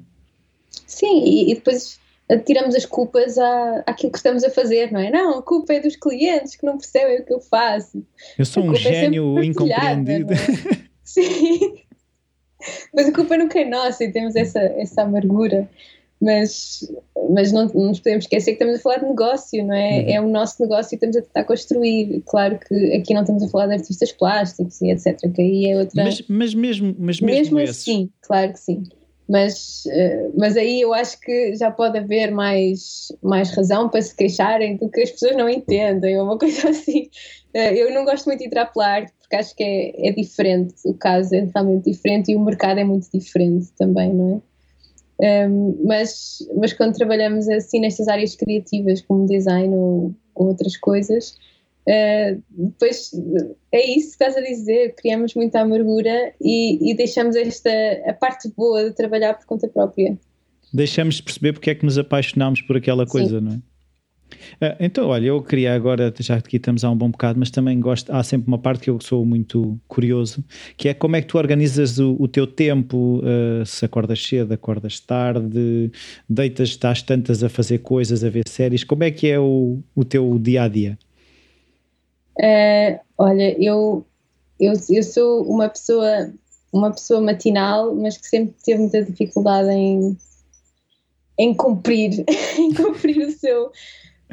[0.86, 1.98] Sim, e, e depois
[2.44, 5.10] tiramos as culpas à, àquilo que estamos a fazer, não é?
[5.10, 8.04] Não, a culpa é dos clientes que não percebem o que eu faço.
[8.38, 10.32] Eu sou um é gênio é incompreendido.
[10.34, 10.94] É?
[11.04, 11.74] Sim.
[12.94, 15.68] Mas a culpa nunca é nossa e temos essa, essa amargura.
[16.20, 16.90] Mas,
[17.30, 20.00] mas não, não nos podemos esquecer que estamos a falar de negócio, não é?
[20.00, 20.08] Uhum.
[20.08, 22.22] É o nosso negócio e estamos a tentar construir.
[22.26, 25.18] Claro que aqui não estamos a falar de artistas plásticos e etc.
[25.32, 26.02] Que aí é outra.
[26.02, 28.82] Mas, mas mesmo, mas mesmo, mesmo assim, claro que sim
[29.28, 34.14] mas, eh, mas aí eu acho que já pode haver mais, mais razão para se
[34.14, 37.08] queixarem do que as pessoas não entendem, ou uma coisa assim.
[37.54, 40.74] Eh, eu não gosto muito de entrar pela arte, porque acho que é, é diferente,
[40.84, 44.54] o caso é realmente diferente e o mercado é muito diferente também, não é?
[45.20, 51.36] Ehm, mas, mas quando trabalhamos assim nestas áreas criativas, como design ou, ou outras coisas,
[51.86, 53.10] Uh, depois
[53.70, 57.70] é isso que estás a dizer, criamos muita amargura e, e, deixamos esta
[58.06, 60.18] a parte boa de trabalhar por conta própria.
[60.72, 63.44] Deixamos de perceber porque é que nos apaixonámos por aquela coisa, Sim.
[63.44, 63.56] não é?
[64.54, 67.50] Uh, então, olha, eu queria agora, já que aqui estamos há um bom bocado, mas
[67.50, 70.42] também gosto, há sempre uma parte que eu sou muito curioso,
[70.78, 74.54] que é como é que tu organizas o, o teu tempo, uh, se acordas cedo,
[74.54, 75.92] acordas tarde,
[76.28, 80.02] deitas, estás tantas a fazer coisas, a ver séries, como é que é o, o
[80.04, 80.80] teu dia-a-dia?
[80.82, 80.98] dia a dia
[82.38, 84.04] Uh, olha, eu,
[84.58, 86.32] eu, eu sou uma pessoa,
[86.72, 90.16] uma pessoa matinal, mas que sempre teve muita dificuldade em,
[91.38, 92.24] em cumprir,
[92.58, 93.70] em cumprir o seu,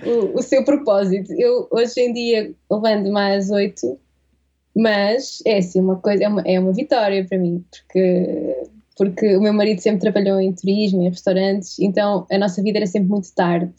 [0.03, 1.32] o, o, seu propósito.
[1.34, 3.99] Eu hoje em dia levanto mais oito,
[4.76, 8.68] mas é assim uma coisa, é uma, é uma vitória para mim, porque
[8.98, 12.86] porque o meu marido sempre trabalhou em turismo, em restaurantes, então a nossa vida era
[12.86, 13.73] sempre muito tarde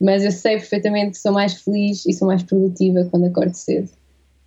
[0.00, 3.88] mas eu sei perfeitamente que sou mais feliz e sou mais produtiva quando acordo cedo.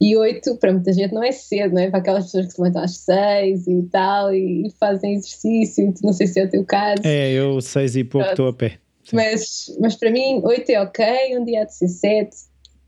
[0.01, 1.89] E oito, para muita gente, não é cedo, não é?
[1.89, 6.27] Para aquelas pessoas que se levantam às seis e tal e fazem exercício, não sei
[6.27, 7.01] se é o teu caso.
[7.03, 8.77] É, eu seis e pouco estou a pé.
[9.11, 11.05] Mas, mas para mim, oito é ok,
[11.37, 12.37] um dia há de ser sete,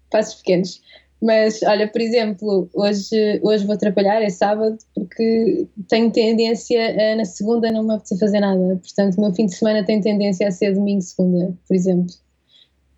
[0.09, 0.81] passos pequenos.
[1.21, 7.25] Mas olha, por exemplo, hoje, hoje vou trabalhar, é sábado, porque tenho tendência a na
[7.25, 8.79] segunda não me apetecer fazer nada.
[8.81, 12.11] Portanto, o meu fim de semana tem tendência a ser domingo, segunda, por exemplo.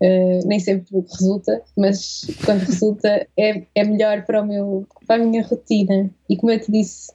[0.00, 5.26] Uh, nem sempre resulta, mas quando resulta é, é melhor para, o meu, para a
[5.26, 6.10] minha rotina.
[6.28, 7.12] E como eu te disse,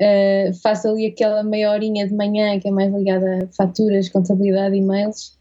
[0.00, 4.76] uh, faço ali aquela meia horinha de manhã que é mais ligada a faturas, contabilidade,
[4.76, 5.36] e-mails.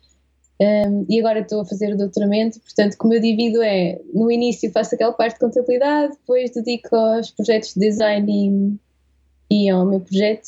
[0.59, 4.31] Um, ehm, e agora estou a fazer o doutoramento, portanto, como eu divido é no
[4.31, 8.79] início faço aquela parte de contabilidade, depois dedico aos projetos de design
[9.49, 10.47] e, e ao meu projeto,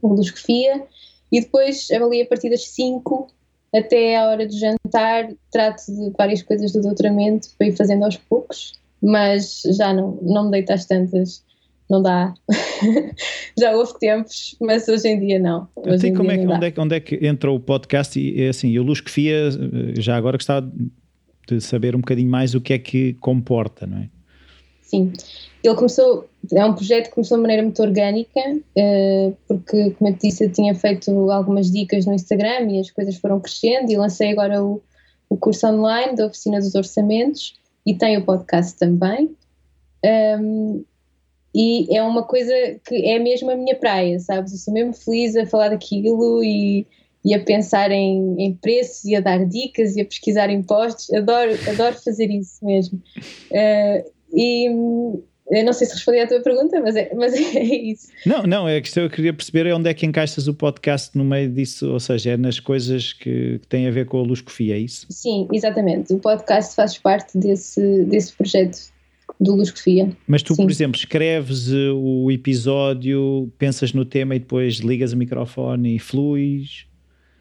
[0.00, 0.86] o Luscofia,
[1.30, 3.28] e depois ali a partir das 5
[3.74, 8.16] até à hora do jantar trato de várias coisas do doutoramento para ir fazendo aos
[8.16, 11.44] poucos, mas já não, não me deito às tantas,
[11.88, 12.34] não dá.
[13.58, 15.68] já houve tempos, mas hoje em dia não.
[15.76, 18.42] Hoje em como é é que, onde, é, onde é que entra o podcast e
[18.42, 20.70] é assim, eu Luz que Fia, eh, já agora gostava
[21.48, 24.08] de saber um bocadinho mais o que é que comporta, não é?
[24.90, 25.12] Sim,
[25.62, 30.14] ele começou, é um projeto que começou de maneira muito orgânica, uh, porque, como eu
[30.16, 33.96] te disse, eu tinha feito algumas dicas no Instagram e as coisas foram crescendo e
[33.96, 34.82] lancei agora o,
[35.28, 37.54] o curso online da Oficina dos Orçamentos
[37.86, 39.30] e tem o podcast também.
[40.04, 40.84] Um,
[41.54, 42.52] e é uma coisa
[42.84, 44.52] que é mesmo a minha praia, sabes?
[44.52, 46.84] Eu sou mesmo feliz a falar daquilo e,
[47.24, 51.12] e a pensar em, em preços e a dar dicas e a pesquisar impostos.
[51.12, 53.00] Adoro, adoro fazer isso mesmo.
[53.52, 54.66] Uh, e
[55.50, 58.08] eu não sei se respondi à tua pergunta, mas é, mas é isso.
[58.24, 61.16] Não, não, é a questão eu queria perceber é onde é que encaixas o podcast
[61.18, 64.22] no meio disso, ou seja, é nas coisas que, que têm a ver com a
[64.22, 65.06] Luscofia, é isso?
[65.10, 66.12] Sim, exatamente.
[66.12, 68.90] O podcast faz parte desse, desse projeto
[69.40, 70.14] do Luscofia.
[70.26, 70.62] Mas tu, Sim.
[70.62, 75.98] por exemplo, escreves eh, o episódio, pensas no tema e depois ligas o microfone e
[75.98, 76.86] fluis?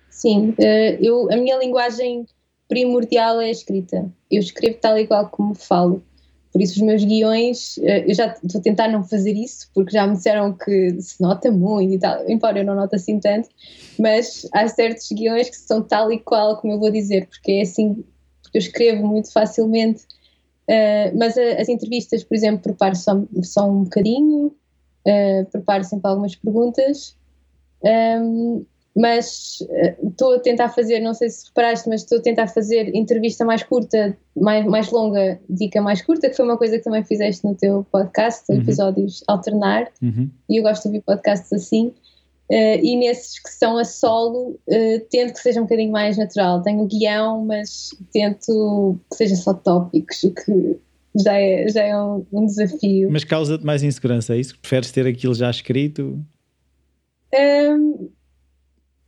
[0.10, 2.26] Sim, eh, eu, a minha linguagem
[2.68, 4.11] primordial é a escrita.
[4.32, 6.02] Eu escrevo tal e qual como falo.
[6.60, 9.91] Por isso, os meus guiões, eh, eu já estou a tentar não fazer isso, porque
[9.91, 13.48] já me disseram que se nota muito e tal, embora eu não note assim tanto,
[13.98, 17.61] mas há certos guiões que são tal e qual como eu vou dizer, porque é
[17.61, 18.03] assim,
[18.44, 20.03] porque eu escrevo muito facilmente.
[20.69, 24.48] Uh, mas a, as entrevistas, por exemplo, preparo só, só um bocadinho,
[25.07, 27.15] uh, preparo sempre algumas perguntas.
[27.81, 28.65] Um, ehm,
[29.00, 32.48] mas eh, estou uh, a tentar fazer, não sei se reparaste, mas estou a tentar
[32.48, 36.84] fazer entrevista mais curta, mais, mais longa, dica mais curta, que foi uma coisa que
[36.84, 38.58] também fizeste no teu podcast, uhum.
[38.58, 40.30] episódios alternar, uhum.
[40.50, 41.94] e eu gosto de ouvir podcasts assim.
[42.52, 46.62] Uh, e nesses que são a solo, uh, tento que seja um bocadinho mais natural.
[46.62, 50.78] Tenho guião, mas tento que seja só tópicos, o que
[51.24, 53.10] já é, já é um, um desafio.
[53.12, 54.60] Mas causa-te mais insegurança, é isso?
[54.60, 56.20] Preferes ter aquilo já escrito?
[57.34, 58.10] Um,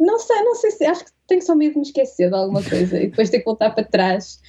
[0.01, 0.85] não sei, não sei se.
[0.85, 3.45] Acho que tenho só medo de me esquecer de alguma coisa e depois ter que
[3.45, 4.39] voltar para trás.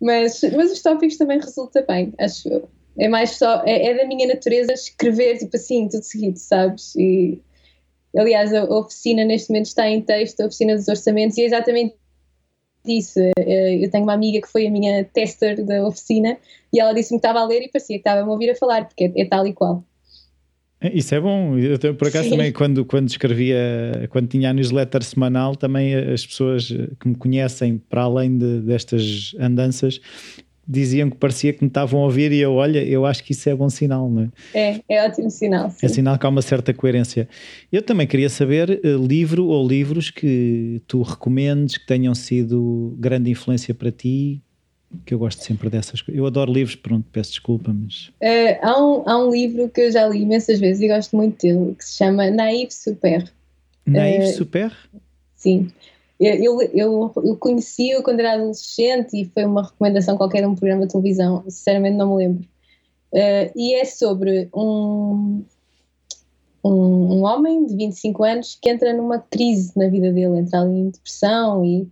[0.00, 2.68] Mas, mas os tópicos também resulta bem, acho eu.
[2.98, 3.62] É mais só.
[3.64, 6.94] É, é da minha natureza escrever, tipo assim, tudo seguido, sabes?
[6.96, 7.40] E.
[8.16, 11.96] Aliás, a oficina neste momento está em texto, a oficina dos orçamentos, e é exatamente
[12.86, 13.18] isso.
[13.18, 16.36] Eu tenho uma amiga que foi a minha tester da oficina
[16.72, 18.86] e ela disse-me que estava a ler e parecia que estava a ouvir a falar,
[18.86, 19.82] porque é, é tal e qual.
[20.82, 21.56] É, isso é bom.
[21.56, 22.30] Eu, por acaso Sim.
[22.30, 23.56] também quando, quando escrevia,
[24.10, 26.68] quando tinha a newsletter semanal, também as pessoas
[26.98, 30.00] que me conhecem para além de, destas andanças
[30.66, 33.48] diziam que parecia que me estavam a ouvir e eu, olha, eu acho que isso
[33.48, 34.30] é bom sinal, não é?
[34.54, 35.70] É, é ótimo sinal.
[35.70, 35.86] Sim.
[35.86, 37.28] É sinal que há uma certa coerência.
[37.70, 43.30] Eu também queria saber uh, livro ou livros que tu recomendes que tenham sido grande
[43.30, 44.40] influência para ti,
[45.04, 46.18] que eu gosto sempre dessas coisas.
[46.18, 48.08] Eu adoro livros, pronto, peço desculpa, mas.
[48.20, 51.40] Uh, há, um, há um livro que eu já li imensas vezes e gosto muito
[51.40, 53.30] dele, que se chama Naive Super.
[53.86, 54.72] Naive uh, Super?
[55.34, 55.70] Sim.
[56.20, 60.86] Eu, eu, eu conheci-o quando era adolescente e foi uma recomendação qualquer de um programa
[60.86, 62.44] de televisão, sinceramente não me lembro.
[63.12, 65.44] Uh, e é sobre um,
[66.64, 70.78] um, um, homem de 25 anos que entra numa crise na vida dele, entra ali
[70.78, 71.88] em depressão e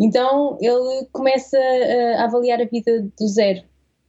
[0.00, 1.58] então ele começa
[2.16, 3.62] a avaliar a vida do zero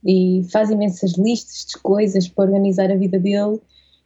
[0.05, 3.59] e faz imensas listas de coisas para organizar a vida dele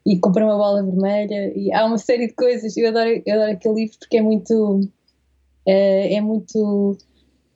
[0.05, 2.75] e compra uma bola vermelha e há uma série de coisas.
[2.77, 4.81] Eu adoro, eu adoro aquele livro porque é muito
[5.65, 6.97] é, é muito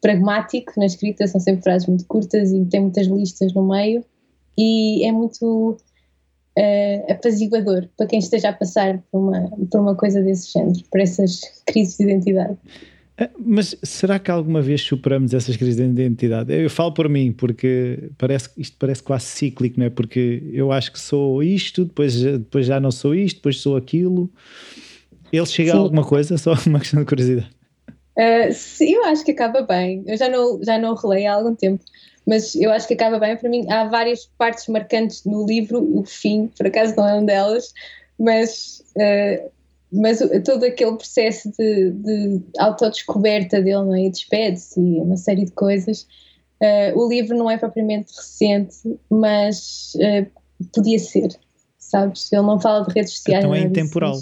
[0.02, 4.04] pragmático na escrita, são sempre frases muito curtas e tem muitas listas no meio
[4.58, 5.78] e é muito
[6.58, 11.00] uh, apaziguador para quem esteja a passar por uma, por uma coisa desse género, por
[11.00, 12.58] essas crises de identidade.
[13.20, 16.54] É, mas será que alguma vez superamos essas crises de identidade?
[16.54, 19.90] Eu falo por mim, porque parece, isto parece quase cíclico, não é?
[19.90, 24.32] Porque eu acho que sou isto, depois, depois já não sou isto, depois sou aquilo.
[25.34, 25.78] Ele chega Sim.
[25.78, 26.38] a alguma coisa?
[26.38, 27.50] Só uma questão de curiosidade.
[28.18, 30.02] Uh, sim, eu acho que acaba bem.
[30.08, 31.84] Eu já não, já não relei há algum tempo,
[32.26, 33.36] mas eu acho que acaba bem.
[33.36, 37.26] Para mim, há várias partes marcantes no livro, o fim, por acaso não é uma
[37.26, 37.74] delas,
[38.18, 39.52] mas uh,
[39.92, 44.06] mas todo aquele processo de, de autodescoberta dele, não é?
[44.06, 46.08] E despede-se e uma série de coisas.
[46.62, 48.78] Uh, o livro não é propriamente recente,
[49.10, 50.28] mas uh,
[50.74, 51.30] podia ser,
[51.78, 52.32] sabes?
[52.32, 53.44] Ele não fala de redes sociais.
[53.44, 54.16] Então é intemporal.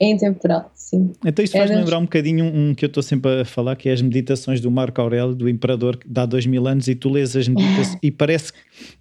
[0.00, 1.12] É intemporal, sim.
[1.24, 3.74] Então isso faz é lembrar um bocadinho um, um, que eu estou sempre a falar,
[3.74, 6.94] que é as meditações do Marco Aurélio, do Imperador, que dá dois mil anos, e
[6.94, 8.52] tu lês as meditações, e parece,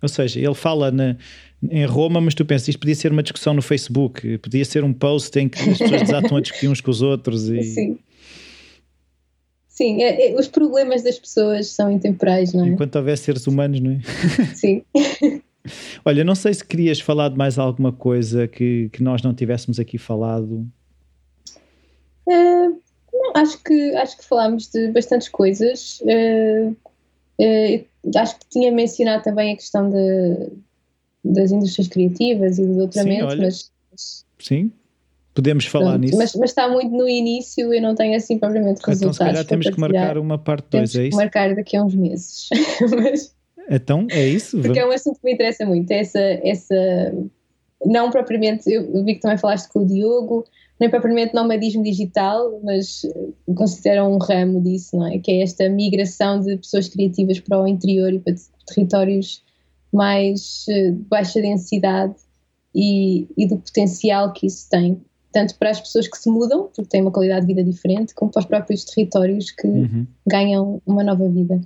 [0.02, 1.16] ou seja, ele fala na,
[1.64, 4.94] em Roma, mas tu pensas, isto podia ser uma discussão no Facebook, podia ser um
[4.94, 7.50] post em que as pessoas desatam a discutir uns com os outros.
[7.50, 7.64] E...
[7.74, 8.00] Sim.
[9.68, 12.70] Sim, é, é, os problemas das pessoas são intemporais, não é?
[12.70, 14.00] Enquanto houver seres humanos, não é?
[14.56, 14.84] Sim.
[16.06, 19.80] Olha, não sei se querias falar de mais alguma coisa que, que nós não tivéssemos
[19.80, 20.66] aqui falado.
[22.26, 22.82] Uh,
[23.14, 26.00] não, acho que, acho que falámos de bastantes coisas.
[26.02, 26.76] Uh,
[27.40, 27.86] uh,
[28.18, 30.52] acho que tinha mencionado também a questão de,
[31.34, 33.72] das indústrias criativas e do doutoramento, sim, mas,
[34.40, 34.72] Sim,
[35.34, 36.18] podemos falar pronto, nisso.
[36.18, 39.02] Mas, mas, está muito no início e não tenho assim propriamente resultados.
[39.02, 41.18] Então, se calhar temos que marcar uma parte 2, é isso?
[41.18, 42.50] marcar daqui a uns meses.
[42.96, 43.36] mas,
[43.70, 44.60] então, é isso?
[44.62, 45.92] Porque é um assunto que me interessa muito.
[45.92, 47.14] Essa, essa
[47.86, 50.46] não propriamente, eu vi que também falaste com o Diogo,
[50.80, 53.02] nem propriamente nomadismo digital, mas
[53.56, 55.18] consideram um ramo disso, não é?
[55.18, 58.36] Que é esta migração de pessoas criativas para o interior e para
[58.68, 59.44] territórios
[59.98, 62.16] mais eh, de baixa densidade
[62.74, 65.02] e, e, do potencial que isso tem,
[65.34, 68.32] tanto para as pessoas que se mudam, porque têm uma qualidade de vida diferente, como
[68.32, 70.06] para os próprios territórios que uhum.
[70.26, 71.60] ganham uma nova vida.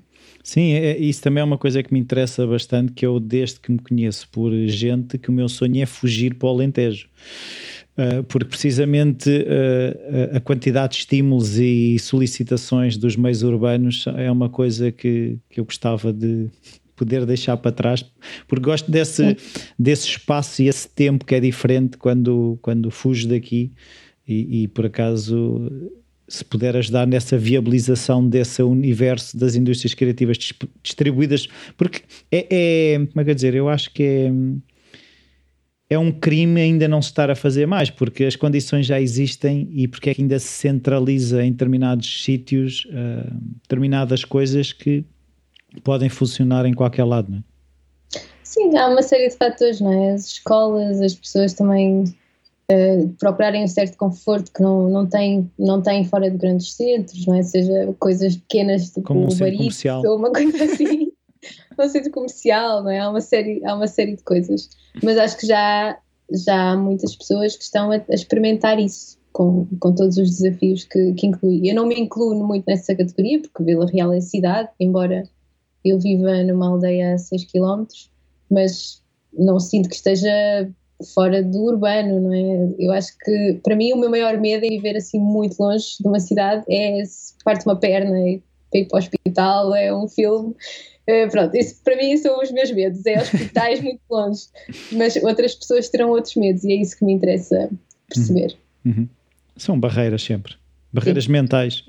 [0.43, 3.71] Sim, é, isso também é uma coisa que me interessa bastante, que eu desde que
[3.71, 7.09] me conheço por gente, que o meu sonho é fugir para o Alentejo.
[7.97, 14.49] Uh, porque precisamente uh, a quantidade de estímulos e solicitações dos meios urbanos é uma
[14.49, 16.49] coisa que, que eu gostava de
[17.02, 18.06] poder deixar para trás,
[18.48, 19.36] porque gosto desse,
[19.78, 23.72] desse espaço e esse tempo que é diferente quando, quando fujo daqui
[24.28, 25.68] e, e por acaso
[26.28, 30.38] se puder ajudar nessa viabilização desse universo das indústrias criativas
[30.84, 34.32] distribuídas, porque é, é como é que eu dizer, eu acho que é,
[35.95, 39.68] é um crime ainda não se estar a fazer mais, porque as condições já existem
[39.73, 45.03] e porque é que ainda se centraliza em determinados sítios uh, determinadas coisas que
[45.84, 47.43] podem funcionar em qualquer lado, não é?
[48.43, 50.11] Sim, há uma série de fatores, não é?
[50.11, 55.81] As escolas, as pessoas também uh, procurarem um certo conforto que não, não, têm, não
[55.81, 57.43] têm fora de grandes centros, não é?
[57.43, 61.14] Seja coisas pequenas tipo Como um barito ou uma coisa assim,
[61.80, 62.99] um centro comercial, não é?
[62.99, 64.69] Há uma série, há uma série de coisas.
[65.02, 65.98] Mas acho que já,
[66.45, 69.19] já há muitas pessoas que estão a, a experimentar isso.
[69.31, 71.61] Com, com todos os desafios que, que inclui.
[71.64, 75.23] Eu não me incluo muito nessa categoria, porque Vila Real é cidade, embora
[75.83, 77.85] eu viva numa aldeia a 6 km,
[78.49, 79.01] mas
[79.33, 80.31] não sinto que esteja
[81.13, 82.75] fora do urbano, não é?
[82.77, 86.07] Eu acho que para mim o meu maior medo é viver assim muito longe de
[86.07, 88.41] uma cidade, é se parte uma perna e
[88.73, 90.55] ir para o hospital, é um filme.
[91.07, 94.43] É, pronto, isso, para mim são os meus medos, é hospitais muito longe,
[94.91, 97.69] mas outras pessoas terão outros medos e é isso que me interessa
[98.07, 98.55] perceber.
[98.85, 98.93] Uhum.
[98.93, 99.09] Uhum.
[99.57, 100.55] São barreiras sempre,
[100.93, 101.31] barreiras Sim.
[101.31, 101.83] mentais.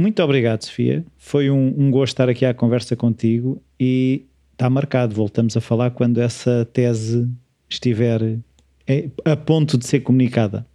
[0.00, 1.04] Muito obrigado, Sofia.
[1.18, 5.14] Foi um, um gosto estar aqui à conversa contigo e está marcado.
[5.14, 7.30] Voltamos a falar quando essa tese
[7.68, 8.38] estiver
[8.86, 10.66] é, a ponto de ser comunicada.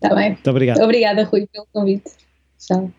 [0.00, 0.30] Está bem.
[0.34, 0.80] Muito obrigado.
[0.80, 2.12] Obrigada, Rui, pelo convite.
[2.60, 2.92] Tchau.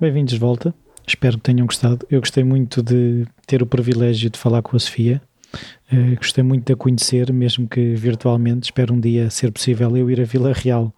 [0.00, 0.74] Bem-vindos de volta.
[1.06, 2.06] Espero que tenham gostado.
[2.10, 5.20] Eu gostei muito de ter o privilégio de falar com a Sofia.
[5.92, 8.66] Uh, gostei muito de a conhecer, mesmo que virtualmente.
[8.66, 10.94] Espero um dia ser possível eu ir a Vila Real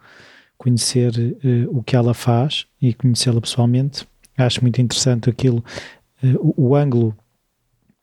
[0.58, 4.06] conhecer uh, o que ela faz e conhecê-la pessoalmente.
[4.36, 5.64] Acho muito interessante aquilo,
[6.22, 7.16] uh, o, o, ângulo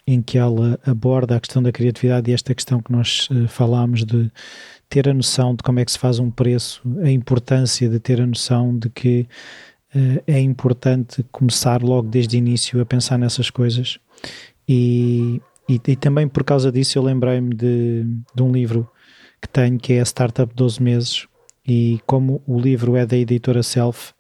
[0.06, 4.32] em que ela aborda a questão da criatividade e esta questão que nós falámos de
[4.88, 8.22] ter a noção de como é que se faz um preço, a importância de ter
[8.22, 9.28] a noção de que
[10.26, 13.99] é importante começar logo desde o início a pensar nessas coisas
[14.65, 18.89] e, e, e também por causa disso eu lembrei-me de, de um livro
[19.41, 21.27] que tenho que é a Startup 12 Meses
[21.68, 24.14] e como o livro é da editora Self,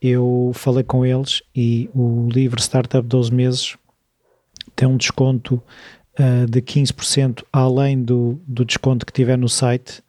[0.00, 3.76] eu falei com eles e o livro Startup 12 Meses
[4.74, 5.62] tem um desconto
[6.18, 10.02] uh, de 15% além do, do desconto que tiver no site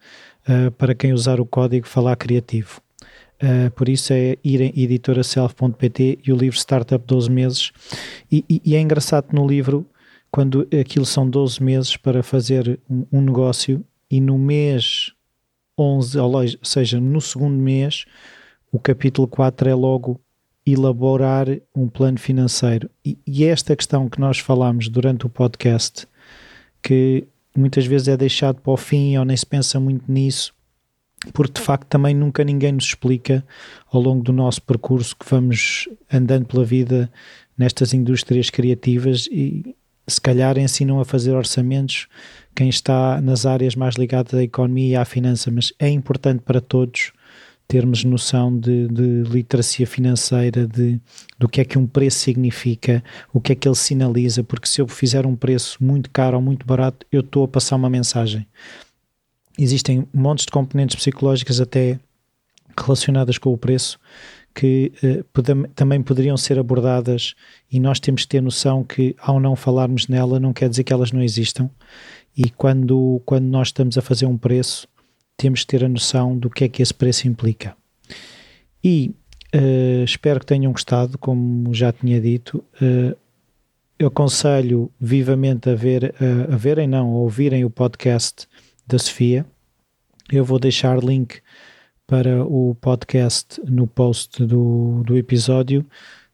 [0.47, 2.81] uh, para quem usar o código Falar Criativo.
[3.43, 7.71] Uh, por isso é ir em editoraself.pt e o livro Startup 12 Meses.
[8.31, 9.85] E, e, e é engraçado no livro
[10.31, 15.11] quando aquilo são 12 meses para fazer um, um negócio e no mês
[15.77, 16.33] 11, ou
[16.63, 18.05] seja, no segundo mês,
[18.71, 20.19] o capítulo 4 é logo
[20.65, 22.89] elaborar um plano financeiro.
[23.05, 26.07] E, e esta questão que nós falámos durante o podcast,
[26.81, 30.53] que muitas vezes é deixado para o fim ou nem se pensa muito nisso,
[31.33, 33.45] porque de facto também nunca ninguém nos explica
[33.91, 37.11] ao longo do nosso percurso que vamos andando pela vida
[37.57, 39.75] nestas indústrias criativas e,
[40.11, 42.07] se calhar ensinam a fazer orçamentos
[42.55, 46.59] quem está nas áreas mais ligadas à economia e à finança, mas é importante para
[46.59, 47.13] todos
[47.67, 50.99] termos noção de, de, literacia financeira, de,
[51.39, 53.01] do que é que um preço significa,
[53.31, 56.43] o que é que ele sinaliza, porque se eu fizer um preço muito caro ou
[56.43, 58.45] muito barato, eu estou a passar uma mensagem.
[59.57, 61.97] Existem montes de componentes psicológicas até
[62.77, 63.97] relacionadas com o preço
[64.53, 65.23] que eh,
[65.75, 67.33] também poderiam ser abordadas
[67.71, 70.91] e nós temos que ter noção que ao não falarmos nela não quer dizer que
[70.93, 71.69] elas não existam
[72.35, 74.87] e quando, quando nós estamos a fazer um preço
[75.37, 77.75] temos que ter a noção do que é que esse preço implica.
[78.83, 79.11] E
[79.55, 82.63] uh, espero que tenham gostado, como já tinha dito.
[82.79, 83.17] Uh,
[83.97, 88.47] eu aconselho vivamente a, ver, uh, a verem, não, a ouvirem o podcast
[88.85, 89.45] da Sofia.
[90.31, 91.39] Eu vou deixar link
[92.11, 95.85] para o podcast no post do, do episódio.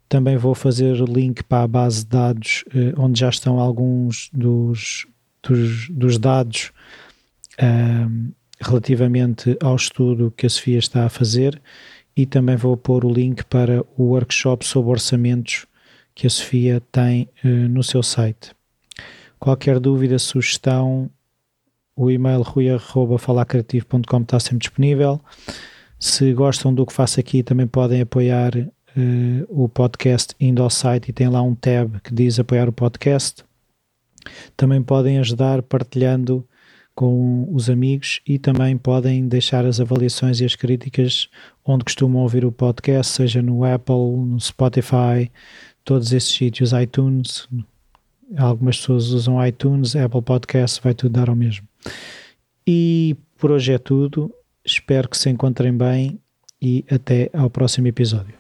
[0.10, 5.06] Também vou fazer link para a base de dados, eh, onde já estão alguns dos,
[5.44, 6.72] dos, dos dados
[7.60, 8.30] ehm,
[8.60, 11.62] relativamente ao estudo que a Sofia está a fazer.
[12.16, 15.68] E também vou pôr o link para o workshop sobre orçamentos
[16.16, 18.52] que a Sofia tem uh, no seu site.
[19.38, 21.08] Qualquer dúvida, sugestão,
[21.98, 25.20] o e-mail rui.falacreativo.com está sempre disponível.
[26.00, 28.70] Se gostam do que faço aqui, também podem apoiar uh,
[29.50, 33.44] o podcast indo ao site e tem lá um tab que diz apoiar o podcast.
[34.56, 36.48] Também podem ajudar partilhando
[36.94, 41.30] com os amigos e também podem deixar as avaliações e as críticas
[41.66, 45.32] onde costumam ouvir o podcast, seja no Apple, no Spotify,
[45.84, 47.48] todos esses sítios, iTunes.
[48.36, 51.68] Algumas pessoas usam iTunes, Apple Podcast, vai tudo dar ao mesmo.
[52.66, 54.34] E por hoje é tudo.
[54.64, 56.20] Espero que se encontrem bem
[56.62, 58.37] e até ao próximo episódio.